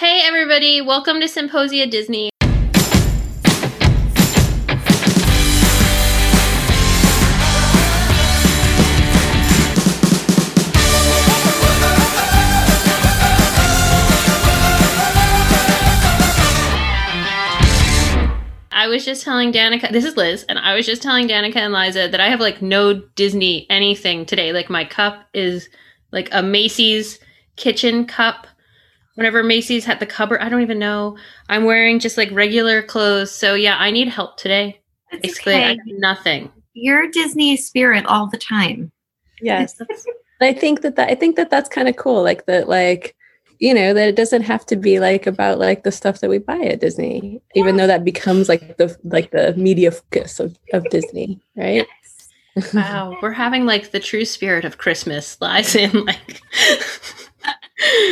Hey, 0.00 0.22
everybody. 0.24 0.80
Welcome 0.80 1.20
to 1.20 1.28
Symposia 1.28 1.86
Disney. 1.86 2.30
I 18.72 18.86
was 18.88 19.04
just 19.04 19.22
telling 19.22 19.52
Danica, 19.52 19.92
this 19.92 20.06
is 20.06 20.16
Liz, 20.16 20.46
and 20.48 20.58
I 20.58 20.74
was 20.74 20.86
just 20.86 21.02
telling 21.02 21.28
Danica 21.28 21.56
and 21.56 21.74
Liza 21.74 22.08
that 22.08 22.20
I 22.20 22.30
have 22.30 22.40
like 22.40 22.62
no 22.62 23.02
Disney 23.16 23.66
anything 23.68 24.24
today. 24.24 24.54
Like 24.54 24.70
my 24.70 24.86
cup 24.86 25.28
is 25.34 25.68
like 26.10 26.30
a 26.32 26.42
Macy's 26.42 27.20
kitchen 27.56 28.06
cup. 28.06 28.46
Whenever 29.20 29.42
Macy's 29.42 29.84
had 29.84 30.00
the 30.00 30.06
cupboard, 30.06 30.40
I 30.40 30.48
don't 30.48 30.62
even 30.62 30.78
know. 30.78 31.18
I'm 31.50 31.64
wearing 31.64 31.98
just 31.98 32.16
like 32.16 32.30
regular 32.32 32.82
clothes. 32.82 33.30
So 33.30 33.52
yeah, 33.52 33.76
I 33.78 33.90
need 33.90 34.08
help 34.08 34.38
today. 34.38 34.80
It's 35.12 35.20
Basically, 35.20 35.56
I 35.56 35.58
okay. 35.58 35.68
have 35.76 35.98
nothing. 35.98 36.50
You're 36.72 37.06
Disney 37.10 37.54
spirit 37.58 38.06
all 38.06 38.28
the 38.28 38.38
time. 38.38 38.90
Yes. 39.42 39.78
I 40.40 40.54
think 40.54 40.80
that, 40.80 40.96
that 40.96 41.10
I 41.10 41.14
think 41.16 41.36
that 41.36 41.50
that's 41.50 41.68
kind 41.68 41.86
of 41.86 41.96
cool. 41.96 42.22
Like 42.22 42.46
that, 42.46 42.66
like 42.66 43.14
you 43.58 43.74
know, 43.74 43.92
that 43.92 44.08
it 44.08 44.16
doesn't 44.16 44.40
have 44.40 44.64
to 44.64 44.76
be 44.76 45.00
like 45.00 45.26
about 45.26 45.58
like 45.58 45.82
the 45.82 45.92
stuff 45.92 46.20
that 46.20 46.30
we 46.30 46.38
buy 46.38 46.58
at 46.60 46.80
Disney, 46.80 47.42
even 47.54 47.76
though 47.76 47.86
that 47.86 48.06
becomes 48.06 48.48
like 48.48 48.78
the 48.78 48.96
like 49.04 49.32
the 49.32 49.52
media 49.54 49.90
focus 49.90 50.40
of, 50.40 50.58
of 50.72 50.88
Disney, 50.88 51.38
right? 51.56 51.86
Wow, 52.72 53.18
we're 53.22 53.32
having 53.32 53.66
like 53.66 53.90
the 53.90 54.00
true 54.00 54.24
spirit 54.24 54.64
of 54.64 54.78
Christmas 54.78 55.38
lies 55.42 55.74
in 55.74 56.06
like. 56.06 56.40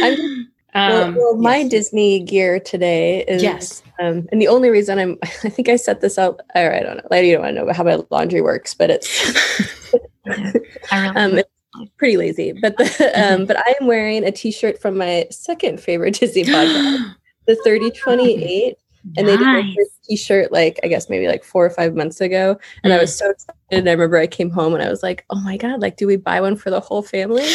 I'm- 0.03 0.53
well, 0.58 0.58
um, 0.75 1.15
well, 1.15 1.37
my 1.37 1.59
yes. 1.59 1.71
Disney 1.71 2.21
gear 2.21 2.61
today 2.61 3.25
is 3.25 3.43
Yes. 3.43 3.83
um, 4.01 4.29
and 4.31 4.41
the 4.41 4.49
only 4.49 4.69
reason 4.71 4.99
I'm 4.99 5.19
I 5.23 5.49
think 5.49 5.69
I 5.69 5.77
set 5.77 6.01
this 6.01 6.19
up. 6.19 6.41
Or 6.55 6.75
I 6.75 6.81
don't 6.81 6.97
know. 6.99 7.09
Like, 7.11 7.25
you 7.25 7.33
don't 7.33 7.43
want 7.43 7.57
to 7.57 7.65
know 7.65 7.73
how 7.73 7.85
my 7.85 7.99
laundry 8.11 8.41
works, 8.43 8.75
but 8.75 8.91
it's 8.91 9.55
um, 10.93 11.39
it's 11.39 11.49
pretty 11.97 12.17
lazy. 12.17 12.53
But 12.53 12.77
the 12.77 13.13
um, 13.17 13.47
but 13.47 13.57
I 13.59 13.75
am 13.81 13.87
wearing 13.87 14.25
a 14.25 14.33
T-shirt 14.33 14.81
from 14.81 14.97
my 14.99 15.27
second 15.31 15.81
favorite 15.81 16.15
Disney 16.19 16.45
podcast, 16.45 17.15
the 17.47 17.57
thirty 17.65 17.91
twenty 17.91 18.43
eight. 18.45 18.77
and 19.17 19.27
they 19.27 19.37
did 19.37 19.45
Nice. 19.47 19.75
first 19.75 19.91
t-shirt 20.09 20.51
like 20.53 20.79
i 20.83 20.89
guess 20.89 21.09
maybe 21.09 21.29
like 21.29 21.45
four 21.45 21.65
or 21.65 21.71
five 21.71 21.95
months 21.95 22.21
ago 22.21 22.59
and 22.83 22.93
i 22.93 22.99
was 22.99 23.17
so 23.17 23.31
excited 23.31 23.87
i 23.89 23.93
remember 23.93 24.17
i 24.19 24.27
came 24.27 24.51
home 24.51 24.75
and 24.75 24.83
i 24.83 24.89
was 24.91 25.03
like 25.03 25.25
oh 25.31 25.41
my 25.43 25.57
god 25.57 25.81
like 25.81 25.97
do 25.97 26.07
we 26.07 26.17
buy 26.17 26.41
one 26.41 26.57
for 26.57 26.69
the 26.71 26.81
whole 26.81 27.01
family 27.03 27.47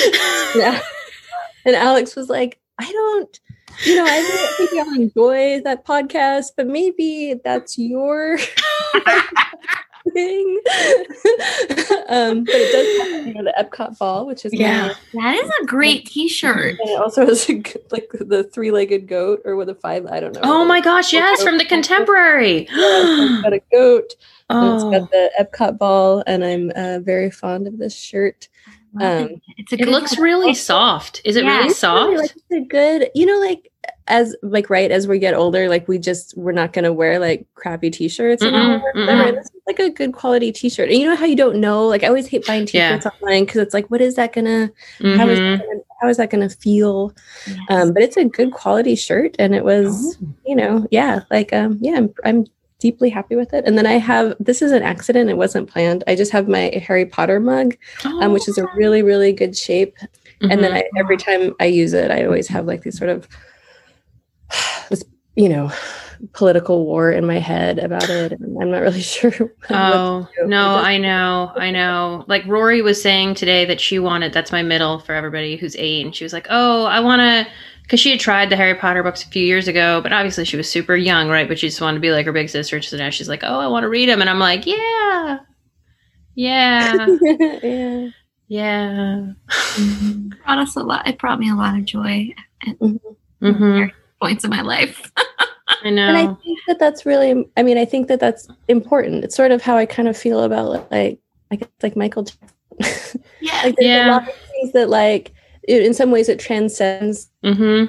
yeah 0.56 0.80
and 1.66 1.76
alex 1.76 2.16
was 2.16 2.30
like 2.30 2.60
i 2.80 2.92
don't 2.92 3.40
you 3.86 3.96
know 3.96 4.06
i 4.06 4.18
really 4.18 4.68
think 4.68 4.88
i'll 4.88 4.96
enjoy 5.02 5.62
that 5.64 5.86
podcast 5.86 6.52
but 6.58 6.68
maybe 6.68 7.36
that's 7.44 7.78
your 7.78 8.38
thing 10.14 10.60
um 12.10 12.44
but 12.44 12.54
it 12.54 12.72
does 12.74 13.08
have 13.16 13.28
you 13.28 13.34
know 13.34 13.44
the 13.44 13.54
epcot 13.58 13.98
ball 13.98 14.26
which 14.26 14.44
is 14.46 14.54
Yeah. 14.54 14.94
That 15.14 15.36
is 15.38 15.50
a 15.62 15.66
great 15.66 16.06
T-shirt. 16.08 16.78
and 16.80 16.90
it 16.90 17.00
also 17.00 17.26
has 17.26 17.50
a, 17.50 17.64
like 17.90 18.10
the 18.20 18.44
three-legged 18.44 19.08
goat 19.08 19.42
or 19.46 19.56
with 19.56 19.70
a 19.70 19.76
five 19.76 20.06
i 20.08 20.20
don't 20.20 20.34
know 20.34 20.42
oh 20.44 20.66
my 20.66 20.82
gosh, 20.82 21.14
yes, 21.14 21.42
from 21.42 21.58
the 21.58 21.64
contemporary. 21.66 22.68
it's 22.70 23.42
got 23.44 23.54
a 23.54 23.62
goat 23.72 24.16
And 24.50 24.76
it's 24.76 24.84
oh, 24.84 24.92
got 24.92 25.10
the 25.10 25.32
Epcot 25.40 25.78
ball, 25.78 26.22
and 26.28 26.44
I'm 26.44 26.70
uh, 26.76 27.00
very 27.00 27.32
fond 27.32 27.66
of 27.66 27.78
this 27.78 27.96
shirt. 27.96 28.50
Um, 29.02 29.42
it's 29.58 29.72
a 29.72 29.76
it 29.76 29.80
good 29.86 29.90
looks 29.90 30.18
really 30.18 30.54
soft. 30.54 31.22
Is 31.26 31.36
it 31.36 31.44
Yeah, 31.44 31.58
really 31.58 31.70
It's 31.70 31.84
really, 31.84 32.16
soft? 32.18 32.18
like 32.18 32.32
it's 32.36 32.66
a 32.66 32.68
good, 32.68 33.10
you 33.16 33.26
know, 33.26 33.40
like 33.40 33.70
as 34.08 34.36
like 34.44 34.70
right 34.70 34.92
as 34.92 35.08
we 35.08 35.18
get 35.18 35.34
older, 35.34 35.68
like 35.70 35.88
we 35.88 35.98
just 35.98 36.38
we're 36.38 36.52
not 36.52 36.74
gonna 36.74 36.92
wear 36.94 37.20
like 37.20 37.46
crappy 37.56 37.90
t-shirts 37.90 38.44
Mm-mm, 38.44 38.54
anymore. 38.54 38.92
or 38.94 39.02
whatever. 39.02 39.24
mm-mm. 39.32 39.36
This 39.36 39.46
is 39.46 39.62
like 39.66 39.80
a 39.80 39.90
good 39.90 40.14
quality 40.14 40.52
t-shirt. 40.52 40.90
And 40.90 40.98
you 41.00 41.08
know 41.08 41.16
how 41.16 41.26
you 41.26 41.36
don't 41.36 41.58
know? 41.60 41.88
Like 41.88 42.04
I 42.04 42.08
always 42.08 42.28
hate 42.28 42.46
buying 42.46 42.66
t-shirts 42.66 43.06
online 43.06 43.46
because 43.46 43.62
it's 43.62 43.74
like, 43.74 43.90
what 43.90 44.02
is 44.02 44.16
that 44.16 44.34
gonna? 44.34 44.70
How 45.02 45.28
is 45.30 45.40
that 45.40 45.60
gonna, 45.60 45.82
how 46.02 46.08
is 46.10 46.18
that 46.18 46.30
gonna 46.30 46.50
feel? 46.50 47.14
Yes. 47.48 47.58
Um, 47.70 47.94
but 47.94 48.04
it's 48.04 48.18
a 48.18 48.26
good 48.26 48.52
quality 48.52 48.96
shirt, 48.96 49.36
and 49.40 49.56
it 49.56 49.64
was, 49.64 50.18
Oh. 50.22 50.28
you 50.46 50.56
know, 50.56 50.86
yeah, 50.92 51.22
like 51.32 51.52
um, 51.54 51.78
yeah, 51.82 51.96
I'm, 51.96 52.14
I'm 52.26 52.46
deeply 52.84 53.10
happy 53.10 53.38
with 53.38 53.54
it. 53.54 53.64
And 53.66 53.78
then 53.78 53.88
I 53.88 53.94
have 53.94 54.36
this 54.42 54.62
is 54.62 54.74
an 54.74 54.84
accident; 54.84 55.30
it 55.30 55.38
wasn't 55.38 55.70
planned. 55.70 56.04
I 56.06 56.16
just 56.16 56.34
have 56.34 56.50
my 56.50 56.70
Harry 56.86 57.06
Potter 57.06 57.40
mug, 57.40 57.78
um, 58.04 58.34
which 58.34 58.50
is 58.50 58.58
a 58.58 58.68
really, 58.76 59.02
really 59.02 59.32
good 59.32 59.56
shape. 59.56 59.98
And 60.42 60.62
then. 60.62 60.74
I, 60.74 60.84
every 60.98 61.16
time 61.16 61.54
I 61.62 61.66
use 61.66 61.94
it, 61.94 62.12
I 62.12 62.26
always 62.26 62.50
have 62.50 62.66
like 62.66 62.82
these 62.82 62.98
sort 62.98 63.10
of 63.10 63.26
this, 64.90 65.02
you 65.38 65.48
know, 65.48 65.72
political 66.34 66.86
war 66.86 67.10
in 67.10 67.26
my 67.26 67.40
head 67.40 67.80
about 67.80 68.10
it, 68.10 68.34
and 68.34 68.62
I'm 68.62 68.70
not 68.70 68.82
really 68.82 69.02
sure. 69.16 69.56
Oh 69.70 70.28
no, 70.44 70.76
I 70.76 70.98
know, 70.98 71.54
I 71.56 71.72
know. 71.72 72.26
Like 72.28 72.46
Rory 72.46 72.82
was 72.82 73.02
saying 73.02 73.36
today 73.36 73.64
that 73.64 73.80
she 73.80 73.98
wanted. 73.98 74.34
That's 74.34 74.52
my 74.52 74.62
middle 74.62 75.00
for 75.00 75.16
everybody 75.16 75.56
who's 75.56 75.78
eight, 75.78 76.06
and 76.06 76.14
she 76.14 76.26
was 76.26 76.34
like, 76.34 76.48
"Oh, 76.50 76.84
I 76.84 77.00
want 77.00 77.22
to," 77.22 77.48
because 77.94 78.02
she 78.02 78.10
had 78.10 78.20
tried 78.20 78.50
the 78.50 78.56
Harry 78.56 78.74
Potter 78.74 79.04
books 79.04 79.24
a 79.24 79.28
few 79.28 79.46
years 79.46 79.68
ago, 79.68 80.02
but 80.02 80.12
obviously 80.12 80.46
she 80.46 80.58
was 80.58 80.68
super 80.68 80.96
young, 80.96 81.30
right? 81.30 81.48
But 81.48 81.60
she 81.60 81.68
just 81.68 81.80
wanted 81.80 81.98
to 81.98 82.02
be 82.02 82.10
like 82.10 82.26
her 82.26 82.32
big 82.32 82.50
sister. 82.50 82.82
So 82.82 82.98
now 82.98 83.12
she's 83.12 83.30
like, 83.30 83.44
"Oh, 83.44 83.60
I 83.60 83.68
want 83.68 83.84
to 83.84 83.88
read 83.88 84.10
them," 84.10 84.20
and 84.20 84.28
I'm 84.32 84.40
like, 84.40 84.66
"Yeah, 84.66 85.38
yeah, 86.34 87.06
yeah. 87.62 88.08
yeah." 88.48 89.26
It 89.78 90.44
brought 90.44 90.58
us 90.58 90.76
a 90.76 90.80
lot. 90.80 91.08
It 91.08 91.20
brought 91.20 91.38
me 91.38 91.52
a 91.52 91.56
lot 91.56 91.78
of 91.78 91.86
joy 91.86 92.34
at 92.68 92.76
hmm 93.40 93.84
points 94.20 94.44
in 94.44 94.50
my 94.50 94.62
life. 94.62 95.12
I 95.84 95.92
know. 95.92 96.08
And 96.08 96.18
I 96.18 96.34
think 96.34 96.60
that 96.68 96.80
that's 96.80 97.06
really, 97.06 97.46
I 97.58 97.62
mean, 97.62 97.78
I 97.78 97.86
think 97.86 98.08
that 98.08 98.20
that's 98.20 98.48
important. 98.70 99.24
It's 99.24 99.36
sort 99.36 99.52
of 99.52 99.62
how 99.62 99.78
I 99.78 99.86
kind 99.86 100.08
of 100.08 100.18
feel 100.18 100.42
about 100.42 100.90
like, 100.92 101.20
I 101.52 101.58
guess 101.58 101.70
like 101.84 101.96
Michael. 101.96 102.24
Jackson. 102.24 103.24
Yeah. 103.40 103.62
like 103.66 103.76
there's 103.76 103.88
Yeah. 103.88 104.08
a 104.08 104.14
lot 104.14 104.28
of 104.28 104.34
things 104.50 104.72
that 104.74 104.90
like, 104.90 105.32
it, 105.68 105.84
in 105.84 105.94
some 105.94 106.12
ways, 106.12 106.30
it 106.30 106.40
transcends 106.40 107.30
hmm 107.44 107.86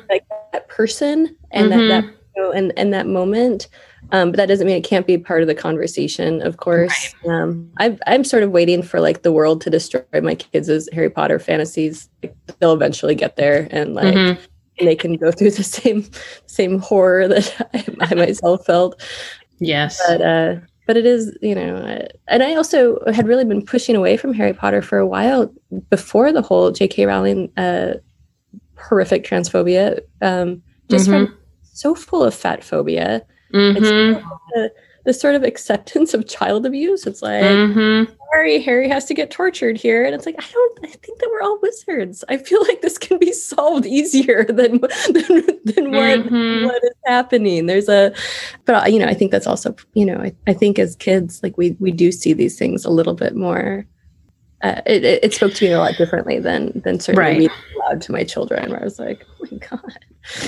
that 0.53 0.69
person 0.69 1.37
and 1.51 1.73
that 1.73 1.89
that 1.89 2.05
you 2.37 2.43
know, 2.43 2.53
and 2.53 2.73
and 2.77 2.93
that 2.93 3.07
moment. 3.07 3.69
Um, 4.13 4.31
but 4.31 4.37
that 4.37 4.47
doesn't 4.47 4.67
mean 4.67 4.77
it 4.77 4.85
can't 4.85 5.07
be 5.07 5.19
part 5.19 5.43
of 5.43 5.49
the 5.49 5.55
conversation. 5.55 6.41
Of 6.43 6.59
course, 6.59 7.15
um, 7.29 7.69
I've, 7.79 7.99
I'm 8.07 8.23
sort 8.23 8.43
of 8.45 8.51
waiting 8.51 8.83
for 8.83 9.01
like 9.01 9.23
the 9.23 9.33
world 9.33 9.61
to 9.63 9.71
destroy 9.71 10.03
my 10.23 10.37
kids' 10.37 10.89
Harry 10.93 11.11
Potter 11.11 11.39
fantasies. 11.39 12.09
Like, 12.23 12.37
they'll 12.61 12.75
eventually 12.75 13.15
get 13.15 13.37
there, 13.37 13.67
and 13.71 13.95
like 13.95 14.15
hmm 14.15 14.35
and 14.79 14.89
they 14.89 14.97
can 14.97 15.15
go 15.15 15.31
through 15.31 15.51
the 15.51 15.63
same 15.63 16.05
same 16.47 16.79
horror 16.79 17.29
that 17.29 17.69
I, 17.75 18.11
I 18.11 18.15
myself 18.15 18.67
felt. 18.67 19.01
Yes. 19.59 20.01
But 20.07 20.21
uh, 20.21 20.57
but 20.87 20.97
it 20.97 21.07
is 21.07 21.37
you 21.41 21.55
know, 21.55 22.07
and 22.29 22.43
I 22.43 22.55
also 22.55 23.01
had 23.13 23.27
really 23.27 23.45
been 23.45 23.65
pushing 23.65 23.97
away 23.97 24.17
from 24.17 24.33
Harry 24.35 24.53
Potter 24.53 24.83
for 24.83 24.99
a 24.99 25.07
while 25.07 25.53
before 25.91 26.33
the 26.33 26.43
whole 26.43 26.71
J.K. 26.71 27.07
Rowling 27.07 27.51
uh, 27.57 27.95
horrific 28.77 29.25
transphobia. 29.25 30.01
Um, 30.21 30.63
just 30.91 31.09
from 31.09 31.37
so 31.63 31.95
full 31.95 32.23
of 32.23 32.35
fat 32.35 32.63
phobia. 32.63 33.25
It's 33.51 33.91
hmm 33.91 34.29
the, 34.55 34.73
the 35.05 35.13
sort 35.13 35.35
of 35.35 35.43
acceptance 35.43 36.15
of 36.15 36.29
child 36.29 36.67
abuse. 36.67 37.07
It's 37.07 37.23
like, 37.23 37.43
hmm 37.43 38.05
sorry, 38.35 38.61
Harry 38.63 38.89
has 38.89 39.05
to 39.07 39.15
get 39.15 39.31
tortured 39.31 39.77
here. 39.77 40.05
And 40.05 40.15
it's 40.15 40.27
like, 40.27 40.35
I 40.39 40.45
don't, 40.53 40.79
I 40.85 40.89
think 40.89 41.19
that 41.21 41.29
we're 41.33 41.43
all 41.43 41.59
wizards. 41.63 42.25
I 42.29 42.37
feel 42.37 42.61
like 42.63 42.83
this 42.83 42.99
can 42.99 43.19
be 43.19 43.33
solved 43.33 43.87
easier 43.87 44.45
than, 44.49 44.81
than, 44.81 45.47
than 45.65 45.91
what, 45.93 46.21
Mhm. 46.27 46.65
what 46.65 46.83
is 46.85 46.91
happening. 47.07 47.67
There's 47.67 47.89
a, 47.89 48.13
but 48.65 48.93
you 48.93 48.99
know, 48.99 49.07
I 49.07 49.15
think 49.15 49.31
that's 49.31 49.47
also, 49.47 49.75
you 49.95 50.05
know, 50.07 50.19
I, 50.19 50.35
I 50.47 50.53
think 50.53 50.79
as 50.79 50.97
kids, 50.97 51.43
like 51.43 51.57
we, 51.57 51.77
we 51.81 51.93
do 51.93 52.11
see 52.13 52.33
these 52.33 52.59
things 52.59 52.85
a 52.85 52.91
little 52.91 53.15
bit 53.15 53.37
more. 53.37 53.87
Uh, 54.63 54.81
it, 54.87 55.05
it, 55.05 55.25
it 55.25 55.35
spoke 55.35 55.53
to 55.55 55.65
me 55.67 55.73
a 55.73 55.79
lot 55.79 55.95
differently 55.97 56.39
than 56.39 56.81
than 56.85 56.99
certainly 56.99 57.23
Right. 57.29 57.39
reading 57.39 57.57
aloud 57.77 58.01
to 58.03 58.13
my 58.13 58.25
children, 58.25 58.71
where 58.71 58.81
I 58.81 58.85
was 58.85 58.99
like, 58.99 59.27
"Oh 59.43 59.47
my 59.51 59.59
god!" 59.59 59.99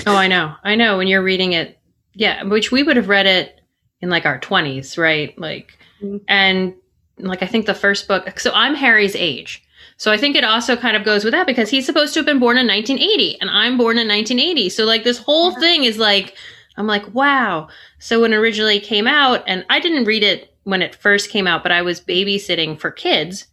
Oh, 0.07 0.15
I 0.15 0.27
know. 0.27 0.55
I 0.63 0.73
know. 0.73 0.97
When 0.97 1.07
you're 1.07 1.21
reading 1.21 1.53
it, 1.53 1.77
yeah, 2.15 2.41
which 2.43 2.71
we 2.71 2.81
would 2.81 2.95
have 2.97 3.09
read 3.09 3.27
it 3.27 3.59
in 4.01 4.09
like 4.09 4.25
our 4.25 4.39
20s, 4.39 4.97
right? 4.97 5.37
Like, 5.37 5.77
Mhm. 6.01 6.21
and 6.27 6.73
like, 7.19 7.41
I 7.41 7.47
think 7.47 7.65
the 7.65 7.73
first 7.73 8.07
book, 8.07 8.39
so 8.39 8.51
I'm 8.53 8.75
Harry's 8.75 9.15
age. 9.15 9.63
So 9.97 10.11
I 10.11 10.17
think 10.17 10.35
it 10.35 10.43
also 10.43 10.75
kind 10.75 10.95
of 10.95 11.03
goes 11.03 11.23
with 11.23 11.33
that 11.33 11.47
because 11.47 11.69
he's 11.69 11.85
supposed 11.85 12.13
to 12.13 12.19
have 12.19 12.25
been 12.25 12.39
born 12.39 12.57
in 12.57 12.67
1980 12.67 13.41
and 13.41 13.49
I'm 13.49 13.77
born 13.77 13.97
in 13.97 14.07
1980. 14.07 14.69
So, 14.69 14.85
like, 14.85 15.03
this 15.03 15.17
whole 15.17 15.51
thing 15.59 15.85
is 15.85 15.97
like, 15.97 16.35
I'm 16.77 16.85
like, 16.85 17.13
wow. 17.13 17.69
So 17.97 18.21
when 18.21 18.33
it 18.33 18.37
originally 18.37 18.79
came 18.79 19.07
out, 19.07 19.43
and 19.47 19.65
I 19.69 19.79
didn't 19.79 20.05
read 20.05 20.23
it 20.23 20.53
when 20.63 20.83
it 20.83 20.93
first 20.93 21.31
came 21.31 21.47
out, 21.47 21.63
but 21.63 21.71
I 21.71 21.81
was 21.81 21.99
babysitting 21.99 22.79
for 22.79 22.91
kids 22.91 23.47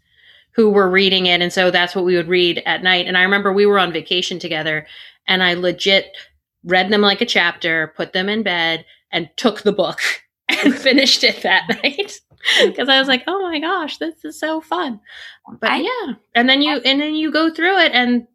who 0.50 0.68
were 0.68 0.90
reading 0.90 1.26
it. 1.26 1.40
And 1.40 1.52
so 1.52 1.70
that's 1.70 1.94
what 1.94 2.04
we 2.04 2.16
would 2.16 2.28
read 2.28 2.62
at 2.66 2.82
night. 2.82 3.06
And 3.06 3.16
I 3.16 3.22
remember 3.22 3.52
we 3.52 3.66
were 3.66 3.78
on 3.78 3.92
vacation 3.92 4.38
together 4.38 4.86
and 5.26 5.42
I 5.42 5.54
legit 5.54 6.14
read 6.64 6.88
them 6.90 7.02
like 7.02 7.20
a 7.20 7.26
chapter, 7.26 7.92
put 7.96 8.12
them 8.12 8.28
in 8.28 8.42
bed, 8.42 8.84
and 9.12 9.28
took 9.36 9.62
the 9.62 9.72
book 9.72 10.00
and 10.48 10.74
finished 10.74 11.22
it 11.22 11.42
that 11.42 11.68
night. 11.82 12.20
Because 12.64 12.88
I 12.88 12.98
was 12.98 13.08
like, 13.08 13.24
oh 13.26 13.42
my 13.42 13.58
gosh, 13.58 13.98
this 13.98 14.24
is 14.24 14.38
so 14.38 14.60
fun. 14.60 15.00
But 15.60 15.70
I- 15.70 15.80
yeah. 15.80 16.14
And 16.34 16.48
then 16.48 16.62
you 16.62 16.76
and 16.84 17.00
then 17.00 17.14
you 17.14 17.30
go 17.32 17.50
through 17.50 17.78
it 17.78 17.92
and 17.92 18.26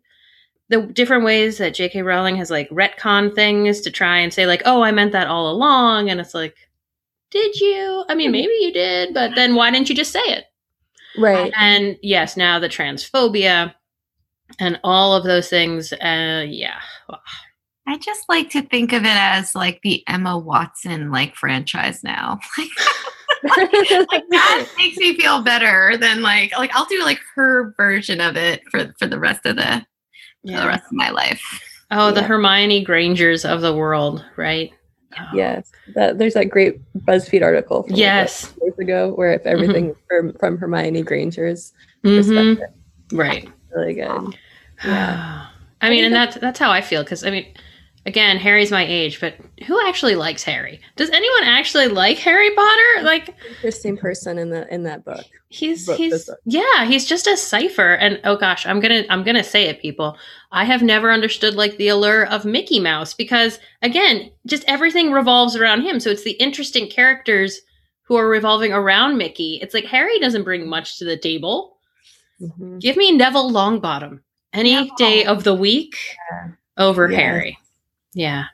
the 0.69 0.81
different 0.83 1.23
ways 1.25 1.57
that 1.57 1.73
J.K. 1.73 2.03
Rowling 2.03 2.35
has 2.37 2.51
like 2.51 2.69
retcon 2.69 3.33
things 3.33 3.81
to 3.81 3.91
try 3.91 4.19
and 4.19 4.31
say 4.31 4.45
like, 4.45 4.61
"Oh, 4.65 4.83
I 4.83 4.91
meant 4.91 5.13
that 5.13 5.27
all 5.27 5.49
along," 5.49 6.09
and 6.09 6.19
it's 6.21 6.35
like, 6.35 6.55
did 7.31 7.55
you? 7.59 8.05
I 8.07 8.15
mean, 8.15 8.31
maybe 8.31 8.53
you 8.61 8.71
did, 8.71 9.13
but 9.13 9.35
then 9.35 9.55
why 9.55 9.71
didn't 9.71 9.89
you 9.89 9.95
just 9.95 10.11
say 10.11 10.21
it? 10.25 10.45
Right. 11.17 11.51
And 11.57 11.97
yes, 12.01 12.37
now 12.37 12.59
the 12.59 12.69
transphobia 12.69 13.73
and 14.59 14.79
all 14.83 15.15
of 15.15 15.23
those 15.23 15.49
things. 15.49 15.91
Uh, 15.93 16.45
yeah. 16.47 16.79
I 17.87 17.97
just 17.97 18.29
like 18.29 18.51
to 18.51 18.61
think 18.61 18.93
of 18.93 19.03
it 19.03 19.07
as 19.07 19.55
like 19.55 19.81
the 19.81 20.03
Emma 20.07 20.37
Watson 20.37 21.11
like 21.11 21.35
franchise 21.35 22.03
now. 22.03 22.39
like 24.11 24.23
that 24.29 24.67
makes 24.77 24.97
me 24.97 25.15
feel 25.17 25.41
better 25.41 25.95
than 25.97 26.21
like 26.21 26.51
like 26.57 26.71
I'll 26.75 26.85
do 26.85 27.01
like 27.03 27.19
her 27.35 27.73
version 27.77 28.21
of 28.21 28.35
it 28.37 28.61
for 28.69 28.93
for 28.99 29.07
the 29.07 29.19
rest 29.19 29.45
of 29.45 29.55
the 29.55 29.85
for 30.45 30.51
the 30.59 30.67
rest 30.67 30.85
of 30.85 30.91
my 30.93 31.09
life. 31.09 31.41
Oh, 31.91 32.11
the 32.11 32.21
Hermione 32.23 32.83
Grangers 32.83 33.45
of 33.45 33.61
the 33.61 33.73
world, 33.73 34.23
right? 34.35 34.71
Oh. 35.19 35.23
Yes, 35.33 35.71
that, 35.95 36.19
there's 36.19 36.35
that 36.35 36.45
great 36.45 36.79
BuzzFeed 36.99 37.41
article 37.41 37.81
from 37.81 37.95
Yes. 37.95 38.53
what, 38.57 38.65
years 38.67 38.77
ago 38.79 39.11
where 39.15 39.33
if 39.33 39.43
everything 39.47 39.95
from, 40.07 40.33
from 40.33 40.57
Hermione 40.59 41.01
Granger's 41.01 41.73
Mhm. 42.03 42.17
perspective, 42.17 42.75
Right. 43.11 43.49
really 43.75 43.95
good. 43.95 44.37
Yeah. 44.85 45.47
I 45.81 45.89
mean, 45.89 46.05
and 46.05 46.13
that's 46.13 46.37
that's 46.37 46.59
how 46.59 46.71
I 46.71 46.81
feel 46.81 47.03
because 47.03 47.23
I 47.25 47.31
mean, 47.31 47.47
again, 48.05 48.37
Harry's 48.37 48.71
my 48.71 48.85
age, 48.85 49.19
but 49.19 49.35
who 49.67 49.79
actually 49.87 50.15
likes 50.15 50.43
Harry? 50.43 50.79
Does 50.95 51.09
anyone 51.09 51.43
actually 51.43 51.87
like 51.87 52.17
Harry 52.19 52.49
Potter? 52.55 53.03
Like 53.03 53.35
Interesting 53.57 53.97
person 53.97 54.37
in 54.37 54.49
the 54.49 54.71
in 54.73 54.83
that 54.83 55.03
book. 55.05 55.25
he's 55.49 55.85
Book, 55.85 55.97
he's 55.97 56.25
book. 56.25 56.37
yeah, 56.45 56.85
he's 56.85 57.05
just 57.05 57.27
a 57.27 57.35
cipher. 57.37 57.93
And 57.95 58.19
oh 58.23 58.35
gosh, 58.37 58.65
I'm 58.65 58.79
gonna 58.79 59.03
I'm 59.09 59.23
gonna 59.23 59.43
say 59.43 59.67
it, 59.67 59.81
people. 59.81 60.17
I 60.51 60.65
have 60.65 60.81
never 60.81 61.11
understood 61.11 61.55
like 61.55 61.77
the 61.77 61.89
allure 61.89 62.25
of 62.27 62.45
Mickey 62.45 62.79
Mouse 62.79 63.13
because 63.13 63.59
again, 63.81 64.31
just 64.47 64.63
everything 64.67 65.11
revolves 65.11 65.55
around 65.55 65.81
him. 65.83 65.99
So 65.99 66.09
it's 66.09 66.23
the 66.23 66.31
interesting 66.31 66.89
characters 66.89 67.59
who 68.03 68.15
are 68.15 68.27
revolving 68.27 68.73
around 68.73 69.17
Mickey. 69.17 69.59
It's 69.61 69.73
like 69.73 69.85
Harry 69.85 70.17
doesn't 70.19 70.43
bring 70.43 70.67
much 70.67 70.97
to 70.97 71.05
the 71.05 71.17
table. 71.17 71.77
Mhm. 72.41 72.79
Give 72.79 72.95
me 72.97 73.11
Neville 73.11 73.51
Longbottom 73.51 74.19
any 74.53 74.73
Neville. 74.73 74.95
day 74.97 75.25
of 75.25 75.43
the 75.43 75.53
week 75.53 75.95
over 76.77 77.11
Yes. 77.11 77.19
Harry. 77.19 77.57
Yeah. 78.19 78.45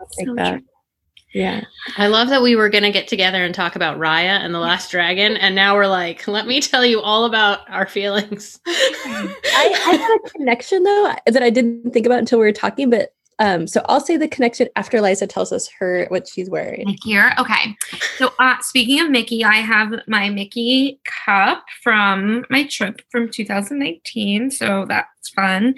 I'll 0.00 0.06
take 0.06 0.26
So 0.26 0.34
that. 0.36 0.50
true. 0.50 0.60
Yeah. 1.34 1.64
I 1.96 2.08
love 2.08 2.28
that 2.30 2.42
we 2.42 2.56
were 2.56 2.68
going 2.70 2.82
to 2.82 2.90
get 2.90 3.06
together 3.06 3.44
and 3.44 3.54
talk 3.54 3.76
about 3.76 3.98
Raya 3.98 4.40
and 4.40 4.52
the 4.52 4.58
Last 4.58 4.90
Dragon. 4.90 5.36
And 5.36 5.54
now 5.54 5.76
we're 5.76 5.86
like, 5.86 6.26
let 6.26 6.46
me 6.46 6.60
tell 6.60 6.84
you 6.84 7.00
all 7.00 7.24
about 7.24 7.60
our 7.70 7.86
feelings. 7.86 8.58
I, 8.66 9.34
I 9.54 9.96
had 9.96 10.18
a 10.24 10.28
connection 10.30 10.82
though 10.82 11.14
that 11.26 11.42
I 11.42 11.50
didn't 11.50 11.92
think 11.92 12.06
about 12.06 12.18
until 12.18 12.40
we 12.40 12.46
were 12.46 12.52
talking, 12.52 12.90
but 12.90 13.10
um, 13.38 13.66
so 13.66 13.82
I'll 13.88 14.00
say 14.00 14.16
the 14.18 14.28
connection 14.28 14.68
after 14.76 15.00
Liza 15.00 15.26
tells 15.26 15.50
us 15.52 15.68
her 15.78 16.06
what 16.08 16.28
she's 16.28 16.50
wearing. 16.50 16.84
Mickey 16.86 16.98
here. 17.10 17.32
Okay. 17.38 17.76
So 18.18 18.32
uh, 18.38 18.58
speaking 18.60 19.00
of 19.00 19.08
Mickey, 19.10 19.44
I 19.44 19.56
have 19.56 19.94
my 20.06 20.28
Mickey 20.30 21.00
cup 21.24 21.64
from 21.82 22.44
my 22.50 22.64
trip 22.66 23.00
from 23.10 23.30
2019. 23.30 24.50
So 24.50 24.84
that's 24.86 25.30
fun. 25.30 25.74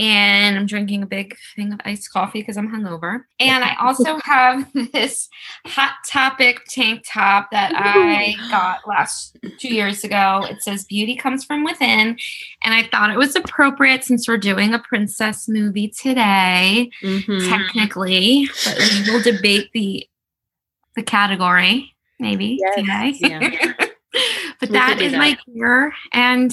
And 0.00 0.56
I'm 0.56 0.64
drinking 0.64 1.02
a 1.02 1.06
big 1.06 1.36
thing 1.54 1.74
of 1.74 1.80
iced 1.84 2.10
coffee 2.10 2.40
because 2.40 2.56
I'm 2.56 2.70
hungover. 2.74 3.24
And 3.38 3.62
I 3.62 3.76
also 3.80 4.16
have 4.24 4.66
this 4.92 5.28
Hot 5.66 5.92
Topic 6.08 6.64
tank 6.68 7.04
top 7.06 7.50
that 7.52 7.72
I 7.76 8.34
got 8.50 8.88
last 8.88 9.36
two 9.58 9.74
years 9.74 10.02
ago. 10.02 10.46
It 10.48 10.62
says 10.62 10.84
beauty 10.84 11.16
comes 11.16 11.44
from 11.44 11.64
within. 11.64 12.16
And 12.64 12.74
I 12.74 12.84
thought 12.90 13.10
it 13.10 13.18
was 13.18 13.36
appropriate 13.36 14.02
since 14.04 14.26
we're 14.26 14.38
doing 14.38 14.72
a 14.72 14.78
princess 14.78 15.48
movie 15.48 15.88
today 15.88 16.90
Mhm. 17.02 17.48
technically, 17.50 18.48
but 18.64 18.78
we 18.78 19.10
will 19.12 19.22
debate 19.22 19.68
the 19.74 20.06
the 20.96 21.02
category 21.02 21.94
maybe 22.18 22.58
Yes, 22.60 22.74
today. 22.74 23.14
yeah. 23.20 23.72
but 24.58 24.68
We 24.68 24.68
that 24.68 24.98
could 24.98 25.10
do 25.10 25.16
my 25.18 25.30
that. 25.30 25.54
gear, 25.54 25.94
and 26.12 26.52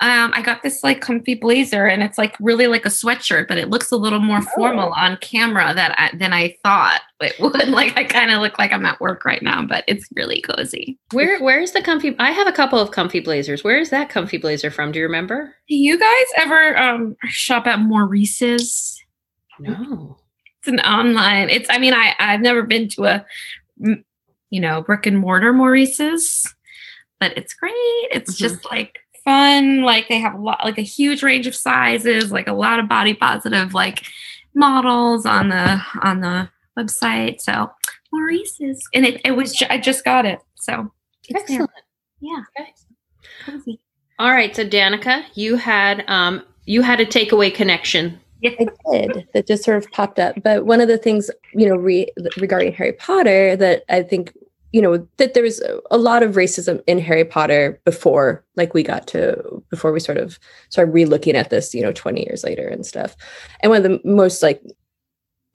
um, 0.00 0.30
I 0.32 0.42
got 0.42 0.62
this 0.62 0.84
like 0.84 1.00
comfy 1.00 1.34
blazer, 1.34 1.86
and 1.86 2.02
it's 2.04 2.18
like 2.18 2.36
really 2.40 2.68
like 2.68 2.86
a 2.86 2.88
sweatshirt, 2.88 3.48
but 3.48 3.58
it 3.58 3.68
looks 3.68 3.90
a 3.90 3.96
little 3.96 4.20
more 4.20 4.38
Oh. 4.38 4.46
formal 4.54 4.92
on 4.92 5.16
camera 5.16 5.74
that 5.74 5.94
I, 5.98 6.16
than 6.16 6.32
I 6.32 6.56
thought 6.62 7.00
it 7.20 7.34
would. 7.40 7.68
Like 7.68 7.96
I 7.96 8.04
kind 8.04 8.30
of 8.30 8.40
look 8.40 8.58
like 8.60 8.72
I'm 8.72 8.86
at 8.86 9.00
work 9.00 9.24
right 9.24 9.42
now, 9.42 9.62
but 9.66 9.82
it's 9.88 10.06
really 10.14 10.40
cozy. 10.40 10.96
Where 11.12 11.40
Where's 11.42 11.72
the 11.72 11.82
comfy? 11.82 12.14
I 12.20 12.30
have 12.30 12.46
a 12.46 12.52
couple 12.52 12.78
of 12.78 12.92
comfy 12.92 13.18
blazers. 13.20 13.64
Where 13.64 13.78
is 13.78 13.90
that 13.90 14.08
comfy 14.08 14.38
blazer 14.38 14.70
from? 14.70 14.92
Do 14.92 15.00
you 15.00 15.04
remember? 15.06 15.54
Do 15.68 15.74
you 15.74 15.98
guys 15.98 16.26
ever 16.36 16.78
um, 16.78 17.16
shop 17.28 17.66
at 17.66 17.80
Maurice's? 17.80 19.02
No. 19.58 20.16
it's 20.60 20.68
an 20.68 20.78
online 20.80 21.50
it's 21.50 21.68
i 21.68 21.78
mean 21.78 21.92
i 21.92 22.14
i've 22.20 22.40
never 22.40 22.62
been 22.62 22.88
to 22.90 23.06
a 23.06 23.26
you 24.50 24.60
know 24.60 24.82
brick 24.82 25.04
and 25.06 25.18
mortar 25.18 25.52
maurice's 25.52 26.54
but 27.18 27.36
it's 27.36 27.54
great 27.54 27.72
it's 28.12 28.34
Mhm. 28.34 28.38
just 28.38 28.64
like 28.70 29.00
fun 29.28 29.82
like 29.82 30.08
they 30.08 30.18
have 30.18 30.34
a 30.34 30.38
lot 30.38 30.60
like 30.64 30.78
a 30.78 30.82
huge 30.82 31.22
range 31.22 31.46
of 31.46 31.54
sizes 31.54 32.32
like 32.32 32.48
a 32.48 32.52
lot 32.52 32.78
of 32.78 32.88
body 32.88 33.12
positive 33.14 33.74
like 33.74 34.04
models 34.54 35.26
on 35.26 35.48
the 35.50 35.80
on 36.02 36.20
the 36.20 36.48
website 36.78 37.40
so 37.40 37.70
maurice's 38.12 38.82
and 38.94 39.04
it, 39.04 39.20
it 39.24 39.32
was 39.32 39.52
ju- 39.52 39.66
i 39.68 39.76
just 39.78 40.04
got 40.04 40.24
it 40.24 40.38
so 40.54 40.90
it's 41.28 41.44
there. 41.48 41.60
Excellent. 41.62 41.70
yeah 42.20 42.42
Okay. 42.58 42.72
cozy. 43.44 43.80
All 44.18 44.32
right. 44.32 44.54
So 44.56 44.64
Danica, 44.66 45.24
you 45.34 45.56
had 45.56 46.04
um 46.08 46.42
you 46.64 46.82
had 46.82 46.98
a 47.00 47.06
takeaway 47.06 47.54
connection. 47.54 48.18
yeah. 48.40 48.50
I 48.58 48.66
did 48.92 49.28
that 49.34 49.46
just 49.46 49.62
sort 49.62 49.76
of 49.76 49.90
popped 49.92 50.18
up. 50.18 50.34
But 50.42 50.66
one 50.66 50.80
of 50.80 50.88
the 50.88 50.98
things, 50.98 51.30
you 51.54 51.68
know, 51.68 51.76
re- 51.76 52.10
regarding 52.36 52.72
Harry 52.72 52.94
Potter 52.94 53.54
that 53.56 53.84
I 53.88 54.02
think, 54.02 54.32
you 54.72 54.82
know, 54.82 55.06
that 55.16 55.34
there 55.34 55.42
was 55.42 55.60
a- 55.90 55.96
lot 55.98 56.22
of 56.22 56.34
racism 56.34 56.82
in 56.86 56.98
Harry 56.98 57.24
Potter 57.24 57.80
before, 57.84 58.44
like 58.56 58.74
we 58.74 58.82
got 58.82 59.06
to, 59.08 59.62
before 59.70 59.92
we 59.92 60.00
sort 60.00 60.18
of 60.18 60.38
started 60.68 60.92
re-looking 60.92 61.36
at 61.36 61.50
this, 61.50 61.74
you 61.74 61.82
know, 61.82 61.92
20 61.92 62.24
years 62.26 62.44
later 62.44 62.68
and 62.68 62.84
stuff. 62.84 63.16
And 63.60 63.70
one 63.70 63.84
of 63.84 63.90
the 63.90 64.00
most 64.08 64.42
like 64.42 64.62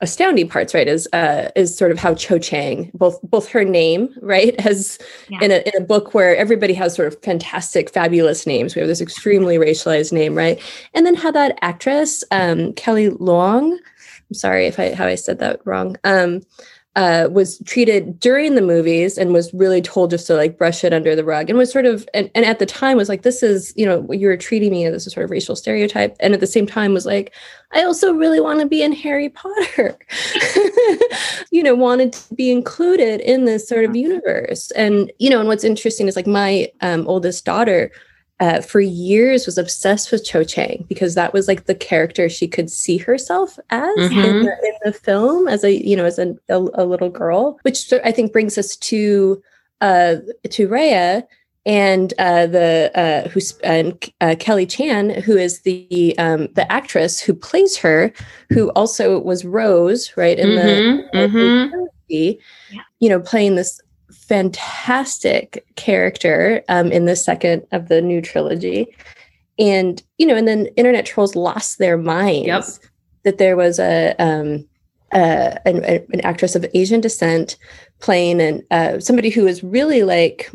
astounding 0.02 0.50
parts, 0.50 0.74
right, 0.74 0.88
is 0.88 1.08
uh 1.14 1.50
is 1.56 1.78
sort 1.78 1.92
of 1.92 1.98
how 2.00 2.14
Cho 2.16 2.38
Chang, 2.38 2.92
both 2.94 3.22
both 3.22 3.48
her 3.50 3.64
name, 3.64 4.10
right, 4.22 4.54
as 4.66 4.98
Yeah. 5.30 5.40
in 5.44 5.52
a 5.52 5.58
in 5.68 5.82
a 5.82 5.86
book 5.86 6.14
where 6.14 6.36
everybody 6.36 6.74
has 6.74 6.96
sort 6.96 7.08
of 7.08 7.22
fantastic, 7.24 7.90
fabulous 7.90 8.46
names. 8.46 8.76
We 8.76 8.80
have 8.82 8.90
this 8.90 9.00
extremely 9.02 9.58
racialized 9.58 10.12
name, 10.12 10.36
right? 10.36 10.60
and 10.94 11.06
then 11.06 11.16
how 11.16 11.32
that 11.32 11.58
actress 11.62 12.24
um, 12.32 12.74
Kelly 12.74 13.10
Long, 13.12 13.74
I'm 14.30 14.34
sorry 14.34 14.66
if 14.66 14.80
I 14.80 14.94
how 14.94 15.06
I 15.06 15.16
said 15.16 15.40
that 15.40 15.62
wrong, 15.66 15.96
um, 16.04 16.42
uh, 16.96 17.28
was 17.32 17.58
treated 17.66 18.20
during 18.20 18.54
the 18.54 18.62
movies 18.62 19.18
and 19.18 19.34
was 19.34 19.52
really 19.52 19.82
told 19.82 20.12
just 20.12 20.28
to 20.28 20.36
like 20.36 20.60
brush 20.60 20.84
it 20.84 20.94
under 20.94 21.16
the 21.16 21.24
rug 21.24 21.50
and 21.50 21.58
was 21.58 21.72
sort 21.72 21.88
of 21.88 22.08
and, 22.14 22.30
and 22.36 22.46
at 22.46 22.60
the 22.60 22.68
time 22.68 22.98
was 22.98 23.10
like 23.10 23.24
this 23.24 23.42
is 23.42 23.74
you 23.76 23.84
know 23.84 24.08
you 24.12 24.28
were 24.28 24.38
treating 24.38 24.72
me 24.72 24.86
as 24.86 25.08
a 25.08 25.10
sort 25.10 25.24
of 25.24 25.32
racial 25.32 25.56
stereotype. 25.56 26.16
And 26.20 26.34
at 26.34 26.40
the 26.40 26.48
same 26.48 26.68
time 26.68 26.94
was 26.94 27.06
like 27.06 27.34
I 27.72 27.84
also 27.84 28.14
really 28.14 28.40
want 28.40 28.60
to 28.60 28.68
be 28.68 28.84
in 28.84 28.92
Harry 28.92 29.30
Potter, 29.30 29.98
you 31.52 31.64
know, 31.64 31.74
wanted 31.74 32.14
to 32.14 32.36
be 32.36 32.52
included 32.52 33.22
in 33.22 33.46
this 33.46 33.68
sort 33.68 33.86
of 33.86 33.96
universe. 33.96 34.70
And 34.72 35.12
you 35.18 35.32
know 35.32 35.40
and 35.40 35.48
what's 35.48 35.64
interesting 35.64 36.08
is 36.08 36.16
like 36.16 36.28
my 36.28 36.72
um, 36.82 37.08
oldest 37.08 37.44
daughter 37.44 37.92
uh, 38.40 38.62
for 38.62 38.80
years 38.82 39.46
was 39.46 39.58
obsessed 39.58 40.12
with 40.12 40.26
Cho 40.26 40.44
Chang 40.44 40.86
because 40.90 41.16
that 41.16 41.34
was 41.34 41.48
like 41.48 41.66
the 41.66 41.76
character 41.76 42.28
she 42.30 42.48
could 42.48 42.70
see 42.70 42.98
herself 42.98 43.58
as 43.70 43.96
in, 43.98 44.18
Mhm. 44.18 44.44
the, 44.44 44.68
in 44.68 44.74
the 44.86 44.94
film 44.94 45.48
as 45.48 45.64
a 45.64 45.72
you 45.72 45.96
know 45.96 46.06
as 46.06 46.20
a, 46.20 46.36
a, 46.50 46.58
a 46.74 46.86
little 46.86 47.10
girl, 47.10 47.60
which 47.62 47.94
I 48.04 48.12
think 48.12 48.34
brings 48.34 48.58
us 48.58 48.76
to 48.78 49.42
uh, 49.82 50.16
to 50.50 50.68
Raya 50.68 51.24
and 51.66 52.14
uh, 52.20 52.48
the 52.48 52.92
uh, 52.96 53.30
who's 53.30 53.58
and 53.60 53.94
uh, 54.20 54.36
Kelly 54.40 54.66
Tran, 54.66 55.22
who 55.22 55.38
is 55.38 55.62
the 55.62 56.14
um, 56.18 56.48
the 56.54 56.70
actress 56.72 57.22
who 57.22 57.34
plays 57.34 57.78
her, 57.78 58.12
who 58.52 58.70
also 58.72 59.20
was 59.20 59.46
Rose, 59.46 60.12
right 60.18 60.38
in 60.40 60.56
the 60.56 60.62
Mhm, 60.62 61.30
mhm. 61.32 61.70
trilogy, 61.70 62.40
Yeah. 62.72 62.82
you 63.00 63.10
know, 63.10 63.20
playing 63.20 63.56
this 63.56 63.80
fantastic 64.28 65.66
character 65.76 66.64
um, 66.70 66.92
in 66.92 67.06
the 67.06 67.16
second 67.16 67.66
of 67.72 67.88
the 67.90 68.02
new 68.02 68.22
trilogy. 68.22 68.88
And, 69.60 70.02
you 70.18 70.26
know, 70.26 70.36
and 70.36 70.48
then 70.48 70.68
internet 70.78 71.06
trolls 71.06 71.36
lost 71.36 71.78
their 71.78 71.98
minds 71.98 72.48
Yep. 72.48 72.64
that 73.24 73.38
there 73.38 73.56
was 73.56 73.80
a, 73.80 74.16
um, 74.20 74.68
uh, 75.12 75.58
an, 75.66 75.84
an 75.84 76.22
actress 76.22 76.56
of 76.56 76.66
Asian 76.74 77.02
descent 77.02 77.58
playing 78.00 78.42
and 78.42 78.64
uh, 78.72 79.00
somebody 79.00 79.30
who 79.30 79.44
was 79.44 79.64
really 79.64 80.04
like 80.04 80.50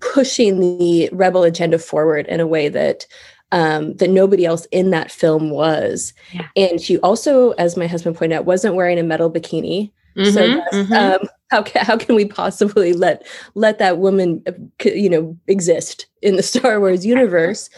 pushing 0.00 0.78
the 0.78 1.08
rebel 1.12 1.42
agenda 1.44 1.78
forward 1.78 2.26
in 2.26 2.40
a 2.40 2.46
way 2.46 2.68
that 2.68 3.06
um, 3.52 3.94
that 3.96 4.08
nobody 4.08 4.46
else 4.46 4.66
in 4.70 4.90
that 4.90 5.10
film 5.10 5.50
was. 5.50 6.14
Yeah. 6.32 6.48
And 6.56 6.80
she 6.80 6.98
also, 7.00 7.50
as 7.52 7.76
my 7.76 7.86
husband 7.86 8.16
pointed 8.16 8.36
out, 8.36 8.46
wasn't 8.46 8.76
wearing 8.76 8.98
a 8.98 9.02
metal 9.02 9.30
bikini. 9.30 9.90
So 10.16 10.22
Mhm, 10.22 10.56
that's, 10.56 10.76
mhm. 10.76 11.20
um, 11.20 11.28
how 11.52 11.62
can, 11.62 11.84
how 11.84 11.98
can 11.98 12.14
we 12.14 12.24
possibly 12.24 12.94
let 12.94 13.26
let 13.54 13.78
that 13.78 13.98
woman 13.98 14.42
uh, 14.46 14.52
you 14.84 15.08
know 15.08 15.38
exist 15.46 16.06
in 16.22 16.36
the 16.36 16.42
Star 16.42 16.80
Wars 16.80 17.04
universe 17.04 17.68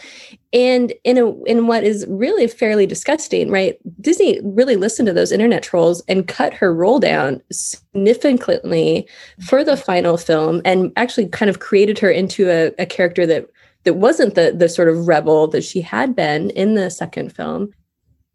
and 0.53 0.93
in 1.03 1.17
a 1.17 1.43
in 1.43 1.67
what 1.67 1.83
is 1.83 2.05
really 2.07 2.47
fairly 2.47 2.87
disgusting 2.87 3.51
right 3.51 3.77
Disney 4.01 4.39
really 4.43 4.77
listened 4.77 5.07
to 5.07 5.13
those 5.13 5.31
internet 5.31 5.61
trolls 5.61 6.01
and 6.07 6.27
cut 6.27 6.53
her 6.53 6.73
role 6.73 6.99
down 6.99 7.41
significantly 7.51 9.07
for 9.45 9.63
the 9.63 9.75
final 9.75 10.15
film 10.15 10.61
and 10.63 10.93
actually 10.95 11.27
kind 11.27 11.49
of 11.49 11.59
created 11.59 11.99
her 11.99 12.09
into 12.09 12.49
a, 12.49 12.71
a 12.81 12.85
character 12.85 13.27
that 13.27 13.49
that 13.83 13.95
wasn't 13.95 14.35
the 14.35 14.53
the 14.57 14.69
sort 14.69 14.87
of 14.87 15.05
rebel 15.05 15.47
that 15.47 15.65
she 15.65 15.81
had 15.81 16.15
been 16.15 16.49
in 16.51 16.75
the 16.75 16.89
second 16.89 17.35
film 17.35 17.73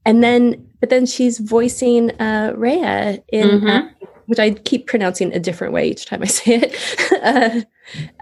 and 0.04 0.22
then 0.22 0.66
but 0.80 0.90
then 0.90 1.06
she's 1.06 1.38
voicing 1.38 2.10
uh 2.20 2.52
Raya 2.54 3.22
in 3.32 3.48
mm-hmm. 3.48 4.06
Which 4.30 4.38
I 4.38 4.52
keep 4.52 4.86
pronouncing 4.86 5.32
a 5.34 5.40
different 5.40 5.72
way 5.72 5.88
each 5.88 6.06
time 6.06 6.22
I 6.22 6.26
say 6.26 6.62
it, 6.62 7.12
uh, 7.20 7.60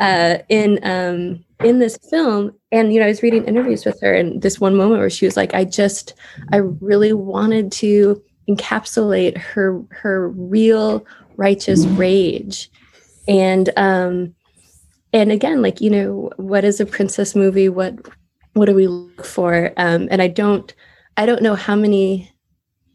uh, 0.02 0.38
in 0.48 0.80
um, 0.82 1.44
in 1.62 1.80
this 1.80 1.98
film. 2.08 2.54
And 2.72 2.94
you 2.94 2.98
know, 2.98 3.04
I 3.04 3.10
was 3.10 3.22
reading 3.22 3.44
interviews 3.44 3.84
with 3.84 4.00
her, 4.00 4.14
and 4.14 4.40
this 4.40 4.58
one 4.58 4.74
moment 4.74 5.00
where 5.00 5.10
she 5.10 5.26
was 5.26 5.36
like, 5.36 5.52
"I 5.52 5.64
just, 5.64 6.14
I 6.50 6.56
really 6.56 7.12
wanted 7.12 7.70
to 7.72 8.22
encapsulate 8.48 9.36
her 9.36 9.82
her 9.90 10.30
real 10.30 11.04
righteous 11.36 11.84
rage," 11.84 12.70
and 13.28 13.68
um, 13.76 14.34
and 15.12 15.30
again, 15.30 15.60
like 15.60 15.82
you 15.82 15.90
know, 15.90 16.30
what 16.38 16.64
is 16.64 16.80
a 16.80 16.86
princess 16.86 17.36
movie? 17.36 17.68
What 17.68 17.98
what 18.54 18.64
do 18.64 18.74
we 18.74 18.86
look 18.86 19.26
for? 19.26 19.74
Um, 19.76 20.08
and 20.10 20.22
I 20.22 20.28
don't, 20.28 20.74
I 21.18 21.26
don't 21.26 21.42
know 21.42 21.54
how 21.54 21.76
many 21.76 22.32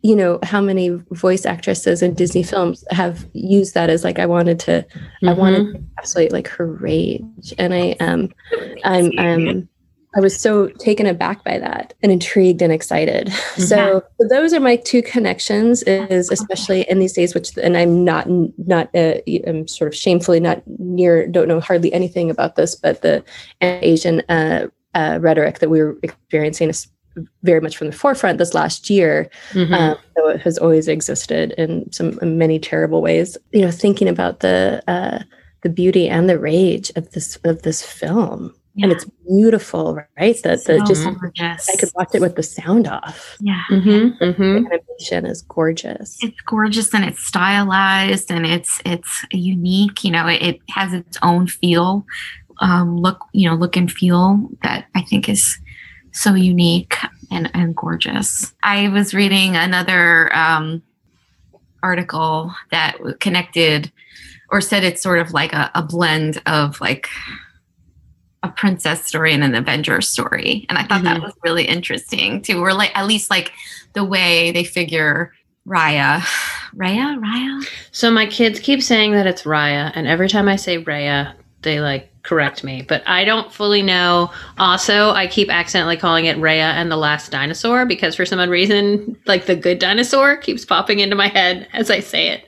you 0.04 0.16
know 0.18 0.38
how 0.44 0.62
many 0.62 0.90
voice 1.12 1.46
actresses 1.46 2.02
in 2.02 2.14
disney 2.14 2.44
films 2.44 2.84
have 2.92 3.26
used 3.34 3.74
that 3.74 3.90
as 3.90 4.04
like 4.04 4.20
i 4.20 4.26
wanted 4.26 4.60
to 4.60 4.86
mm-hmm. 4.94 5.30
i 5.30 5.34
wanted 5.34 5.74
to 5.74 5.80
encapsulate 5.80 6.32
like 6.32 6.48
her 6.48 6.68
rage 6.68 7.54
and 7.58 7.74
i 7.74 7.92
um 8.00 8.30
i'm 8.84 9.12
i'm 9.18 9.68
i 10.16 10.20
was 10.20 10.38
so 10.40 10.68
taken 10.78 11.06
aback 11.06 11.44
by 11.46 11.58
that 11.58 11.94
and 12.04 12.12
intrigued 12.12 12.62
and 12.62 12.74
excited 12.74 13.28
mm-hmm. 13.28 13.62
so, 13.62 14.04
so 14.20 14.28
those 14.30 14.54
are 14.54 14.60
my 14.60 14.76
two 14.76 15.02
connections 15.02 15.84
is 15.84 16.30
especially 16.30 16.82
in 16.90 17.00
these 17.00 17.14
days 17.14 17.34
which 17.34 17.58
and 17.58 17.78
i'm 17.78 18.04
not 18.04 18.28
not 18.58 18.94
uh, 18.94 19.16
i'm 19.48 19.68
sort 19.68 19.88
of 19.88 19.96
shamefully 19.96 20.40
not 20.40 20.62
near 20.80 21.26
don't 21.28 21.48
know 21.48 21.62
hardly 21.62 21.92
anything 21.94 22.30
about 22.30 22.58
this 22.58 22.76
but 22.76 23.02
the 23.02 23.24
asian 23.62 24.22
uh, 24.28 24.68
uh, 24.96 25.18
rhetoric 25.22 25.60
that 25.60 25.70
we 25.70 25.82
were 25.82 25.98
experiencing 26.04 26.72
very 27.44 27.62
much 27.62 27.78
from 27.78 27.88
the 27.88 27.96
forefront 27.96 28.38
this 28.38 28.54
last 28.54 28.90
year. 28.90 29.30
Mm-hmm. 29.52 29.74
Um, 29.74 29.98
so 30.18 30.30
it 30.30 30.42
has 30.42 30.58
always 30.58 30.88
existed 30.88 31.54
in 31.58 31.92
some 31.92 32.20
in 32.22 32.38
many 32.38 32.60
terrible 32.60 33.02
ways. 33.02 33.38
You 33.52 33.62
know, 33.62 33.72
thinking 33.72 34.08
about 34.08 34.40
the 34.40 34.84
uh, 34.88 35.24
the 35.62 35.70
beauty 35.70 36.08
and 36.08 36.30
the 36.30 36.40
rage 36.40 36.92
of 36.96 37.12
this 37.12 37.38
of 37.44 37.62
this 37.64 37.84
film. 37.84 38.54
Yeah. 38.76 38.86
And 38.86 38.94
it's 38.94 39.06
beautiful, 39.28 40.00
right? 40.20 40.42
That 40.42 40.62
so 40.62 40.80
the 40.80 40.86
just 40.86 41.04
gorgeous. 41.04 41.70
I 41.70 41.76
could 41.76 41.92
watch 41.94 42.10
it 42.16 42.22
with 42.22 42.36
the 42.36 42.42
sound 42.42 42.88
off. 42.88 43.38
Yeah, 43.40 43.62
mm-hmm. 43.70 44.24
Mm-hmm. 44.24 44.66
animation 44.66 45.28
is 45.28 45.44
gorgeous. 45.44 46.18
It's 46.24 46.42
gorgeous 46.48 46.92
and 46.92 47.06
it's 47.06 47.24
stylized 47.24 48.32
and 48.32 48.48
it's 48.48 48.82
it's 48.84 49.26
unique. 49.32 50.04
You 50.04 50.10
know, 50.10 50.28
it, 50.28 50.42
it 50.42 50.60
has 50.72 50.92
its 50.92 51.20
own 51.22 51.46
feel, 51.46 52.04
um, 52.62 52.98
look, 52.98 53.20
you 53.32 53.48
know, 53.48 53.56
look 53.56 53.78
and 53.78 53.92
feel 53.92 54.50
that 54.64 54.88
I 54.96 55.02
think 55.04 55.30
is 55.30 55.60
so 56.14 56.34
unique 56.34 56.96
and, 57.32 57.50
and 57.54 57.76
gorgeous. 57.76 58.54
I 58.64 58.90
was 58.90 59.14
reading 59.14 59.56
another 59.56 60.34
um, 60.36 60.82
article 61.82 62.54
that 62.72 62.98
connected 63.20 63.92
or 64.50 64.62
said 64.62 64.84
it's 64.84 65.02
sort 65.02 65.20
of 65.20 65.34
like 65.34 65.54
a, 65.54 65.72
a 65.76 65.82
blend 65.82 66.42
of 66.46 66.80
like 66.80 67.10
a 68.44 68.50
princess 68.50 69.06
story 69.06 69.34
and 69.34 69.44
an 69.44 69.56
Avenger 69.56 70.02
story. 70.02 70.66
And 70.70 70.78
I 70.78 70.84
thought 70.84 71.02
mm-hmm. 71.02 71.06
that 71.06 71.22
was 71.22 71.34
really 71.44 71.66
interesting 71.66 72.42
too. 72.42 72.60
Or 72.60 72.74
like 72.74 72.96
at 72.96 73.08
least 73.08 73.30
like 73.30 73.52
the 73.94 74.04
way 74.04 74.52
they 74.52 74.64
figure 74.64 75.34
Raya. 75.68 76.20
Raya? 76.76 77.20
Raya? 77.20 77.68
So 77.92 78.12
my 78.12 78.26
kids 78.26 78.60
keep 78.60 78.84
saying 78.84 79.14
that 79.14 79.28
it's 79.28 79.44
Raya, 79.44 79.92
and 79.94 80.08
every 80.08 80.28
time 80.28 80.48
I 80.48 80.56
say 80.56 80.84
Raya, 80.84 81.34
they 81.62 81.80
like 81.80 82.13
correct 82.24 82.64
me, 82.64 82.82
but 82.82 83.04
I 83.06 83.26
don't 83.26 83.52
fully 83.52 83.82
know. 83.82 84.32
Also, 84.58 85.12
I 85.12 85.28
keep 85.28 85.50
accidentally 85.50 85.98
calling 85.98 86.26
it 86.26 86.38
Raya 86.38 86.74
and 86.74 86.90
the 86.90 86.98
Last 86.98 87.32
Dinosaur 87.32 87.86
because 87.86 88.16
for 88.16 88.26
some 88.26 88.40
odd 88.40 88.50
reason, 88.50 89.18
like 89.26 89.46
the 89.46 89.56
good 89.56 89.78
dinosaur 89.78 90.38
keeps 90.38 90.66
popping 90.66 91.00
into 91.00 91.16
my 91.16 91.28
head 91.28 91.68
as 91.74 91.92
I 91.92 92.00
say 92.00 92.30
it. 92.30 92.46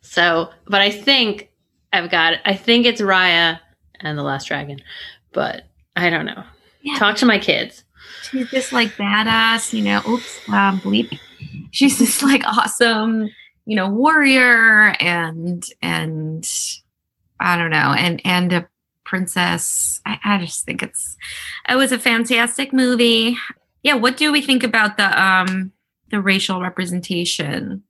So, 0.00 0.50
but 0.66 0.80
I 0.80 0.90
think 0.90 1.50
I've 1.92 2.10
got 2.10 2.32
it. 2.32 2.40
I 2.44 2.54
think 2.54 2.86
it's 2.86 3.00
Raya 3.00 3.60
and 4.00 4.18
the 4.18 4.22
Last 4.22 4.46
Dragon, 4.48 4.80
but 5.32 5.64
I 5.96 6.08
don't 6.08 6.26
know. 6.26 6.42
Yeah. 6.82 6.98
Talk 6.98 7.16
to 7.16 7.26
my 7.26 7.38
kids. 7.38 7.84
She's 8.22 8.50
just 8.50 8.72
like 8.72 8.88
badass, 8.92 9.72
you 9.74 9.82
know. 9.82 10.00
Oops, 10.08 10.48
um, 10.48 10.80
bleep. 10.80 11.18
She's 11.72 11.98
just 11.98 12.22
like 12.22 12.42
awesome, 12.46 13.28
you 13.66 13.76
know, 13.76 13.88
warrior 13.90 14.96
and 14.98 15.64
and 15.82 16.48
I 17.38 17.56
don't 17.56 17.70
know, 17.70 17.94
and 17.96 18.20
and 18.24 18.52
a 18.52 18.68
princess. 19.10 20.00
I, 20.06 20.18
I 20.24 20.38
just 20.38 20.64
think 20.64 20.84
it's 20.84 21.16
it 21.68 21.74
was 21.74 21.90
a 21.90 21.98
fantastic 21.98 22.72
movie. 22.72 23.36
Yeah, 23.82 23.94
what 23.94 24.16
do 24.16 24.30
we 24.30 24.40
think 24.40 24.62
about 24.62 24.96
the 24.96 25.22
um 25.22 25.72
the 26.10 26.20
racial 26.20 26.62
representation? 26.62 27.82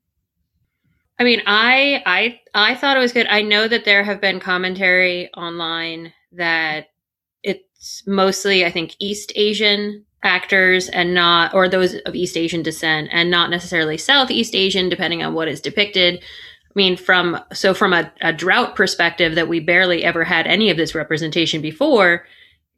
I 1.18 1.24
mean, 1.24 1.42
I 1.46 2.02
I 2.06 2.40
I 2.54 2.74
thought 2.74 2.96
it 2.96 3.00
was 3.00 3.12
good. 3.12 3.26
I 3.28 3.42
know 3.42 3.68
that 3.68 3.84
there 3.84 4.02
have 4.02 4.20
been 4.20 4.40
commentary 4.40 5.30
online 5.34 6.14
that 6.32 6.86
it's 7.42 8.02
mostly 8.06 8.64
I 8.64 8.70
think 8.70 8.96
East 8.98 9.30
Asian 9.36 10.06
actors 10.24 10.88
and 10.88 11.12
not 11.12 11.52
or 11.52 11.68
those 11.68 11.96
of 12.06 12.14
East 12.14 12.36
Asian 12.36 12.62
descent 12.62 13.10
and 13.12 13.30
not 13.30 13.50
necessarily 13.50 13.98
Southeast 13.98 14.54
Asian 14.54 14.88
depending 14.88 15.22
on 15.22 15.34
what 15.34 15.48
is 15.48 15.60
depicted. 15.60 16.24
I 16.70 16.72
mean, 16.76 16.96
from 16.96 17.40
so 17.52 17.74
from 17.74 17.92
a, 17.92 18.12
a 18.20 18.32
drought 18.32 18.76
perspective 18.76 19.34
that 19.34 19.48
we 19.48 19.58
barely 19.58 20.04
ever 20.04 20.22
had 20.22 20.46
any 20.46 20.70
of 20.70 20.76
this 20.76 20.94
representation 20.94 21.60
before, 21.60 22.24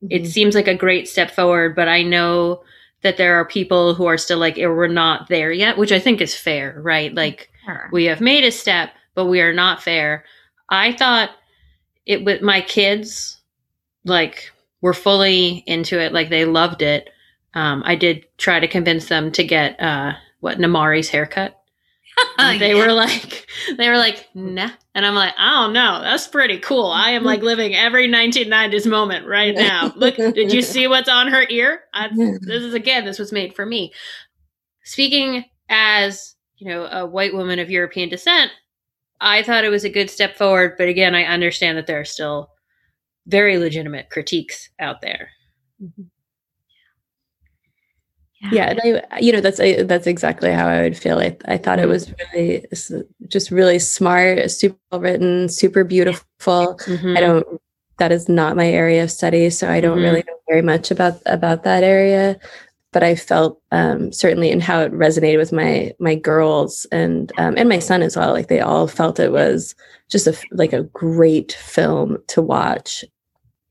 mm-hmm. 0.03 0.07
it 0.11 0.27
seems 0.27 0.55
like 0.55 0.69
a 0.69 0.75
great 0.75 1.09
step 1.09 1.31
forward. 1.31 1.77
But 1.77 1.89
I 1.89 2.03
know 2.03 2.63
that 3.03 3.19
there 3.19 3.35
are 3.35 3.45
people 3.45 3.95
who 3.95 4.07
are 4.07 4.17
still 4.17 4.39
like, 4.39 4.59
eh, 4.59 4.67
we're 4.67 4.87
not 4.87 5.29
there 5.29 5.53
yet, 5.53 5.77
which 5.77 5.93
I 5.93 5.99
think 5.99 6.21
is 6.21 6.35
fair, 6.35 6.81
right? 6.81 7.15
Like 7.15 7.51
sure. 7.67 7.91
we 7.93 8.05
have 8.05 8.21
made 8.21 8.45
a 8.45 8.51
step, 8.51 8.91
but 9.15 9.27
we 9.27 9.41
are 9.41 9.53
not 9.53 9.83
fair. 9.83 10.25
I 10.71 10.93
thought 10.93 11.31
it 12.07 12.25
with 12.25 12.41
my 12.41 12.63
kids, 12.63 13.41
like 14.05 14.51
were 14.81 14.95
fully 14.95 15.63
into 15.67 16.01
it, 16.01 16.13
like 16.13 16.31
they 16.31 16.45
loved 16.45 16.81
it. 16.81 17.11
Um, 17.55 17.83
I 17.85 17.97
did 17.97 18.27
try 18.39 18.59
to 18.59 18.69
convince 18.69 19.09
them 19.09 19.31
to 19.33 19.45
get 19.45 19.79
uh, 19.81 20.15
what 20.41 20.59
Namaari's 20.59 21.11
haircut 21.11 21.62
they 22.39 22.71
yeah. 22.75 22.75
were 22.75 22.93
like, 22.93 23.47
they 23.77 23.89
were 23.89 23.97
like, 23.97 24.29
nah. 24.35 24.71
And 24.95 25.07
I'm 25.07 25.15
like, 25.15 25.35
I 25.37 25.63
don't 25.63 25.73
know. 25.73 26.01
That's 26.03 26.27
pretty 26.29 26.59
cool. 26.59 26.87
I 26.87 27.11
am 27.11 27.25
like 27.25 27.43
living 27.43 27.75
every 27.75 28.09
1990s 28.09 28.89
moment 28.89 29.27
right 29.27 29.55
now. 29.55 29.93
Look, 29.97 30.17
did 30.17 30.53
you 30.53 30.63
see 30.63 30.87
what's 30.87 31.09
on 31.09 31.29
her 31.29 31.45
ear? 31.49 31.83
I, 31.95 32.09
this 32.15 32.63
is 32.63 32.75
again, 32.75 33.05
this 33.05 33.19
was 33.19 33.33
made 33.33 33.55
for 33.55 33.65
me. 33.65 33.93
Speaking 34.85 35.45
as, 35.69 36.35
you 36.57 36.69
know, 36.69 36.87
a 36.87 37.07
white 37.07 37.35
woman 37.35 37.59
of 37.59 37.71
European 37.71 38.09
descent, 38.09 38.51
I 39.21 39.43
thought 39.43 39.65
it 39.65 39.71
was 39.71 39.85
a 39.85 39.91
good 39.91 40.11
step 40.11 40.37
forward. 40.37 40.75
But 40.77 40.89
again, 40.89 41.15
I 41.15 41.25
understand 41.25 41.79
that 41.79 41.87
there 41.87 42.01
are 42.01 42.05
still 42.05 42.51
very 43.27 43.57
legitimate 43.59 44.11
critiques 44.11 44.71
out 44.81 45.01
there. 45.01 45.31
Mm-hmm 45.83 46.03
yeah 48.51 48.71
and 48.71 49.03
i 49.11 49.19
you 49.21 49.33
know 49.33 49.41
that's 49.41 49.59
that's 49.87 50.07
exactly 50.07 50.51
how 50.51 50.67
i 50.67 50.83
would 50.83 50.97
feel 50.97 51.19
i, 51.19 51.37
I 51.45 51.59
thought 51.59 51.79
it 51.79 51.83
mm-hmm. 51.83 51.91
was 51.91 52.13
really 52.33 52.67
just 53.29 53.51
really 53.51 53.79
smart 53.79 54.51
super 54.51 54.77
well 54.91 55.01
written 55.01 55.49
super 55.49 55.85
beautiful 55.85 56.77
mm-hmm. 56.81 57.17
i 57.17 57.21
don't 57.21 57.47
that 57.99 58.11
is 58.11 58.29
not 58.29 58.57
my 58.57 58.67
area 58.67 59.05
of 59.05 59.11
study 59.11 59.49
so 59.51 59.71
i 59.71 59.81
don't 59.81 59.99
mm-hmm. 59.99 60.05
really 60.05 60.25
know 60.27 60.35
very 60.49 60.63
much 60.63 60.91
about 60.91 61.21
about 61.27 61.63
that 61.63 61.85
area 61.85 62.39
but 62.91 63.03
i 63.03 63.15
felt 63.15 63.61
um, 63.71 64.13
certainly 64.13 64.51
in 64.51 64.61
how 64.61 64.81
it 64.81 64.93
resonated 64.93 65.39
with 65.39 65.53
my 65.53 65.95
my 66.01 66.15
girls 66.15 66.87
and 66.91 67.31
um, 67.39 67.55
and 67.57 67.69
my 67.69 67.79
son 67.79 68.03
as 68.03 68.17
well 68.17 68.33
like 68.33 68.49
they 68.49 68.61
all 68.61 68.89
felt 68.89 69.21
it 69.21 69.33
was 69.33 69.75
just 70.09 70.27
a 70.27 70.37
like 70.51 70.73
a 70.73 70.83
great 70.83 71.53
film 71.53 72.19
to 72.27 72.43
watch 72.43 73.05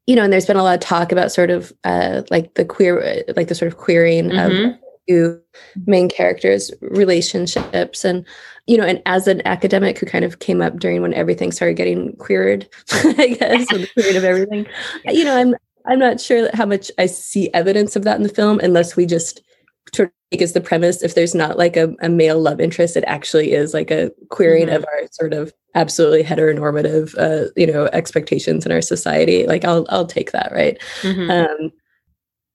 you 0.07 0.15
know, 0.15 0.23
and 0.23 0.33
there's 0.33 0.45
been 0.45 0.57
a 0.57 0.63
lot 0.63 0.73
of 0.73 0.79
talk 0.79 1.11
about 1.11 1.31
sort 1.31 1.49
of 1.49 1.71
uh, 1.83 2.23
like 2.29 2.53
the 2.55 2.65
queer, 2.65 3.23
like 3.35 3.47
the 3.47 3.55
sort 3.55 3.71
of 3.71 3.77
queering 3.77 4.29
mm-hmm. 4.29 4.71
of 4.71 4.79
two 5.07 5.39
main 5.85 6.09
characters' 6.09 6.71
relationships, 6.81 8.03
and 8.03 8.25
you 8.67 8.77
know, 8.77 8.83
and 8.83 9.01
as 9.05 9.27
an 9.27 9.45
academic 9.45 9.99
who 9.99 10.05
kind 10.05 10.25
of 10.25 10.39
came 10.39 10.61
up 10.61 10.79
during 10.79 11.01
when 11.01 11.13
everything 11.13 11.51
started 11.51 11.75
getting 11.75 12.15
queered, 12.17 12.67
I 12.91 13.37
guess, 13.39 13.67
the 13.69 13.87
queering 13.93 14.17
of 14.17 14.23
everything, 14.23 14.65
you 15.05 15.23
know, 15.23 15.37
I'm 15.37 15.55
I'm 15.85 15.99
not 15.99 16.19
sure 16.19 16.49
how 16.53 16.65
much 16.65 16.91
I 16.97 17.05
see 17.05 17.51
evidence 17.53 17.95
of 17.95 18.03
that 18.03 18.17
in 18.17 18.23
the 18.23 18.29
film, 18.29 18.59
unless 18.59 18.95
we 18.95 19.05
just 19.05 19.41
is 20.39 20.53
the 20.53 20.61
premise 20.61 21.03
if 21.03 21.13
there's 21.13 21.35
not 21.35 21.57
like 21.57 21.75
a, 21.75 21.93
a 22.01 22.07
male 22.07 22.39
love 22.39 22.61
interest 22.61 22.95
it 22.95 23.03
actually 23.05 23.51
is 23.51 23.73
like 23.73 23.91
a 23.91 24.11
queering 24.29 24.67
mm-hmm. 24.67 24.77
of 24.77 24.85
our 24.85 25.07
sort 25.11 25.33
of 25.33 25.51
absolutely 25.75 26.23
heteronormative 26.23 27.17
uh, 27.17 27.51
you 27.57 27.67
know 27.67 27.85
expectations 27.87 28.65
in 28.65 28.71
our 28.71 28.81
society 28.81 29.45
like 29.45 29.65
i'll 29.65 29.85
i'll 29.89 30.05
take 30.05 30.31
that 30.31 30.51
right 30.53 30.79
mm-hmm. 31.01 31.29
um, 31.29 31.71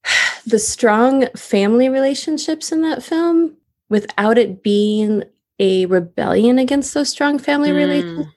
the 0.47 0.59
strong 0.59 1.27
family 1.37 1.89
relationships 1.89 2.73
in 2.73 2.81
that 2.83 3.03
film 3.03 3.55
without 3.91 4.39
it 4.39 4.63
being 4.63 5.23
a 5.59 5.87
rebellion 5.87 6.59
against 6.59 6.95
those 6.95 7.09
strong 7.09 7.39
family 7.39 7.71
mm. 7.71 7.77
relationships 7.77 8.33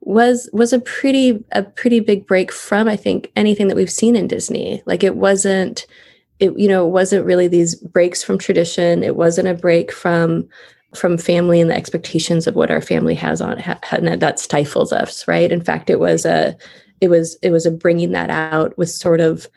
was 0.00 0.48
was 0.52 0.72
a 0.72 0.80
pretty 0.80 1.44
a 1.52 1.62
pretty 1.62 2.00
big 2.00 2.26
break 2.26 2.50
from 2.50 2.88
i 2.88 2.96
think 2.96 3.30
anything 3.36 3.68
that 3.68 3.76
we've 3.76 3.90
seen 3.90 4.16
in 4.16 4.26
disney 4.26 4.82
like 4.86 5.04
it 5.04 5.14
wasn't 5.14 5.86
it 6.40 6.58
you 6.58 6.68
know 6.68 6.86
wasn't 6.86 7.26
really 7.26 7.48
these 7.48 7.74
breaks 7.76 8.22
from 8.22 8.38
tradition. 8.38 9.02
It 9.02 9.16
wasn't 9.16 9.48
a 9.48 9.54
break 9.54 9.92
from 9.92 10.48
from 10.94 11.16
family 11.16 11.60
and 11.60 11.70
the 11.70 11.76
expectations 11.76 12.48
of 12.48 12.56
what 12.56 12.70
our 12.70 12.80
family 12.80 13.14
has 13.14 13.40
on 13.40 13.58
ha, 13.58 13.78
that 14.00 14.40
stifles 14.40 14.92
us 14.92 15.28
right? 15.28 15.52
In 15.52 15.62
fact 15.62 15.88
it 15.90 16.00
was 16.00 16.24
a 16.24 16.56
it 17.00 17.08
was 17.08 17.36
it 17.42 17.50
was 17.50 17.66
a 17.66 17.70
bringing 17.70 18.12
that 18.12 18.30
out 18.30 18.76
with 18.76 18.90
sort 18.90 19.20
of 19.20 19.48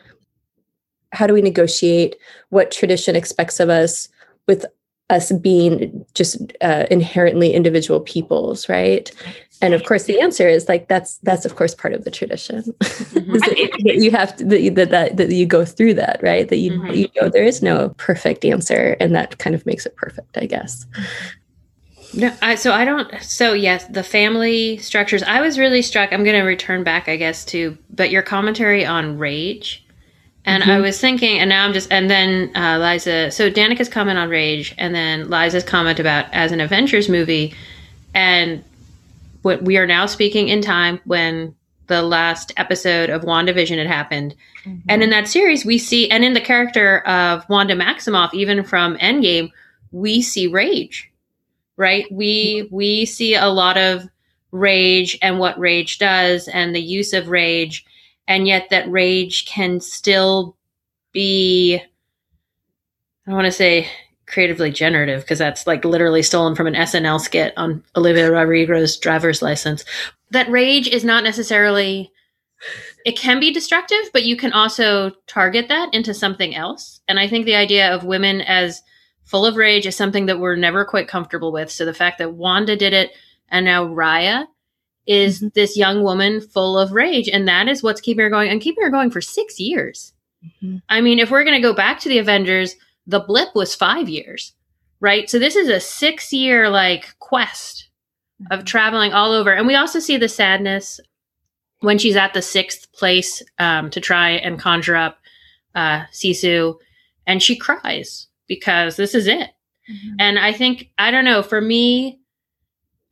how 1.11 1.27
do 1.27 1.33
we 1.33 1.41
negotiate 1.41 2.15
what 2.49 2.71
tradition 2.71 3.15
expects 3.15 3.59
of 3.59 3.69
us 3.69 4.09
with 4.47 4.65
us 5.09 5.31
being 5.33 6.05
just 6.15 6.53
uh, 6.61 6.85
inherently 6.89 7.53
individual 7.53 7.99
peoples 7.99 8.67
right 8.69 9.11
and 9.63 9.73
of 9.73 9.83
course 9.85 10.03
the 10.03 10.19
answer 10.19 10.47
is 10.47 10.67
like 10.67 10.87
that's 10.89 11.17
that's 11.19 11.45
of 11.45 11.55
course 11.55 11.73
part 11.73 11.93
of 11.93 12.03
the 12.03 12.11
tradition 12.11 12.61
mm-hmm. 12.79 13.33
that 13.33 13.95
you 13.97 14.11
have 14.11 14.35
to 14.35 14.43
that, 14.45 14.89
that 14.89 15.17
that 15.17 15.31
you 15.31 15.45
go 15.45 15.63
through 15.65 15.93
that 15.93 16.19
right 16.21 16.49
that 16.49 16.57
you 16.57 16.71
mm-hmm. 16.71 16.93
you 16.93 17.09
know 17.19 17.29
there 17.29 17.43
is 17.43 17.63
no 17.63 17.89
perfect 17.97 18.43
answer 18.45 18.97
and 18.99 19.15
that 19.15 19.37
kind 19.39 19.55
of 19.55 19.65
makes 19.65 19.85
it 19.85 19.95
perfect 19.95 20.37
i 20.37 20.45
guess 20.45 20.85
no 22.13 22.31
I, 22.41 22.55
so 22.55 22.73
i 22.73 22.83
don't 22.83 23.09
so 23.21 23.53
yes 23.53 23.87
the 23.87 24.03
family 24.03 24.77
structures 24.77 25.23
i 25.23 25.39
was 25.39 25.57
really 25.57 25.81
struck 25.81 26.11
i'm 26.11 26.23
going 26.23 26.39
to 26.39 26.45
return 26.45 26.83
back 26.83 27.07
i 27.07 27.15
guess 27.15 27.45
to 27.45 27.77
but 27.89 28.11
your 28.11 28.21
commentary 28.21 28.85
on 28.85 29.17
rage 29.17 29.79
and 30.45 30.61
mm-hmm. 30.61 30.71
I 30.71 30.79
was 30.81 30.99
thinking, 30.99 31.39
and 31.39 31.47
now 31.47 31.63
I'm 31.63 31.71
just, 31.71 31.89
and 31.89 32.09
then 32.09 32.53
uh, 32.53 32.77
Liza, 32.77 33.31
so 33.31 33.49
Danica's 33.49 33.87
comment 33.87 34.19
on 34.19 34.27
Rage, 34.27 34.75
and 34.77 34.93
then 34.93 35.29
Liza's 35.29 35.63
comment 35.63 36.01
about 36.01 36.25
as 36.33 36.51
an 36.51 36.59
Avengers 36.59 37.07
movie, 37.07 37.55
and 38.13 38.61
what 39.43 39.63
we 39.63 39.77
are 39.77 39.87
now 39.87 40.05
speaking 40.05 40.49
in 40.49 40.61
time 40.61 40.99
when 41.05 41.55
the 41.87 42.01
last 42.01 42.51
episode 42.57 43.09
of 43.09 43.21
WandaVision 43.21 43.77
had 43.77 43.87
happened. 43.87 44.35
Mm-hmm. 44.65 44.79
And 44.89 45.03
in 45.03 45.09
that 45.11 45.27
series, 45.27 45.63
we 45.65 45.77
see, 45.77 46.09
and 46.09 46.23
in 46.23 46.33
the 46.33 46.41
character 46.41 46.99
of 47.07 47.47
Wanda 47.49 47.75
Maximoff, 47.75 48.33
even 48.33 48.63
from 48.63 48.97
Endgame, 48.97 49.51
we 49.91 50.21
see 50.21 50.47
rage, 50.47 51.11
right? 51.77 52.05
We 52.11 52.67
we 52.71 53.05
see 53.05 53.35
a 53.35 53.47
lot 53.47 53.77
of 53.77 54.09
rage 54.51 55.17
and 55.21 55.39
what 55.39 55.59
rage 55.59 55.99
does, 55.99 56.47
and 56.47 56.75
the 56.75 56.81
use 56.81 57.13
of 57.13 57.27
rage 57.27 57.85
and 58.27 58.47
yet 58.47 58.69
that 58.69 58.89
rage 58.89 59.45
can 59.45 59.79
still 59.79 60.55
be 61.11 61.75
I 61.75 63.29
don't 63.29 63.35
want 63.35 63.45
to 63.45 63.51
say 63.51 63.87
creatively 64.25 64.71
generative 64.71 65.21
because 65.21 65.39
that's 65.39 65.67
like 65.67 65.85
literally 65.85 66.23
stolen 66.23 66.55
from 66.55 66.67
an 66.67 66.73
SNL 66.73 67.19
skit 67.19 67.53
on 67.57 67.83
Olivia 67.95 68.31
Rodrigo's 68.31 68.97
driver's 68.97 69.41
license. 69.41 69.83
That 70.31 70.49
rage 70.49 70.87
is 70.87 71.03
not 71.03 71.23
necessarily 71.23 72.11
it 73.05 73.17
can 73.17 73.39
be 73.39 73.51
destructive, 73.51 74.09
but 74.13 74.23
you 74.23 74.37
can 74.37 74.53
also 74.53 75.11
target 75.27 75.67
that 75.67 75.93
into 75.93 76.13
something 76.13 76.55
else. 76.55 77.01
And 77.07 77.19
I 77.19 77.27
think 77.27 77.45
the 77.45 77.55
idea 77.55 77.93
of 77.93 78.05
women 78.05 78.41
as 78.41 78.81
full 79.25 79.45
of 79.45 79.55
rage 79.55 79.85
is 79.85 79.95
something 79.95 80.25
that 80.27 80.39
we're 80.39 80.55
never 80.55 80.85
quite 80.85 81.07
comfortable 81.07 81.51
with. 81.51 81.69
So 81.69 81.85
the 81.85 81.93
fact 81.93 82.17
that 82.19 82.33
Wanda 82.33 82.75
did 82.75 82.93
it 82.93 83.11
and 83.49 83.65
now 83.65 83.85
Raya 83.85 84.47
is 85.05 85.39
mm-hmm. 85.39 85.47
this 85.53 85.75
young 85.75 86.03
woman 86.03 86.39
full 86.39 86.77
of 86.77 86.91
rage. 86.91 87.27
And 87.27 87.47
that 87.47 87.67
is 87.67 87.83
what's 87.83 88.01
keeping 88.01 88.23
her 88.23 88.29
going 88.29 88.49
and 88.49 88.61
keeping 88.61 88.83
her 88.83 88.89
going 88.89 89.11
for 89.11 89.21
six 89.21 89.59
years. 89.59 90.13
Mm-hmm. 90.45 90.77
I 90.89 91.01
mean, 91.01 91.19
if 91.19 91.31
we're 91.31 91.43
going 91.43 91.61
to 91.61 91.67
go 91.67 91.73
back 91.73 91.99
to 92.01 92.09
the 92.09 92.19
Avengers, 92.19 92.75
the 93.07 93.19
blip 93.19 93.53
was 93.55 93.75
five 93.75 94.09
years, 94.09 94.53
right? 94.99 95.29
So 95.29 95.39
this 95.39 95.55
is 95.55 95.69
a 95.69 95.79
six 95.79 96.31
year 96.31 96.69
like 96.69 97.17
quest 97.19 97.89
mm-hmm. 98.41 98.53
of 98.53 98.65
traveling 98.65 99.13
all 99.13 99.31
over. 99.31 99.53
And 99.53 99.67
we 99.67 99.75
also 99.75 99.99
see 99.99 100.17
the 100.17 100.29
sadness 100.29 100.99
when 101.81 101.97
she's 101.97 102.15
at 102.15 102.33
the 102.33 102.41
sixth 102.41 102.91
place 102.93 103.43
um, 103.59 103.89
to 103.89 103.99
try 103.99 104.31
and 104.31 104.59
conjure 104.59 104.95
up 104.95 105.17
uh, 105.75 106.03
Sisu 106.13 106.75
and 107.25 107.41
she 107.41 107.57
cries 107.57 108.27
because 108.47 108.95
this 108.95 109.15
is 109.15 109.27
it. 109.27 109.49
Mm-hmm. 109.89 110.15
And 110.19 110.39
I 110.39 110.53
think, 110.53 110.91
I 110.97 111.11
don't 111.11 111.25
know, 111.25 111.43
for 111.43 111.59
me, 111.59 112.19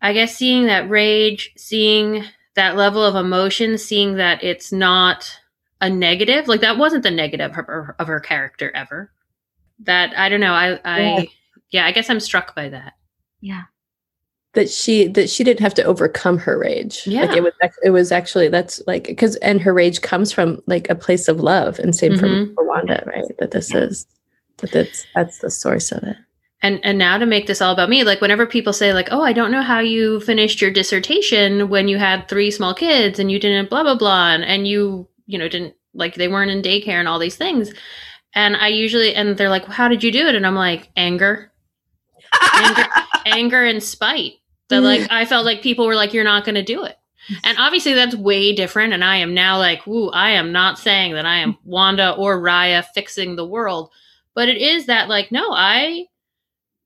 I 0.01 0.13
guess 0.13 0.35
seeing 0.35 0.65
that 0.67 0.89
rage, 0.89 1.51
seeing 1.57 2.23
that 2.55 2.75
level 2.75 3.03
of 3.03 3.15
emotion, 3.15 3.77
seeing 3.77 4.15
that 4.15 4.43
it's 4.43 4.71
not 4.71 5.29
a 5.79 5.89
negative, 5.89 6.47
like 6.47 6.61
that 6.61 6.77
wasn't 6.77 7.03
the 7.03 7.11
negative 7.11 7.51
of 7.51 7.55
her, 7.55 7.95
of 7.99 8.07
her 8.07 8.19
character 8.19 8.71
ever. 8.73 9.11
That 9.83 10.17
I 10.17 10.29
don't 10.29 10.39
know. 10.39 10.53
I, 10.53 10.79
I, 10.85 10.99
yeah. 10.99 11.23
yeah, 11.71 11.85
I 11.85 11.91
guess 11.91 12.09
I'm 12.09 12.19
struck 12.19 12.55
by 12.55 12.69
that. 12.69 12.93
Yeah 13.39 13.63
that 14.53 14.69
she 14.69 15.07
that 15.07 15.29
she 15.29 15.43
didn't 15.43 15.61
have 15.61 15.73
to 15.73 15.83
overcome 15.83 16.37
her 16.37 16.57
rage 16.57 17.03
yeah. 17.05 17.21
like 17.21 17.37
it 17.37 17.43
was 17.43 17.53
it 17.83 17.89
was 17.91 18.11
actually 18.11 18.49
that's 18.49 18.81
like 18.85 19.05
because 19.05 19.35
and 19.37 19.61
her 19.61 19.73
rage 19.73 20.01
comes 20.01 20.31
from 20.31 20.61
like 20.67 20.89
a 20.89 20.95
place 20.95 21.27
of 21.27 21.39
love 21.39 21.79
and 21.79 21.95
same 21.95 22.13
mm-hmm. 22.13 22.53
for 22.53 22.67
wanda 22.67 23.03
right 23.05 23.23
that 23.39 23.51
this 23.51 23.73
is 23.73 24.05
that 24.57 24.71
that's 24.71 25.05
that's 25.15 25.39
the 25.39 25.49
source 25.49 25.91
of 25.91 26.03
it 26.03 26.17
and 26.61 26.79
and 26.83 26.97
now 26.97 27.17
to 27.17 27.25
make 27.25 27.47
this 27.47 27.61
all 27.61 27.71
about 27.71 27.89
me 27.89 28.03
like 28.03 28.19
whenever 28.19 28.45
people 28.45 28.73
say 28.73 28.93
like 28.93 29.07
oh 29.11 29.21
i 29.21 29.31
don't 29.31 29.51
know 29.51 29.61
how 29.61 29.79
you 29.79 30.19
finished 30.21 30.61
your 30.61 30.71
dissertation 30.71 31.69
when 31.69 31.87
you 31.87 31.97
had 31.97 32.27
three 32.27 32.51
small 32.51 32.73
kids 32.73 33.19
and 33.19 33.31
you 33.31 33.39
didn't 33.39 33.69
blah 33.69 33.83
blah 33.83 33.95
blah 33.95 34.33
and, 34.33 34.43
and 34.43 34.67
you 34.67 35.07
you 35.27 35.37
know 35.37 35.47
didn't 35.47 35.73
like 35.93 36.15
they 36.15 36.27
weren't 36.27 36.51
in 36.51 36.61
daycare 36.61 36.99
and 36.99 37.07
all 37.07 37.19
these 37.19 37.37
things 37.37 37.73
and 38.33 38.55
i 38.57 38.67
usually 38.67 39.13
and 39.15 39.37
they're 39.37 39.49
like 39.49 39.63
well, 39.63 39.75
how 39.75 39.87
did 39.87 40.03
you 40.03 40.11
do 40.11 40.27
it? 40.27 40.35
And 40.35 40.45
i'm 40.45 40.55
like 40.55 40.89
anger. 40.95 41.51
Anger, 42.53 42.87
anger 43.25 43.63
and 43.63 43.83
spite. 43.83 44.33
That 44.69 44.81
like 44.81 45.01
mm. 45.01 45.07
i 45.11 45.25
felt 45.25 45.45
like 45.45 45.61
people 45.61 45.85
were 45.85 45.95
like 45.95 46.13
you're 46.13 46.23
not 46.23 46.45
going 46.45 46.55
to 46.55 46.63
do 46.63 46.83
it. 46.83 46.97
And 47.43 47.57
obviously 47.59 47.93
that's 47.93 48.15
way 48.15 48.53
different. 48.53 48.93
And 48.93 49.03
i 49.03 49.17
am 49.17 49.33
now 49.33 49.57
like 49.57 49.87
ooh 49.87 50.09
i 50.09 50.31
am 50.31 50.51
not 50.51 50.79
saying 50.79 51.13
that 51.13 51.25
i 51.25 51.37
am 51.37 51.57
wanda 51.65 52.11
or 52.11 52.41
raya 52.41 52.85
fixing 52.93 53.35
the 53.35 53.45
world. 53.45 53.91
But 54.33 54.47
it 54.47 54.57
is 54.57 54.85
that 54.85 55.09
like 55.09 55.31
no 55.31 55.51
i 55.51 56.05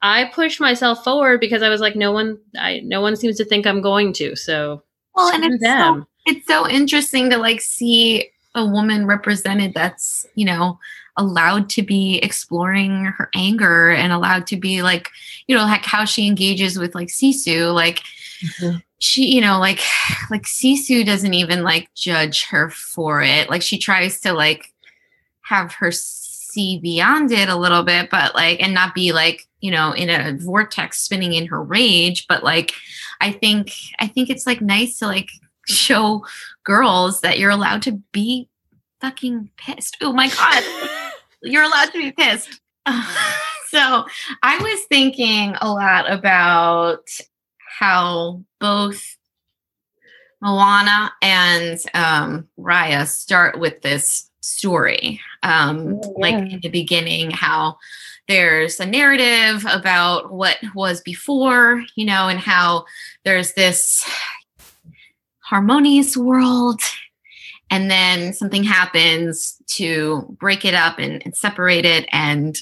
I 0.02 0.26
pushed 0.26 0.60
myself 0.60 1.04
forward 1.04 1.40
because 1.40 1.64
I 1.64 1.70
was 1.70 1.82
like, 1.82 1.96
no 1.96 2.12
one, 2.12 2.38
I, 2.56 2.82
no 2.84 3.02
one 3.02 3.16
seems 3.16 3.38
to 3.38 3.46
think 3.46 3.66
I'm 3.66 3.82
going 3.82 4.14
to. 4.14 4.36
So, 4.36 4.84
well, 5.16 5.34
and 5.34 5.44
it's 5.44 5.64
them. 5.64 6.02
so, 6.02 6.32
it's 6.32 6.48
so 6.48 6.70
interesting 6.70 7.32
to 7.32 7.38
like 7.40 7.60
see 7.60 8.30
a 8.54 8.66
woman 8.66 9.06
represented 9.06 9.74
that's 9.74 10.26
you 10.36 10.46
know 10.46 10.80
allowed 11.18 11.70
to 11.70 11.82
be 11.82 12.18
exploring 12.18 13.06
her 13.06 13.30
anger 13.36 13.92
and 13.92 14.12
allowed 14.12 14.46
to 14.48 14.58
be 14.58 14.82
like 14.82 15.10
you 15.48 15.56
know 15.56 15.64
like 15.64 15.86
how 15.86 16.04
she 16.06 16.28
engages 16.28 16.78
with 16.78 16.94
like 16.94 17.08
sisu 17.08 17.74
like 17.74 18.02
mm-hmm. 18.42 18.78
she 19.00 19.34
you 19.34 19.42
know 19.42 19.60
like 19.60 19.80
like 20.30 20.44
sisu 20.44 21.06
doesn't 21.06 21.34
even 21.34 21.64
like 21.64 21.94
judge 21.94 22.46
her 22.46 22.70
for 22.70 23.22
it. 23.22 23.50
Like 23.50 23.62
she 23.62 23.78
tries 23.78 24.20
to 24.22 24.34
like 24.34 24.74
have 25.42 25.74
her 25.74 25.92
see 25.92 26.80
beyond 26.80 27.32
it 27.32 27.50
a 27.50 27.56
little 27.56 27.84
bit 27.84 28.10
but 28.10 28.34
like 28.34 28.62
and 28.62 28.74
not 28.74 28.96
be 28.96 29.12
like 29.12 29.46
you 29.60 29.70
know 29.70 29.92
in 29.92 30.10
a 30.10 30.38
vortex 30.38 31.00
spinning 31.00 31.34
in 31.34 31.48
her 31.48 31.62
rage. 31.64 32.28
But 32.28 32.44
like 32.44 32.74
i 33.22 33.32
think 33.32 33.72
i 34.00 34.08
think 34.08 34.30
it's 34.30 34.46
like 34.46 34.60
nice 34.62 35.00
to 35.00 35.08
like 35.08 35.30
show 35.68 36.26
girls 36.66 37.22
that 37.22 37.40
you're 37.40 37.50
allowed 37.50 37.82
to 37.84 37.94
be 38.12 38.50
fucking 39.02 39.50
pissed. 39.58 39.98
Oh 40.02 40.14
my 40.14 40.30
god 40.30 40.64
you're 41.46 41.64
allowed 41.64 41.92
to 41.92 41.98
be 41.98 42.12
pissed 42.12 42.62
so 43.70 44.06
i 44.44 44.58
was 44.58 44.82
thinking 44.90 45.56
a 45.62 45.72
lot 45.72 46.12
about 46.12 47.08
how 47.80 48.42
both 48.60 49.18
moana 50.42 51.12
and 51.22 51.80
um, 51.94 52.48
raya 52.60 53.08
start 53.08 53.60
with 53.60 53.82
this 53.82 54.30
story 54.42 55.20
um, 55.44 56.00
oh, 56.04 56.14
yeah. 56.18 56.22
like 56.22 56.52
in 56.52 56.60
the 56.62 56.70
beginning 56.70 57.32
how 57.32 57.78
there's 58.28 58.80
a 58.80 58.86
narrative 58.86 59.66
about 59.70 60.32
what 60.32 60.58
was 60.74 61.02
before, 61.02 61.84
you 61.96 62.06
know, 62.06 62.28
and 62.28 62.40
how 62.40 62.86
there's 63.24 63.54
this 63.54 64.04
harmonious 65.40 66.18
world 66.18 66.82
and 67.70 67.90
then 67.90 68.34
something 68.34 68.64
happens 68.64 69.58
to 69.68 70.36
break 70.40 70.66
it 70.66 70.74
up 70.74 71.00
and, 71.00 71.22
and 71.26 71.36
separate 71.36 71.86
it 71.86 72.08
and 72.12 72.58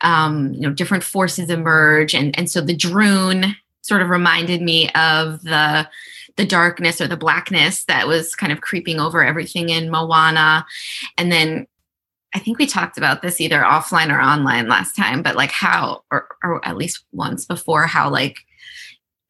um, 0.00 0.52
you 0.54 0.60
know 0.60 0.72
different 0.72 1.04
forces 1.04 1.50
emerge 1.50 2.14
and 2.14 2.36
and 2.38 2.50
so 2.50 2.60
the 2.60 2.76
Druun 2.76 3.54
sort 3.82 4.02
of 4.02 4.08
reminded 4.08 4.62
me 4.62 4.88
of 4.90 5.42
the 5.42 5.88
the 6.36 6.46
darkness 6.46 7.00
or 7.00 7.08
the 7.08 7.16
blackness 7.16 7.84
that 7.84 8.06
was 8.06 8.34
kind 8.34 8.52
of 8.52 8.60
creeping 8.60 9.00
over 9.00 9.24
everything 9.24 9.68
in 9.68 9.90
Moana 9.90 10.66
and 11.16 11.30
then 11.32 11.66
I 12.34 12.38
think 12.38 12.58
we 12.58 12.66
talked 12.66 12.98
about 12.98 13.22
this 13.22 13.40
either 13.40 13.62
offline 13.62 14.14
or 14.14 14.20
online 14.20 14.68
last 14.68 14.94
time, 14.94 15.22
but 15.22 15.36
like 15.36 15.50
how, 15.50 16.02
or, 16.10 16.28
or 16.44 16.62
at 16.68 16.76
least 16.76 17.02
once 17.12 17.46
before, 17.46 17.86
how 17.86 18.10
like 18.10 18.36